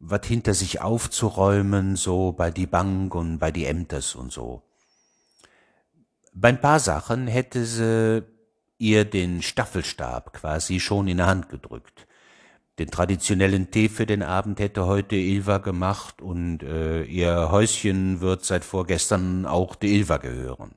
wat 0.00 0.24
hinter 0.24 0.54
sich 0.54 0.80
aufzuräumen, 0.80 1.96
so 1.96 2.32
bei 2.32 2.50
die 2.50 2.66
Bank 2.66 3.14
und 3.14 3.38
bei 3.38 3.52
die 3.52 3.66
Ämters 3.66 4.14
und 4.14 4.32
so. 4.32 4.62
Bei 6.32 6.48
ein 6.48 6.60
paar 6.60 6.80
Sachen 6.80 7.26
hätte 7.26 7.64
sie 7.66 8.24
ihr 8.78 9.04
den 9.04 9.42
Staffelstab 9.42 10.32
quasi 10.32 10.80
schon 10.80 11.08
in 11.08 11.18
der 11.18 11.26
Hand 11.26 11.48
gedrückt. 11.50 12.06
Den 12.78 12.90
traditionellen 12.90 13.70
Tee 13.70 13.88
für 13.88 14.06
den 14.06 14.22
Abend 14.22 14.60
hätte 14.60 14.86
heute 14.86 15.16
Ilva 15.16 15.58
gemacht 15.58 16.22
und 16.22 16.62
äh, 16.62 17.02
ihr 17.02 17.50
Häuschen 17.50 18.20
wird 18.20 18.44
seit 18.44 18.64
vorgestern 18.64 19.46
auch 19.46 19.74
der 19.74 19.90
Ilva 19.90 20.18
gehören. 20.18 20.76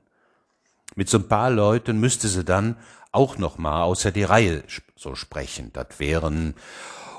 Mit 0.94 1.08
so 1.08 1.18
ein 1.18 1.28
paar 1.28 1.50
Leuten 1.50 2.00
müsste 2.00 2.28
sie 2.28 2.44
dann 2.44 2.76
auch 3.12 3.38
noch 3.38 3.58
mal 3.58 3.82
außer 3.82 4.10
die 4.10 4.24
Reihe 4.24 4.64
so 4.96 5.14
sprechen. 5.14 5.70
Das 5.72 5.98
wären 5.98 6.54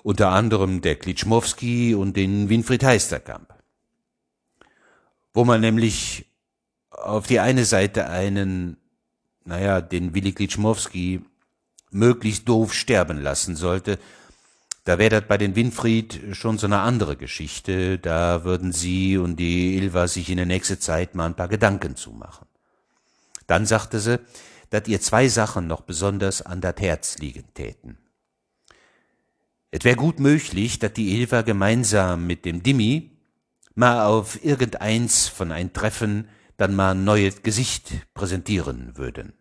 unter 0.03 0.29
anderem 0.29 0.81
der 0.81 0.95
Klitschmowski 0.95 1.95
und 1.95 2.17
den 2.17 2.49
Winfried 2.49 2.83
Heisterkamp. 2.83 3.53
Wo 5.33 5.45
man 5.45 5.61
nämlich 5.61 6.25
auf 6.89 7.27
die 7.27 7.39
eine 7.39 7.65
Seite 7.65 8.09
einen, 8.09 8.77
naja, 9.45 9.81
den 9.81 10.13
Willi 10.13 10.33
Klitschmowski 10.33 11.21
möglichst 11.89 12.47
doof 12.49 12.73
sterben 12.73 13.21
lassen 13.21 13.55
sollte, 13.55 13.97
da 14.85 14.99
wäre 14.99 15.21
das 15.21 15.27
bei 15.27 15.37
den 15.37 15.55
Winfried 15.55 16.35
schon 16.35 16.57
so 16.57 16.67
eine 16.67 16.79
andere 16.79 17.15
Geschichte, 17.15 17.97
da 17.99 18.43
würden 18.43 18.73
sie 18.73 19.17
und 19.17 19.37
die 19.37 19.77
Ilva 19.77 20.09
sich 20.09 20.29
in 20.29 20.37
der 20.37 20.45
nächsten 20.45 20.79
Zeit 20.79 21.15
mal 21.15 21.27
ein 21.27 21.35
paar 21.35 21.47
Gedanken 21.47 21.95
zumachen. 21.95 22.47
Dann 23.47 23.65
sagte 23.65 23.99
sie, 23.99 24.19
dass 24.73 24.87
ihr 24.87 24.99
zwei 24.99 25.27
Sachen 25.27 25.67
noch 25.67 25.81
besonders 25.81 26.41
an 26.41 26.59
dat 26.59 26.81
Herz 26.81 27.19
liegen 27.19 27.45
täten. 27.53 27.99
Es 29.69 29.83
wär 29.83 29.95
gut 29.95 30.19
möglich, 30.19 30.79
dass 30.79 30.93
die 30.93 31.15
Ilva 31.15 31.43
gemeinsam 31.43 32.25
mit 32.25 32.43
dem 32.43 32.63
Dimmi 32.63 33.11
mal 33.75 34.03
auf 34.07 34.43
irgendeins 34.43 35.27
von 35.27 35.51
ein 35.51 35.73
Treffen 35.73 36.27
dann 36.57 36.75
mal 36.75 36.95
ein 36.95 37.03
neues 37.03 37.43
Gesicht 37.43 37.91
präsentieren 38.15 38.97
würden. 38.97 39.33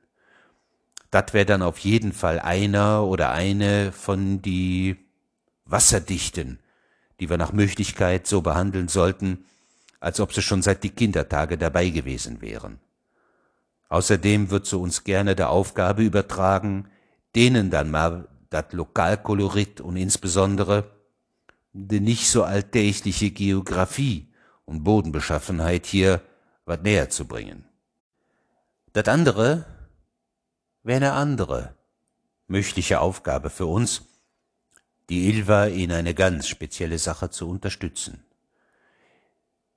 Dat 1.11 1.33
wär 1.33 1.47
dann 1.47 1.63
auf 1.63 1.79
jeden 1.79 2.13
Fall 2.13 2.39
einer 2.39 3.07
oder 3.07 3.31
eine 3.31 3.91
von 3.91 4.43
die 4.43 4.99
Wasserdichten, 5.65 6.59
die 7.21 7.31
wir 7.31 7.39
nach 7.39 7.55
Möglichkeit 7.55 8.27
so 8.27 8.43
behandeln 8.43 8.89
sollten, 8.89 9.47
als 9.99 10.21
ob 10.21 10.35
sie 10.35 10.43
schon 10.43 10.61
seit 10.61 10.85
die 10.85 10.91
Kindertage 10.91 11.57
dabei 11.57 11.89
gewesen 11.89 12.43
wären. 12.43 12.81
Außerdem 13.93 14.49
wird 14.49 14.65
sie 14.65 14.79
uns 14.79 15.05
gerne 15.05 15.37
der 15.37 15.51
Aufgabe 15.51 16.03
übertragen, 16.03 16.89
denen 17.35 17.69
dann 17.69 17.91
mal 17.91 18.27
dat 18.49 18.73
Lokalkolorit 18.73 19.83
und 19.83 19.97
insbesondere 19.97 20.91
die 21.75 22.01
nicht 22.01 22.31
so 22.31 22.43
alltägliche 22.43 23.31
Geographie 23.31 24.33
und 24.65 24.83
Bodenbeschaffenheit 24.83 25.85
hier 25.85 26.23
wat 26.65 26.85
näher 26.85 27.11
zu 27.11 27.27
bringen. 27.27 27.67
Dat 28.95 29.11
andere 29.11 29.67
wäre 30.83 30.97
eine 30.97 31.13
andere 31.13 31.75
mögliche 32.47 32.99
Aufgabe 32.99 33.51
für 33.51 33.67
uns, 33.67 34.07
die 35.11 35.29
Ilva 35.29 35.67
in 35.67 35.93
eine 35.93 36.15
ganz 36.15 36.49
spezielle 36.49 36.99
Sache 36.99 37.29
zu 37.29 37.47
unterstützen. 37.47 38.25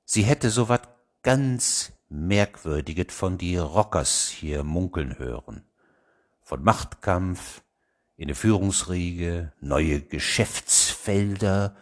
Sie 0.06 0.24
hätte 0.24 0.52
so 0.52 0.70
wat 0.70 0.88
ganz 1.22 1.92
Merkwürdiges 2.10 3.14
von 3.14 3.38
die 3.38 3.58
Rockers 3.58 4.30
hier 4.30 4.64
munkeln 4.64 5.18
hören. 5.18 5.64
Von 6.42 6.64
Machtkampf, 6.64 7.62
in 8.18 8.28
der 8.28 8.36
Führungsriege, 8.36 9.52
neue 9.60 10.02
Geschäftsfelder 10.02 11.76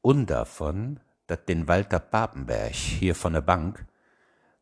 und 0.00 0.30
davon, 0.30 1.00
dass 1.26 1.44
den 1.44 1.68
Walter 1.68 1.98
Papenberg 1.98 2.74
hier 2.74 3.14
von 3.14 3.32
der 3.32 3.40
Bank 3.40 3.86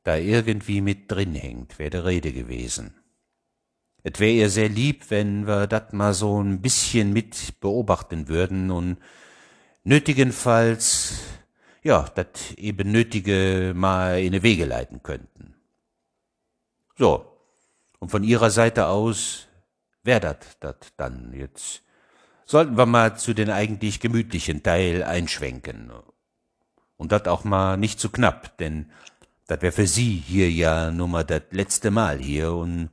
da 0.05 0.16
irgendwie 0.16 0.80
mit 0.80 1.11
drin 1.11 1.35
hängt, 1.35 1.78
wär 1.78 1.91
de 1.91 2.01
Rede 2.01 2.33
gewesen. 2.33 2.95
Et 4.05 4.18
wär 4.18 4.33
ihr 4.33 4.51
sehr 4.51 4.68
lieb, 4.68 5.11
wenn 5.11 5.47
wir 5.47 5.68
dat 5.68 5.93
mal 5.93 6.12
so 6.12 6.43
ein 6.43 6.61
bisschen 6.61 7.12
mit 7.12 7.61
beobachten 7.61 8.26
würden 8.26 8.72
und 8.72 8.97
nötigenfalls, 9.85 11.20
ja, 11.83 12.09
dat 12.14 12.55
eben 12.57 12.93
Nötige 12.93 13.72
mal 13.74 14.20
in 14.20 14.33
die 14.33 14.43
Wege 14.43 14.64
leiten 14.64 15.03
könnten. 15.03 15.55
So. 16.97 17.26
Und 17.99 18.11
von 18.11 18.24
ihrer 18.24 18.51
Seite 18.51 18.87
aus 18.87 19.47
wär 20.03 20.20
dat 20.20 20.57
dat 20.61 20.93
dann 20.97 21.33
jetzt. 21.35 21.83
Sollten 22.45 22.76
wir 22.76 22.87
mal 22.87 23.16
zu 23.16 23.35
den 23.35 23.51
eigentlich 23.51 24.01
gemütlichen 24.01 24.62
Teil 24.62 25.05
einschwenken. 25.05 25.93
Und 26.97 27.12
dat 27.12 27.28
auch 27.28 27.45
mal 27.45 27.76
nicht 27.76 28.01
zu 28.01 28.11
knapp, 28.11 28.59
denn 28.59 28.91
dat 29.47 29.62
wär 29.62 29.72
für 29.72 29.87
sie 29.87 30.22
hier 30.26 30.51
ja 30.51 30.91
nur 30.91 31.09
mal 31.09 31.24
dat 31.24 31.53
letzte 31.53 31.91
Mal 31.91 32.18
hier 32.18 32.53
und 32.53 32.91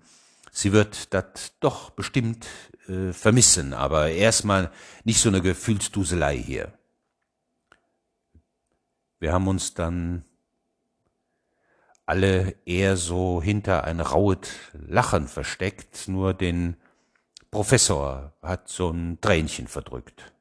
sie 0.52 0.72
wird 0.72 1.14
dat 1.14 1.54
doch 1.60 1.90
bestimmt 1.92 2.48
äh, 2.88 3.14
vermissen, 3.14 3.74
aber 3.74 4.10
erstmal 4.12 4.72
nicht 5.04 5.20
so 5.20 5.30
eine 5.30 5.42
Gefühlsduselei 5.42 6.38
hier. 6.38 6.79
Wir 9.20 9.34
haben 9.34 9.48
uns 9.48 9.74
dann 9.74 10.24
alle 12.06 12.56
eher 12.66 12.98
so 12.98 13.42
hinter 13.42 13.84
ein 13.84 14.00
rauet 14.00 14.50
Lachen 14.74 15.28
versteckt, 15.28 16.08
nur 16.08 16.34
den 16.34 16.78
Professor 17.52 18.34
hat 18.42 18.70
so 18.70 18.90
ein 18.90 19.20
Tränchen 19.22 19.68
verdrückt. 19.68 20.32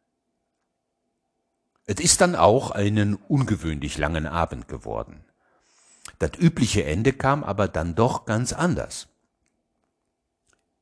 Es 1.87 2.01
ist 2.01 2.21
dann 2.21 2.37
auch 2.37 2.71
einen 2.71 3.17
ungewöhnlich 3.17 3.99
langen 3.99 4.27
Abend 4.27 4.69
geworden. 4.69 5.25
Das 6.19 6.33
übliche 6.39 6.85
Ende 6.85 7.13
kam 7.13 7.45
aber 7.45 7.69
dann 7.69 7.95
doch 7.95 8.25
ganz 8.25 8.53
anders. 8.53 9.09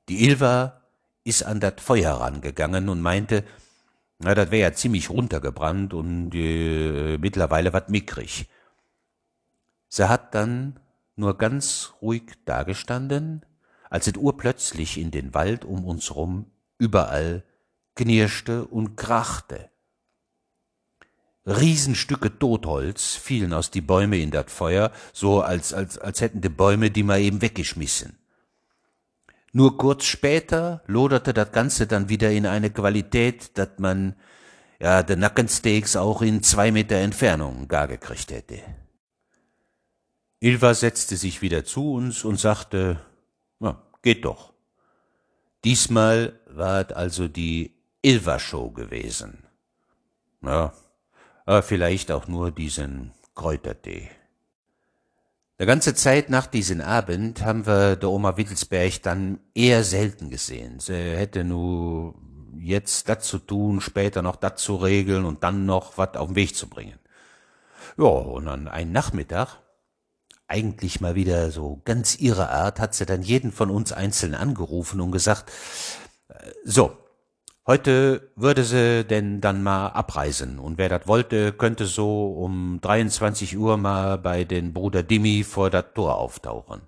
Die 0.09 0.25
Ilva 0.25 0.83
ist 1.25 1.43
an 1.43 1.61
das 1.61 1.75
Feuer 1.79 2.15
rangegangen 2.15 2.89
und 2.89 3.01
meinte, 3.01 3.45
na, 4.19 4.35
das 4.35 4.51
wär 4.51 4.59
ja 4.61 4.73
ziemlich 4.73 5.11
runtergebrannt 5.11 5.93
und 5.93 6.35
äh, 6.35 7.19
mittlerweile 7.19 7.73
wat 7.73 7.91
mickrig. 7.91 8.49
Sie 9.89 10.09
hat 10.09 10.35
dann 10.35 10.81
nur 11.17 11.39
ganz 11.39 11.93
ruhig 12.01 12.23
dagestanden, 12.45 13.45
als 13.91 14.07
es 14.07 14.17
urplötzlich 14.17 14.99
in 14.99 15.11
den 15.11 15.35
Wald 15.35 15.65
um 15.65 15.85
uns 15.85 16.15
rum 16.15 16.47
überall 16.79 17.45
knirschte 17.95 18.67
und 18.67 18.97
krachte. 18.97 19.71
Riesenstücke 21.47 22.39
Totholz 22.39 23.15
fielen 23.15 23.53
aus 23.53 23.71
die 23.71 23.81
Bäume 23.81 24.19
in 24.19 24.31
dat 24.33 24.51
Feuer, 24.51 24.91
so 25.13 25.43
als, 25.43 25.73
als, 25.73 25.97
als 25.97 26.21
hätten 26.21 26.41
die 26.41 26.49
Bäume 26.49 26.91
die 26.91 27.05
mal 27.05 27.21
eben 27.21 27.41
weggeschmissen. 27.41 28.19
Nur 29.57 29.79
kurz 29.79 30.05
später 30.05 30.83
loderte 30.87 31.33
das 31.33 31.51
Ganze 31.51 31.87
dann 31.87 32.11
wieder 32.11 32.31
in 32.31 32.45
eine 32.45 32.69
Qualität, 32.69 33.57
dass 33.57 33.71
man 33.79 34.15
ja 34.79 35.03
de 35.03 35.17
Nackensteaks 35.17 35.97
auch 35.97 36.21
in 36.21 36.43
zwei 36.43 36.71
Meter 36.71 36.97
Entfernung 36.97 37.67
gar 37.67 37.89
gekriegt 37.89 38.33
hätte. 38.33 38.59
Ilva 40.41 40.75
setzte 40.75 41.17
sich 41.17 41.41
wieder 41.41 41.65
zu 41.65 41.95
uns 41.95 42.23
und 42.23 42.39
sagte, 42.39 43.01
na, 43.59 43.83
geht 44.03 44.27
doch. 44.27 44.53
Diesmal 45.65 46.39
war 46.51 46.83
es 46.83 46.95
also 46.95 47.27
die 47.27 47.81
Ilva-Show 48.03 48.73
gewesen. 48.73 49.47
Ja, 50.43 50.75
aber 51.47 51.63
vielleicht 51.63 52.13
auch 52.13 52.29
nur 52.29 52.51
diesen 52.51 53.15
Kräutertee. 53.35 54.11
Der 55.59 55.65
ganze 55.65 55.95
Zeit 55.95 56.29
nach 56.29 56.47
diesem 56.47 56.83
Abend 56.83 57.43
haben 57.43 57.67
wir 57.67 57.97
der 57.97 58.11
Oma 58.11 58.37
Wittelsberg 58.37 59.03
dann 59.03 59.41
eher 59.55 59.85
selten 59.85 60.29
gesehen. 60.29 60.81
Sie 60.81 60.93
hätte 60.93 61.45
nur 61.45 62.15
jetzt 62.59 63.09
das 63.09 63.25
zu 63.25 63.39
tun, 63.39 63.81
später 63.81 64.21
noch 64.21 64.37
das 64.37 64.61
zu 64.63 64.77
regeln 64.77 65.25
und 65.25 65.43
dann 65.45 65.65
noch 65.65 65.97
was 65.97 66.15
auf 66.17 66.29
den 66.29 66.37
Weg 66.37 66.55
zu 66.55 66.69
bringen. 66.69 66.99
Ja, 67.97 68.05
und 68.05 68.49
an 68.49 68.69
einem 68.69 68.93
Nachmittag, 68.93 69.61
eigentlich 70.47 71.01
mal 71.01 71.15
wieder 71.15 71.51
so 71.51 71.81
ganz 71.87 72.19
ihrer 72.19 72.51
Art, 72.51 72.79
hat 72.79 72.95
sie 72.95 73.07
dann 73.07 73.23
jeden 73.23 73.51
von 73.51 73.71
uns 73.71 73.93
einzeln 73.93 74.35
angerufen 74.35 75.01
und 75.01 75.11
gesagt, 75.11 75.51
äh, 76.29 76.35
so, 76.65 76.99
Heute 77.69 78.31
würde 78.37 78.63
sie 78.63 79.05
denn 79.05 79.41
dann 79.41 79.65
mal 79.65 79.89
abreisen 79.89 80.61
und 80.61 80.79
wer 80.79 80.89
das 80.89 81.09
wollte, 81.09 81.53
könnte 81.53 81.87
so 81.87 82.33
um 82.33 82.79
23 82.81 83.59
Uhr 83.59 83.77
mal 83.77 84.19
bei 84.19 84.45
den 84.45 84.73
Bruder 84.73 85.03
Dimi 85.03 85.43
vor 85.43 85.69
das 85.69 85.87
Tor 85.93 86.17
auftauchen. 86.17 86.83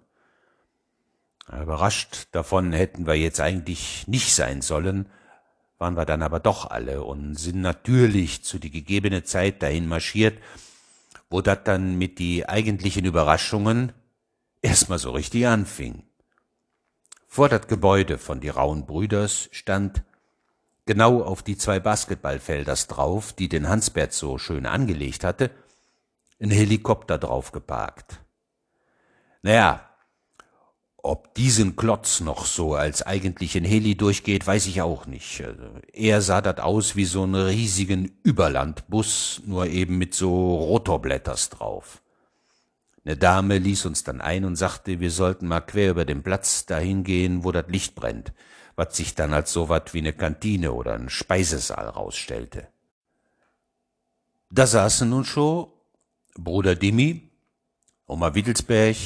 Überrascht 1.49 2.29
davon 2.31 2.73
hätten 2.73 3.09
wir 3.09 3.15
jetzt 3.15 3.41
eigentlich 3.41 4.07
nicht 4.07 4.33
sein 4.33 4.63
sollen, 4.63 5.09
waren 5.79 5.97
wir 5.97 6.05
dann 6.05 6.23
aber 6.23 6.39
doch 6.39 6.71
alle 6.71 7.03
und 7.03 7.35
sind 7.35 7.61
natürlich 7.61 8.45
zu 8.45 8.61
die 8.61 8.71
gegebene 8.71 9.25
Zeit 9.25 9.65
dahin 9.65 9.89
marschiert, 9.89 10.39
wo 11.29 11.41
das 11.41 11.59
dann 11.65 11.99
mit 11.99 12.21
die 12.21 12.49
eigentlichen 12.49 13.05
Überraschungen 13.05 13.93
erstmal 14.63 15.01
so 15.01 15.11
richtig 15.11 15.45
anfing. 15.49 16.05
Vor 17.27 17.49
das 17.49 17.67
Gebäude 17.67 18.17
von 18.17 18.39
die 18.39 18.49
Rauen 18.49 18.87
Brüders 18.87 19.49
stand 19.51 20.05
genau 20.89 21.23
auf 21.23 21.43
die 21.43 21.59
zwei 21.59 21.79
Basketballfelders 21.79 22.87
drauf, 22.87 23.35
die 23.35 23.51
den 23.51 23.69
Hansbert 23.69 24.15
so 24.15 24.39
schön 24.39 24.65
angelegt 24.65 25.23
hatte, 25.23 25.51
ein 26.41 26.51
Helikopter 26.51 27.19
drauf 27.19 27.53
geparkt. 27.53 28.21
Naja, 29.43 29.87
ob 30.97 31.35
diesen 31.35 31.77
Klotz 31.77 32.21
noch 32.21 32.47
so 32.47 32.75
als 32.75 33.03
eigentlichen 33.03 33.65
Heli 33.65 33.97
durchgeht, 33.97 34.47
weiß 34.47 34.67
ich 34.67 34.81
auch 34.81 35.05
nicht. 35.05 35.45
Also, 35.45 35.63
er 35.93 36.23
sah 36.23 36.41
dat 36.41 36.59
aus 36.59 36.97
wie 36.97 37.05
so 37.05 37.23
einen 37.23 37.35
riesigen 37.35 38.19
Überlandbus, 38.23 39.43
nur 39.45 39.67
eben 39.67 39.99
mit 39.99 40.15
so 40.15 40.57
Rotorblätters 40.57 41.51
drauf. 41.51 42.03
Eine 43.09 43.17
Dame 43.17 43.57
ließ 43.57 43.87
uns 43.87 44.05
dann 44.05 44.21
ein 44.21 44.45
und 44.45 44.57
sagte, 44.57 45.01
wir 45.01 45.11
sollten 45.11 45.49
mal 45.49 45.63
quer 45.63 45.93
über 45.93 46.05
den 46.05 46.23
Platz 46.23 46.67
dahin 46.67 47.05
gehen, 47.05 47.43
wo 47.43 47.53
das 47.53 47.65
Licht 47.69 47.95
brennt, 47.95 48.35
was 48.77 48.99
sich 48.99 49.15
dann 49.15 49.33
als 49.33 49.51
so 49.51 49.71
wat 49.71 49.95
wie 49.95 50.01
eine 50.01 50.13
Kantine 50.13 50.75
oder 50.75 50.93
ein 50.93 51.09
Speisesaal 51.09 51.89
rausstellte. 51.89 52.69
Da 54.51 54.67
saßen 54.67 55.09
nun 55.09 55.25
schon 55.25 55.69
Bruder 56.35 56.75
Dimi, 56.75 57.31
Oma 58.07 58.35
Wittelsberg, 58.35 58.97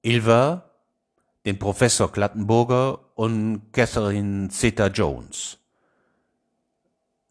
Ilva, 0.00 0.70
den 1.44 1.58
Professor 1.58 2.10
Klattenburger 2.10 2.98
und 3.14 3.74
Catherine 3.74 4.48
Zeta-Jones. 4.48 5.58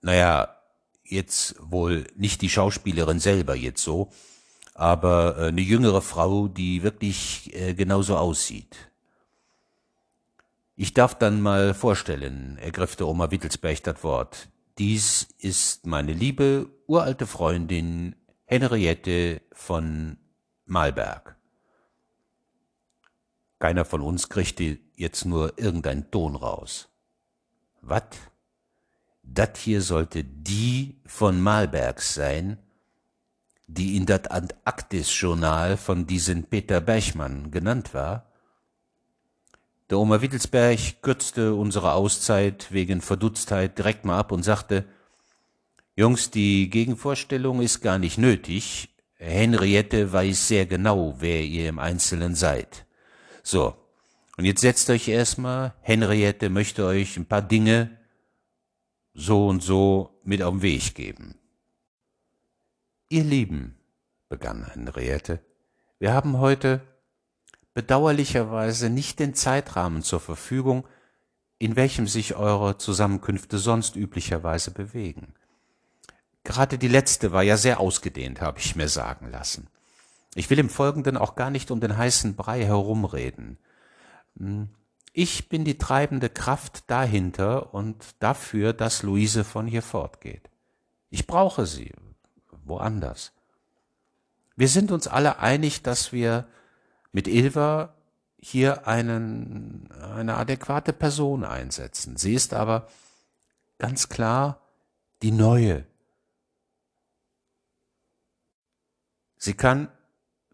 Naja, 0.02 0.56
jetzt 1.04 1.56
wohl 1.60 2.06
nicht 2.16 2.44
die 2.44 2.50
Schauspielerin 2.50 3.20
selber 3.20 3.56
jetzt 3.56 3.84
so, 3.84 4.12
aber 4.82 5.38
äh, 5.38 5.48
eine 5.50 5.62
jüngere 5.62 6.02
Frau, 6.02 6.48
die 6.48 6.82
wirklich 6.82 7.54
äh, 7.54 7.76
genauso 7.76 8.18
aussieht. 8.18 8.76
Ich 10.76 10.96
darf 10.96 11.14
dann 11.14 11.40
mal 11.40 11.76
vorstellen, 11.76 12.58
ergriff 12.58 12.96
der 12.96 13.08
Oma 13.08 13.30
Wittelsberg 13.30 13.84
das 13.84 14.04
Wort. 14.04 14.50
Dies 14.80 15.28
ist 15.38 15.86
meine 15.86 16.14
liebe, 16.14 16.68
uralte 16.88 17.28
Freundin 17.28 18.16
Henriette 18.46 19.42
von 19.54 20.18
Malberg. 20.66 21.36
Keiner 23.60 23.86
von 23.86 24.02
uns 24.02 24.30
kriegte 24.30 24.80
jetzt 24.96 25.26
nur 25.26 25.60
irgendein 25.60 26.10
Ton 26.10 26.36
raus. 26.36 26.90
Wat? 27.82 28.18
Dat 29.22 29.58
hier 29.58 29.84
sollte 29.84 30.24
die 30.24 30.96
von 31.06 31.40
Malbergs 31.40 32.16
sein, 32.16 32.58
die 33.74 33.96
in 33.96 34.06
dat 34.06 34.32
Antarktis-Journal 34.32 35.78
von 35.78 36.06
diesem 36.06 36.44
Peter 36.44 36.82
Berchmann 36.82 37.52
genannt 37.52 37.94
war? 37.94 38.26
Der 39.90 39.98
Oma 40.00 40.22
Wittelsberg 40.22 41.02
kürzte 41.02 41.54
unsere 41.54 41.94
Auszeit 41.94 42.72
wegen 42.72 43.02
Verdutztheit 43.02 43.78
direkt 43.78 44.06
mal 44.06 44.20
ab 44.20 44.32
und 44.32 44.44
sagte, 44.44 44.86
Jungs, 45.96 46.32
die 46.32 46.70
Gegenvorstellung 46.70 47.62
ist 47.62 47.82
gar 47.82 48.00
nicht 48.00 48.18
nötig. 48.18 48.90
Henriette 49.16 50.12
weiß 50.12 50.48
sehr 50.48 50.66
genau, 50.66 51.16
wer 51.20 51.44
ihr 51.44 51.70
im 51.70 51.80
Einzelnen 51.80 52.36
seid. 52.36 52.86
So, 53.44 53.76
und 54.38 54.46
jetzt 54.46 54.62
setzt 54.62 54.90
euch 54.90 55.08
erstmal, 55.08 55.74
Henriette 55.82 56.50
möchte 56.50 56.86
euch 56.86 57.18
ein 57.18 57.26
paar 57.26 57.42
Dinge 57.42 57.98
so 59.14 59.48
und 59.48 59.62
so 59.62 60.22
mit 60.24 60.42
auf 60.42 60.54
den 60.54 60.62
Weg 60.62 60.96
geben. 60.96 61.41
Ihr 63.12 63.26
Lieben, 63.26 63.76
begann 64.30 64.66
Henriette, 64.72 65.44
wir 66.00 66.14
haben 66.14 66.38
heute 66.38 66.80
bedauerlicherweise 67.74 68.90
nicht 68.90 69.20
den 69.20 69.34
Zeitrahmen 69.34 70.02
zur 70.02 70.22
Verfügung, 70.22 70.88
in 71.60 71.76
welchem 71.76 72.08
sich 72.08 72.36
eure 72.36 72.78
Zusammenkünfte 72.78 73.58
sonst 73.58 73.98
üblicherweise 73.98 74.72
bewegen. 74.72 75.34
Gerade 76.46 76.78
die 76.78 76.88
letzte 76.88 77.34
war 77.34 77.44
ja 77.44 77.58
sehr 77.58 77.82
ausgedehnt, 77.82 78.40
habe 78.40 78.60
ich 78.60 78.78
mir 78.78 78.88
sagen 78.88 79.30
lassen. 79.30 79.68
Ich 80.34 80.50
will 80.50 80.60
im 80.60 80.70
Folgenden 80.70 81.18
auch 81.18 81.36
gar 81.36 81.50
nicht 81.50 81.70
um 81.70 81.82
den 81.82 81.98
heißen 81.98 82.38
Brei 82.38 82.64
herumreden. 82.64 83.58
Hm, 84.38 84.70
ich 85.12 85.50
bin 85.50 85.66
die 85.66 85.78
treibende 85.78 86.30
Kraft 86.30 86.90
dahinter 86.90 87.74
und 87.74 88.06
dafür, 88.20 88.72
dass 88.72 89.04
Luise 89.04 89.44
von 89.44 89.68
hier 89.68 89.82
fortgeht. 89.82 90.50
Ich 91.10 91.28
brauche 91.28 91.66
sie 91.66 91.92
woanders. 92.66 93.32
Wir 94.56 94.68
sind 94.68 94.92
uns 94.92 95.08
alle 95.08 95.40
einig, 95.40 95.82
dass 95.82 96.12
wir 96.12 96.48
mit 97.12 97.28
Ilva 97.28 97.94
hier 98.38 98.88
einen, 98.88 99.90
eine 99.92 100.36
adäquate 100.36 100.94
Person 100.94 101.44
einsetzen. 101.44 102.18
Sie 102.18 102.34
ist 102.34 102.54
aber 102.54 102.88
ganz 103.78 104.10
klar 104.10 104.62
die 105.22 105.32
neue. 105.32 105.86
Sie 109.38 109.54
kann 109.54 109.90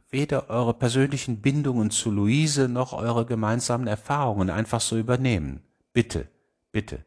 weder 0.09 0.49
eure 0.49 0.73
persönlichen 0.73 1.41
Bindungen 1.41 1.91
zu 1.91 2.11
Luise 2.11 2.69
noch 2.69 2.93
eure 2.93 3.25
gemeinsamen 3.25 3.87
Erfahrungen 3.87 4.49
einfach 4.49 4.81
so 4.81 4.97
übernehmen. 4.97 5.61
Bitte, 5.91 6.29
bitte, 6.71 7.03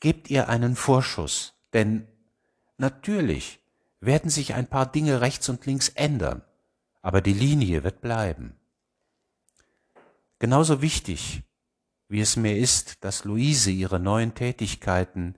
gebt 0.00 0.30
ihr 0.30 0.48
einen 0.48 0.76
Vorschuss, 0.76 1.54
denn 1.72 2.06
natürlich 2.76 3.60
werden 4.06 4.30
sich 4.30 4.54
ein 4.54 4.66
paar 4.66 4.90
Dinge 4.90 5.20
rechts 5.20 5.48
und 5.48 5.64
links 5.66 5.88
ändern, 5.90 6.42
aber 7.02 7.20
die 7.20 7.32
Linie 7.32 7.84
wird 7.84 8.00
bleiben. 8.00 8.56
Genauso 10.38 10.82
wichtig, 10.82 11.42
wie 12.08 12.20
es 12.20 12.36
mir 12.36 12.56
ist, 12.56 13.04
dass 13.04 13.24
Luise 13.24 13.70
ihre 13.70 13.98
neuen 13.98 14.34
Tätigkeiten 14.34 15.36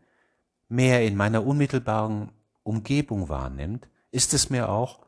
mehr 0.68 1.04
in 1.04 1.16
meiner 1.16 1.46
unmittelbaren 1.46 2.32
Umgebung 2.62 3.28
wahrnimmt, 3.28 3.88
ist 4.10 4.34
es 4.34 4.50
mir 4.50 4.68
auch, 4.68 5.06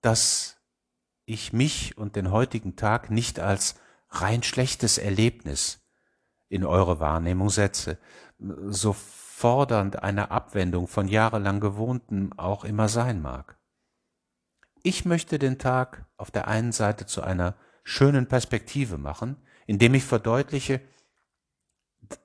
dass 0.00 0.56
ich 1.26 1.52
mich 1.52 1.96
und 1.98 2.16
den 2.16 2.30
heutigen 2.30 2.76
Tag 2.76 3.10
nicht 3.10 3.40
als 3.40 3.76
rein 4.10 4.42
schlechtes 4.42 4.98
Erlebnis 4.98 5.80
in 6.48 6.64
eure 6.64 7.00
Wahrnehmung 7.00 7.50
setze, 7.50 7.98
so 8.38 8.94
fordernd 9.44 10.02
eine 10.02 10.30
Abwendung 10.30 10.88
von 10.88 11.06
jahrelang 11.06 11.60
Gewohnten 11.60 12.32
auch 12.38 12.64
immer 12.64 12.88
sein 12.88 13.20
mag. 13.20 13.58
Ich 14.82 15.04
möchte 15.04 15.38
den 15.38 15.58
Tag 15.58 16.06
auf 16.16 16.30
der 16.30 16.48
einen 16.48 16.72
Seite 16.72 17.04
zu 17.04 17.22
einer 17.22 17.54
schönen 17.82 18.26
Perspektive 18.26 18.96
machen, 18.96 19.36
indem 19.66 19.92
ich 19.92 20.04
verdeutliche, 20.04 20.80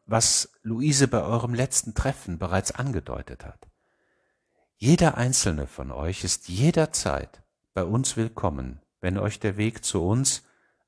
was 0.06 0.54
Luise 0.62 1.10
bei 1.10 1.22
eurem 1.22 1.54
letzten 1.54 1.94
Treffen 1.94 2.40
bereits 2.40 2.72
angedeutet 2.72 3.44
hat. 3.44 3.68
Jeder 4.78 5.18
einzelne 5.18 5.68
von 5.68 5.92
euch 5.92 6.24
ist 6.24 6.48
jederzeit 6.48 7.44
bei 7.74 7.84
uns 7.84 8.16
willkommen, 8.16 8.82
wenn 9.02 9.18
euch 9.18 9.42
der 9.42 9.58
Weg 9.58 9.84
zu 9.84 10.06
uns, 10.06 10.44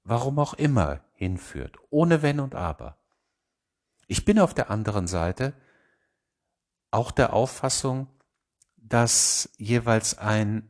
warum 0.05 0.39
auch 0.39 0.53
immer, 0.53 1.01
hinführt, 1.11 1.77
ohne 1.89 2.21
Wenn 2.21 2.39
und 2.39 2.55
Aber. 2.55 2.95
Ich 4.07 4.23
bin 4.23 4.39
auf 4.39 4.53
der 4.53 4.71
anderen 4.71 5.07
Seite 5.07 5.53
auch 6.91 7.11
der 7.11 7.33
Auffassung, 7.33 8.07
dass 8.77 9.49
jeweils 9.57 10.17
ein 10.17 10.67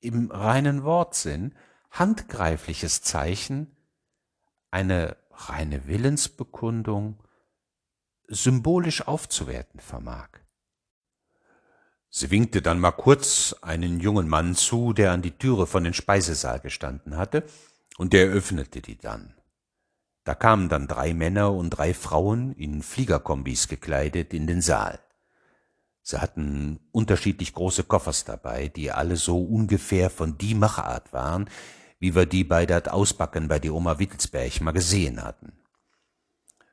im 0.00 0.30
reinen 0.30 0.82
Wortsinn 0.82 1.54
handgreifliches 1.90 3.02
Zeichen 3.02 3.76
eine 4.70 5.16
reine 5.30 5.86
Willensbekundung 5.86 7.22
symbolisch 8.26 9.06
aufzuwerten 9.06 9.80
vermag. 9.80 10.28
Sie 12.08 12.30
winkte 12.30 12.60
dann 12.60 12.78
mal 12.78 12.92
kurz 12.92 13.54
einen 13.62 14.00
jungen 14.00 14.28
Mann 14.28 14.54
zu, 14.54 14.92
der 14.92 15.12
an 15.12 15.22
die 15.22 15.38
Türe 15.38 15.66
von 15.66 15.84
den 15.84 15.94
Speisesaal 15.94 16.60
gestanden 16.60 17.16
hatte, 17.16 17.44
und 17.98 18.12
der 18.12 18.26
öffnete 18.26 18.80
die 18.80 18.96
dann. 18.96 19.34
Da 20.24 20.34
kamen 20.34 20.68
dann 20.68 20.86
drei 20.86 21.14
Männer 21.14 21.52
und 21.52 21.70
drei 21.70 21.94
Frauen 21.94 22.52
in 22.52 22.82
Fliegerkombis 22.82 23.68
gekleidet 23.68 24.32
in 24.32 24.46
den 24.46 24.60
Saal. 24.60 25.00
Sie 26.02 26.20
hatten 26.20 26.80
unterschiedlich 26.92 27.54
große 27.54 27.84
Koffers 27.84 28.24
dabei, 28.24 28.68
die 28.68 28.90
alle 28.90 29.16
so 29.16 29.42
ungefähr 29.42 30.10
von 30.10 30.38
die 30.38 30.54
Machart 30.54 31.12
waren, 31.12 31.48
wie 31.98 32.14
wir 32.14 32.26
die 32.26 32.44
bei 32.44 32.66
dat 32.66 32.88
Ausbacken 32.88 33.48
bei 33.48 33.58
die 33.58 33.70
Oma 33.70 33.98
Wittelsberg 33.98 34.60
mal 34.60 34.72
gesehen 34.72 35.22
hatten. 35.22 35.52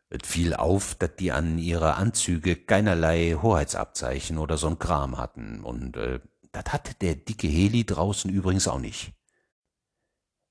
Es 0.10 0.28
fiel 0.28 0.56
auf, 0.56 0.96
dass 0.96 1.16
die 1.18 1.32
an 1.32 1.60
ihre 1.60 1.94
Anzüge 1.96 2.56
keinerlei 2.56 3.38
Hoheitsabzeichen 3.40 4.40
oder 4.40 4.56
so'n 4.56 4.80
Kram 4.80 5.20
hatten, 5.20 5.64
und 5.64 5.98
äh, 5.98 6.20
das 6.52 6.74
hatte 6.74 6.96
der 6.96 7.14
dicke 7.14 7.48
Heli 7.48 7.86
draußen 7.86 8.32
übrigens 8.32 8.68
auch 8.68 8.80
nicht. 8.80 9.14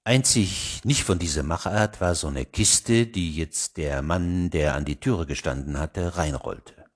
Einzig 0.09 0.81
nicht 0.85 1.05
von 1.05 1.19
dieser 1.19 1.43
Machart 1.43 2.01
war 2.01 2.15
so 2.15 2.31
ne 2.31 2.47
Kiste, 2.47 3.07
die 3.07 3.37
jetzt 3.37 3.77
der 3.77 4.01
Mann, 4.01 4.49
der 4.49 4.75
an 4.75 4.87
die 4.87 4.99
Türe 4.99 5.27
gestanden 5.27 5.79
hatte, 5.79 6.17
reinrollte. 6.17 6.87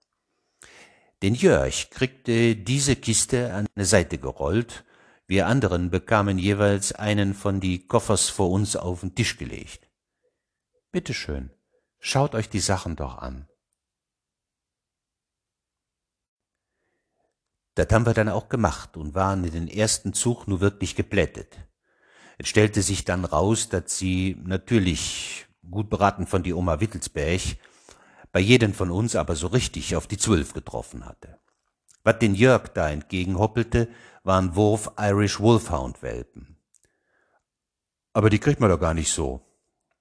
Denn 1.21 1.35
Jörg 1.35 1.91
kriegte 1.91 2.57
diese 2.57 2.97
Kiste 2.97 3.53
an 3.53 3.67
eine 3.75 3.85
Seite 3.85 4.17
gerollt, 4.17 4.87
Wir 5.27 5.47
anderen 5.47 5.91
bekamen 5.91 6.39
jeweils 6.39 6.93
einen 6.93 7.35
von 7.35 7.61
die 7.61 7.87
Koffers 7.87 8.31
vor 8.31 8.51
uns 8.51 8.77
auf 8.77 9.01
den 9.01 9.15
Tisch 9.15 9.37
gelegt. 9.37 9.91
Bitteschön, 10.91 11.51
schaut 11.99 12.35
euch 12.35 12.49
die 12.49 12.61
Sachen 12.61 12.97
doch 12.97 13.19
an. 13.19 13.47
Das 17.75 17.89
haben 17.93 18.07
wir 18.07 18.15
dann 18.15 18.31
auch 18.31 18.49
gemacht 18.49 18.97
und 18.97 19.15
waren 19.15 19.45
in 19.45 19.53
den 19.53 19.69
ersten 19.69 20.15
Zug 20.15 20.49
nur 20.49 20.63
wirklich 20.63 20.97
geplättet. 20.97 21.59
Es 22.43 22.49
stellte 22.49 22.83
sich 22.83 23.05
dann 23.05 23.25
raus, 23.25 23.69
dass 23.69 23.99
sie 23.99 24.37
natürlich 24.45 25.47
gut 25.71 25.89
beraten 25.89 26.27
von 26.27 26.43
die 26.43 26.53
Oma 26.53 26.81
Wittelsberg 26.81 27.41
bei 28.33 28.41
jedem 28.41 28.75
von 28.75 28.91
uns 28.91 29.15
aber 29.15 29.37
so 29.37 29.47
richtig 29.47 29.95
auf 29.95 30.09
die 30.09 30.19
Zwölf 30.19 30.53
getroffen 30.53 31.07
hatte. 31.07 31.39
Was 32.03 32.19
den 32.19 32.35
Jörg 32.35 32.69
da 32.69 32.91
entgegenhoppelte, 32.91 33.89
waren 34.25 34.57
Wurf 34.57 34.91
Irish 34.99 35.39
Wolfhound 35.39 36.03
Welpen. 36.03 36.57
Aber 38.13 38.29
die 38.29 38.41
kriegt 38.41 38.59
man 38.59 38.71
doch 38.71 38.81
gar 38.81 38.95
nicht 38.95 39.13
so. 39.13 39.41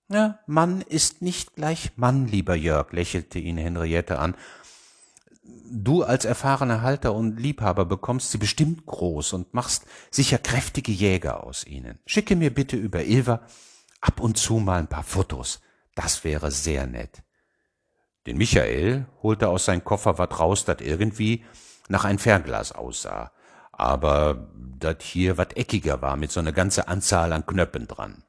Ja, 0.10 0.40
Mann 0.48 0.82
ist 0.82 1.22
nicht 1.22 1.56
gleich 1.56 1.92
Mann, 1.96 2.28
lieber 2.28 2.56
Jörg, 2.56 2.92
lächelte 2.92 3.38
ihn 3.38 3.58
Henriette 3.58 4.18
an 4.18 4.36
du 5.44 6.04
als 6.04 6.26
erfahrener 6.26 6.82
Halter 6.82 7.14
und 7.14 7.40
Liebhaber 7.40 7.86
bekommst 7.86 8.32
sie 8.32 8.38
bestimmt 8.38 8.86
groß 8.86 9.34
und 9.34 9.54
machst 9.54 9.86
sicher 10.10 10.38
kräftige 10.38 10.92
Jäger 10.92 11.44
aus 11.44 11.66
ihnen. 11.66 12.00
Schicke 12.06 12.36
mir 12.36 12.54
bitte 12.54 12.76
über 12.76 13.04
Ilva 13.04 13.42
ab 14.02 14.20
und 14.20 14.38
zu 14.38 14.56
mal 14.56 14.80
ein 14.80 14.88
paar 14.88 15.04
Fotos. 15.04 15.62
Das 15.96 16.24
wäre 16.24 16.52
sehr 16.52 16.88
nett. 16.88 17.24
Den 18.28 18.38
Michael 18.38 19.08
holte 19.24 19.50
aus 19.50 19.66
seinem 19.66 19.84
Koffer 19.84 20.18
wat 20.18 20.40
raus, 20.40 20.66
dat 20.66 20.82
irgendwie 20.82 21.44
nach 21.90 22.06
ein 22.06 22.20
Fernglas 22.20 22.72
aussah, 22.72 23.32
aber 23.72 24.48
dat 24.78 25.02
hier 25.02 25.38
wat 25.38 25.58
eckiger 25.58 26.02
war 26.02 26.16
mit 26.18 26.32
so 26.32 26.42
ne 26.42 26.54
ganze 26.54 26.88
Anzahl 26.88 27.34
an 27.34 27.46
Knöpfen 27.46 27.88
dran. 27.88 28.24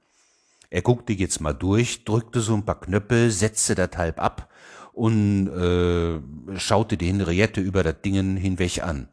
Er 0.71 0.81
guckte 0.81 1.13
jetzt 1.13 1.43
mal 1.43 1.53
durch, 1.53 2.05
drückte 2.05 2.41
so 2.41 2.55
ein 2.55 2.65
paar 2.65 2.81
Knöpfe, 2.81 3.31
setzte 3.31 3.75
dat 3.75 3.99
halb 3.99 4.19
ab 4.19 4.49
und 4.93 5.49
äh, 5.49 6.59
schaute 6.59 6.97
die 6.97 7.07
Henriette 7.07 7.61
über 7.61 7.83
das 7.83 8.01
Dingen 8.03 8.37
hinweg 8.37 8.83
an. 8.83 9.09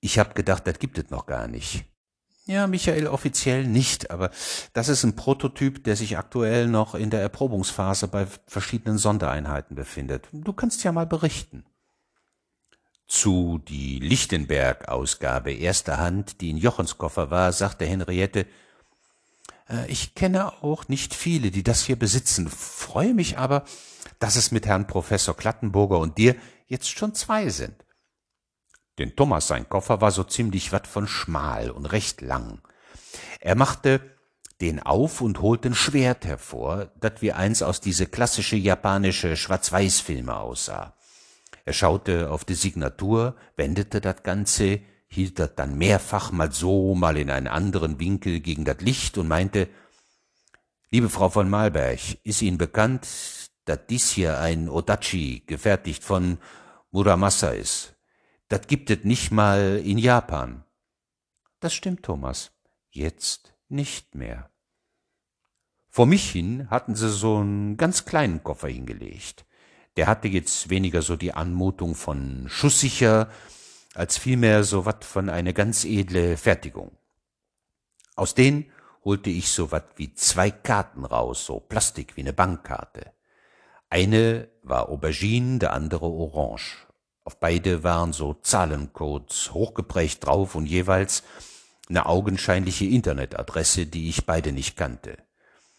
Ich 0.00 0.18
hab 0.18 0.34
gedacht, 0.34 0.66
das 0.66 0.78
gibt 0.78 0.98
es 0.98 1.10
noch 1.10 1.26
gar 1.26 1.46
nicht. 1.46 1.84
Ja, 2.46 2.66
Michael, 2.66 3.06
offiziell 3.06 3.64
nicht, 3.64 4.10
aber 4.10 4.30
das 4.72 4.88
ist 4.88 5.04
ein 5.04 5.14
Prototyp, 5.14 5.84
der 5.84 5.94
sich 5.94 6.18
aktuell 6.18 6.66
noch 6.66 6.96
in 6.96 7.10
der 7.10 7.20
Erprobungsphase 7.20 8.08
bei 8.08 8.26
verschiedenen 8.46 8.98
Sondereinheiten 8.98 9.76
befindet. 9.76 10.26
Du 10.32 10.52
kannst 10.52 10.82
ja 10.82 10.90
mal 10.90 11.06
berichten. 11.06 11.64
Zu 13.06 13.60
die 13.68 14.00
Lichtenberg-Ausgabe 14.00 15.52
erster 15.52 15.98
Hand, 15.98 16.40
die 16.40 16.50
in 16.50 16.56
Jochens 16.56 16.98
Koffer 16.98 17.30
war, 17.30 17.52
sagte 17.52 17.84
Henriette, 17.84 18.46
äh, 19.68 19.88
ich 19.88 20.14
kenne 20.14 20.62
auch 20.62 20.88
nicht 20.88 21.14
viele, 21.14 21.50
die 21.50 21.62
das 21.62 21.84
hier 21.84 21.96
besitzen, 21.96 22.48
freue 22.48 23.14
mich 23.14 23.38
aber, 23.38 23.64
dass 24.20 24.36
es 24.36 24.52
mit 24.52 24.66
Herrn 24.66 24.86
Professor 24.86 25.36
Klattenburger 25.36 25.98
und 25.98 26.16
dir 26.18 26.36
jetzt 26.68 26.88
schon 26.90 27.14
zwei 27.14 27.48
sind. 27.48 27.84
Denn 28.98 29.16
Thomas 29.16 29.48
sein 29.48 29.68
Koffer 29.68 30.00
war 30.00 30.12
so 30.12 30.22
ziemlich 30.22 30.72
wat 30.72 30.86
von 30.86 31.08
schmal 31.08 31.70
und 31.70 31.86
recht 31.86 32.20
lang. 32.20 32.60
Er 33.40 33.56
machte 33.56 34.00
den 34.60 34.80
auf 34.80 35.22
und 35.22 35.40
holte 35.40 35.70
ein 35.70 35.74
Schwert 35.74 36.26
hervor, 36.26 36.92
dat 37.00 37.22
wie 37.22 37.32
eins 37.32 37.62
aus 37.62 37.80
diese 37.80 38.06
klassische 38.06 38.56
japanische 38.56 39.36
Schwarz-Weiß-Filme 39.36 40.36
aussah. 40.36 40.94
Er 41.64 41.72
schaute 41.72 42.30
auf 42.30 42.44
die 42.44 42.54
Signatur, 42.54 43.36
wendete 43.56 44.02
dat 44.02 44.22
Ganze, 44.22 44.82
hielt 45.06 45.38
dat 45.38 45.58
dann 45.58 45.78
mehrfach 45.78 46.30
mal 46.30 46.52
so, 46.52 46.94
mal 46.94 47.16
in 47.16 47.30
einen 47.30 47.48
anderen 47.48 47.98
Winkel 47.98 48.40
gegen 48.40 48.66
dat 48.66 48.82
Licht 48.82 49.16
und 49.16 49.28
meinte, 49.28 49.68
Liebe 50.92 51.08
Frau 51.08 51.28
von 51.28 51.48
Malberg, 51.48 52.00
ist 52.24 52.42
Ihnen 52.42 52.58
bekannt, 52.58 53.06
dass 53.70 53.86
dies 53.88 54.10
hier 54.10 54.40
ein 54.40 54.68
Odachi, 54.68 55.44
gefertigt 55.46 56.02
von 56.02 56.38
Muramasa 56.90 57.50
ist. 57.50 57.94
Das 58.48 58.66
gibt 58.66 58.90
es 58.90 59.04
nicht 59.04 59.30
mal 59.30 59.80
in 59.84 59.96
Japan. 59.96 60.64
Das 61.60 61.72
stimmt, 61.72 62.02
Thomas. 62.02 62.50
Jetzt 62.90 63.54
nicht 63.68 64.16
mehr. 64.16 64.50
Vor 65.88 66.06
mich 66.06 66.32
hin 66.32 66.68
hatten 66.68 66.96
sie 66.96 67.10
so 67.10 67.36
einen 67.38 67.76
ganz 67.76 68.04
kleinen 68.04 68.42
Koffer 68.42 68.66
hingelegt. 68.66 69.46
Der 69.96 70.08
hatte 70.08 70.26
jetzt 70.26 70.68
weniger 70.68 71.02
so 71.02 71.14
die 71.14 71.32
Anmutung 71.32 71.94
von 71.94 72.46
schusssicher, 72.48 73.30
als 73.94 74.18
vielmehr 74.18 74.64
so 74.64 74.84
wat 74.84 75.04
von 75.04 75.28
eine 75.28 75.54
ganz 75.54 75.84
edle 75.84 76.36
Fertigung. 76.36 76.90
Aus 78.16 78.34
denen 78.34 78.66
holte 79.04 79.30
ich 79.30 79.50
so 79.50 79.70
wat 79.70 79.96
wie 79.96 80.12
zwei 80.14 80.50
Karten 80.50 81.04
raus, 81.04 81.46
so 81.46 81.60
Plastik 81.60 82.16
wie 82.16 82.24
ne 82.24 82.32
Bankkarte. 82.32 83.12
Eine 83.90 84.48
war 84.62 84.88
Aubergine, 84.88 85.58
der 85.58 85.72
andere 85.72 86.06
Orange. 86.06 86.86
Auf 87.24 87.40
beide 87.40 87.82
waren 87.82 88.12
so 88.12 88.34
Zahlencodes 88.34 89.52
hochgeprägt 89.52 90.24
drauf 90.24 90.54
und 90.54 90.66
jeweils 90.66 91.24
eine 91.88 92.06
augenscheinliche 92.06 92.84
Internetadresse, 92.84 93.86
die 93.86 94.08
ich 94.08 94.26
beide 94.26 94.52
nicht 94.52 94.76
kannte. 94.76 95.18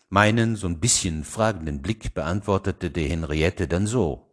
Meinen 0.09 0.57
so 0.57 0.67
ein 0.67 0.81
bisschen 0.81 1.23
fragenden 1.23 1.81
Blick 1.81 2.13
beantwortete 2.13 2.91
die 2.91 3.07
Henriette 3.07 3.69
dann 3.69 3.87
so. 3.87 4.27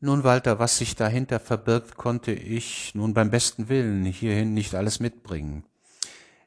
Nun, 0.00 0.24
Walter, 0.24 0.58
was 0.58 0.78
sich 0.78 0.96
dahinter 0.96 1.40
verbirgt, 1.40 1.96
konnte 1.96 2.32
ich 2.32 2.94
nun 2.94 3.12
beim 3.12 3.30
besten 3.30 3.68
Willen 3.68 4.06
hierhin 4.06 4.54
nicht 4.54 4.74
alles 4.74 5.00
mitbringen. 5.00 5.64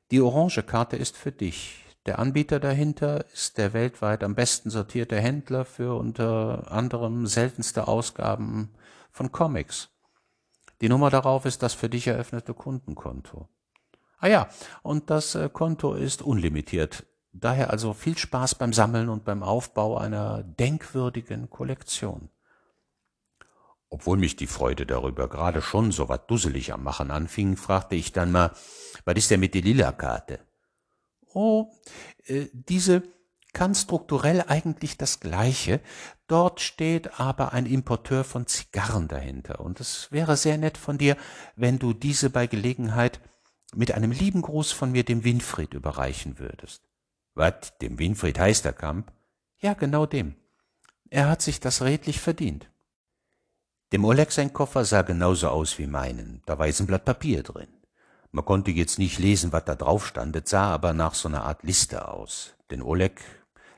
Die 0.10 0.22
orange 0.22 0.64
Karte 0.64 0.96
ist 0.96 1.16
für 1.16 1.32
dich. 1.32 1.84
Der 2.08 2.20
Anbieter 2.20 2.62
dahinter 2.62 3.26
ist 3.34 3.58
der 3.58 3.74
weltweit 3.74 4.24
am 4.24 4.34
besten 4.34 4.70
sortierte 4.70 5.20
Händler 5.20 5.66
für 5.66 6.00
unter 6.00 6.72
anderem 6.72 7.28
seltenste 7.28 7.90
Ausgaben 7.90 8.74
von 9.12 9.34
Comics. 9.34 9.90
Die 10.80 10.88
Nummer 10.88 11.10
darauf 11.10 11.44
ist 11.44 11.64
das 11.64 11.74
für 11.74 11.90
dich 11.90 12.08
eröffnete 12.08 12.54
Kundenkonto. 12.54 13.50
Ah 14.20 14.28
ja, 14.28 14.48
und 14.84 15.10
das 15.10 15.36
äh, 15.36 15.50
Konto 15.52 15.96
ist 15.96 16.22
unlimitiert. 16.22 17.06
Daher 17.34 17.72
also 17.72 17.94
viel 17.94 18.18
Spaß 18.18 18.56
beim 18.56 18.72
Sammeln 18.72 19.10
und 19.10 19.26
beim 19.26 19.44
Aufbau 19.44 19.98
einer 19.98 20.44
denkwürdigen 20.44 21.50
Kollektion. 21.50 22.30
Obwohl 23.90 24.18
mich 24.18 24.38
die 24.38 24.48
Freude 24.48 24.86
darüber 24.86 25.28
gerade 25.28 25.62
schon 25.62 25.92
so 25.92 26.08
wat 26.08 26.32
dusselig 26.32 26.72
am 26.72 26.84
Machen 26.84 27.12
anfing, 27.12 27.58
fragte 27.58 27.96
ich 27.96 28.14
dann 28.14 28.32
mal, 28.32 28.52
was 29.04 29.16
ist 29.16 29.30
denn 29.30 29.42
mit 29.42 29.54
die 29.54 29.62
Lila-Karte? 29.62 30.47
Oh, 31.34 31.72
äh, 32.26 32.48
diese 32.54 33.04
kann 33.54 33.74
strukturell 33.74 34.44
eigentlich 34.48 34.98
das 34.98 35.20
Gleiche. 35.20 35.80
Dort 36.28 36.60
steht 36.62 37.20
aber 37.20 37.54
ein 37.54 37.66
Importeur 37.66 38.24
von 38.24 38.46
Zigarren 38.46 39.08
dahinter. 39.08 39.62
Und 39.62 39.80
es 39.80 40.12
wäre 40.12 40.38
sehr 40.38 40.58
nett 40.58 40.78
von 40.78 40.98
dir, 40.98 41.18
wenn 41.56 41.80
du 41.80 41.94
diese 41.94 42.30
bei 42.30 42.48
Gelegenheit 42.48 43.20
mit 43.74 43.94
einem 43.94 44.12
lieben 44.12 44.42
Gruß 44.42 44.72
von 44.72 44.92
mir 44.92 45.04
dem 45.04 45.24
Winfried 45.24 45.74
überreichen 45.74 46.40
würdest. 46.40 46.84
Was, 47.34 47.78
dem 47.82 48.00
Winfried 48.00 48.40
Heisterkamp? 48.40 49.12
Ja, 49.60 49.74
genau 49.74 50.06
dem. 50.06 50.36
Er 51.10 51.30
hat 51.30 51.42
sich 51.42 51.60
das 51.60 51.82
redlich 51.82 52.20
verdient. 52.20 52.70
Dem 53.94 54.04
Oleg 54.04 54.32
sein 54.32 54.52
Koffer 54.52 54.84
sah 54.84 55.02
genauso 55.02 55.48
aus 55.48 55.80
wie 55.80 55.88
meinen. 55.88 56.42
Da 56.46 56.60
war 56.60 56.66
ein 56.66 56.88
Blatt 56.88 57.06
Papier 57.06 57.42
drin. 57.44 57.77
Man 58.32 58.46
konnte 58.46 58.72
jetzt 58.72 59.00
nicht 59.00 59.20
lesen, 59.20 59.52
was 59.52 59.66
da 59.66 59.76
drauf 59.76 60.06
stand, 60.06 60.36
es 60.36 60.50
sah 60.50 60.72
aber 60.72 60.94
nach 60.94 61.14
so 61.14 61.28
einer 61.28 61.44
Art 61.44 61.64
Liste 61.64 62.08
aus. 62.08 62.56
Denn 62.70 62.82
Oleg 62.82 63.22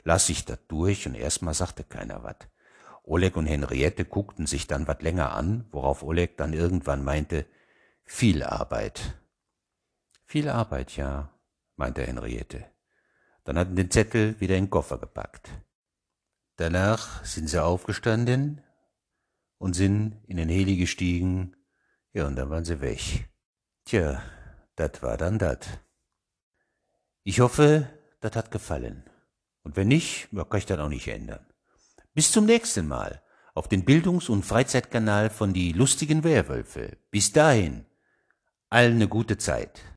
las 0.04 0.28
sich 0.28 0.45
das 0.45 0.60
durch 0.68 1.08
und 1.08 1.16
erstmal 1.16 1.54
sagte 1.54 1.84
keiner 1.84 2.24
was. 2.24 2.36
Oleg 3.04 3.38
und 3.38 3.45
Henriette 3.45 4.06
guckten 4.06 4.45
sich 4.45 4.68
dann 4.68 4.88
wat 4.88 5.02
länger 5.02 5.34
an, 5.34 5.68
worauf 5.72 6.04
Oleg 6.04 6.38
dann 6.38 6.54
irgendwann 6.54 7.04
meinte, 7.04 7.45
viel 8.06 8.43
Arbeit. 8.43 9.20
Viel 10.26 10.50
Arbeit, 10.50 10.95
ja, 10.95 11.34
meinte 11.76 12.06
Henriette. 12.06 12.66
Dann 13.45 13.58
hatten 13.58 13.76
den 13.76 13.89
Zettel 13.89 14.39
wieder 14.39 14.56
in 14.56 14.66
den 14.66 14.70
Koffer 14.70 15.00
gepackt. 15.00 15.50
Danach 16.56 17.24
sind 17.26 17.50
sie 17.50 17.64
aufgestanden 17.64 18.62
und 19.58 19.74
sind 19.74 20.22
in 20.28 20.38
den 20.38 20.50
Heli 20.50 20.78
gestiegen, 20.78 21.56
ja, 22.14 22.28
und 22.28 22.36
dann 22.36 22.50
waren 22.50 22.66
sie 22.66 22.82
weg. 22.82 23.30
Tja, 23.86 24.22
das 24.80 25.03
war 25.03 25.17
dann 25.17 25.38
das. 25.38 25.59
Ich 27.23 27.41
hoffe, 27.41 27.89
das 28.21 28.36
hat 28.36 28.49
gefallen. 28.49 29.03
Und 29.63 29.75
wenn 29.75 29.89
nicht, 29.89 30.30
kann 30.32 30.57
ich 30.57 30.65
das 30.65 30.80
auch 30.80 30.89
nicht 30.89 31.07
ändern. 31.07 31.45
Bis 32.13 32.32
zum 32.32 32.45
nächsten 32.45 32.88
Mal 32.88 33.21
auf 33.53 33.67
den 33.67 33.84
Bildungs- 33.84 34.30
und 34.30 34.43
Freizeitkanal 34.43 35.30
von 35.30 35.53
die 35.53 35.73
lustigen 35.73 36.23
Werwölfe. 36.23 36.97
Bis 37.11 37.34
dahin, 37.34 37.86
allen 38.69 38.95
eine 38.95 39.09
gute 39.09 39.38
Zeit. 39.38 39.82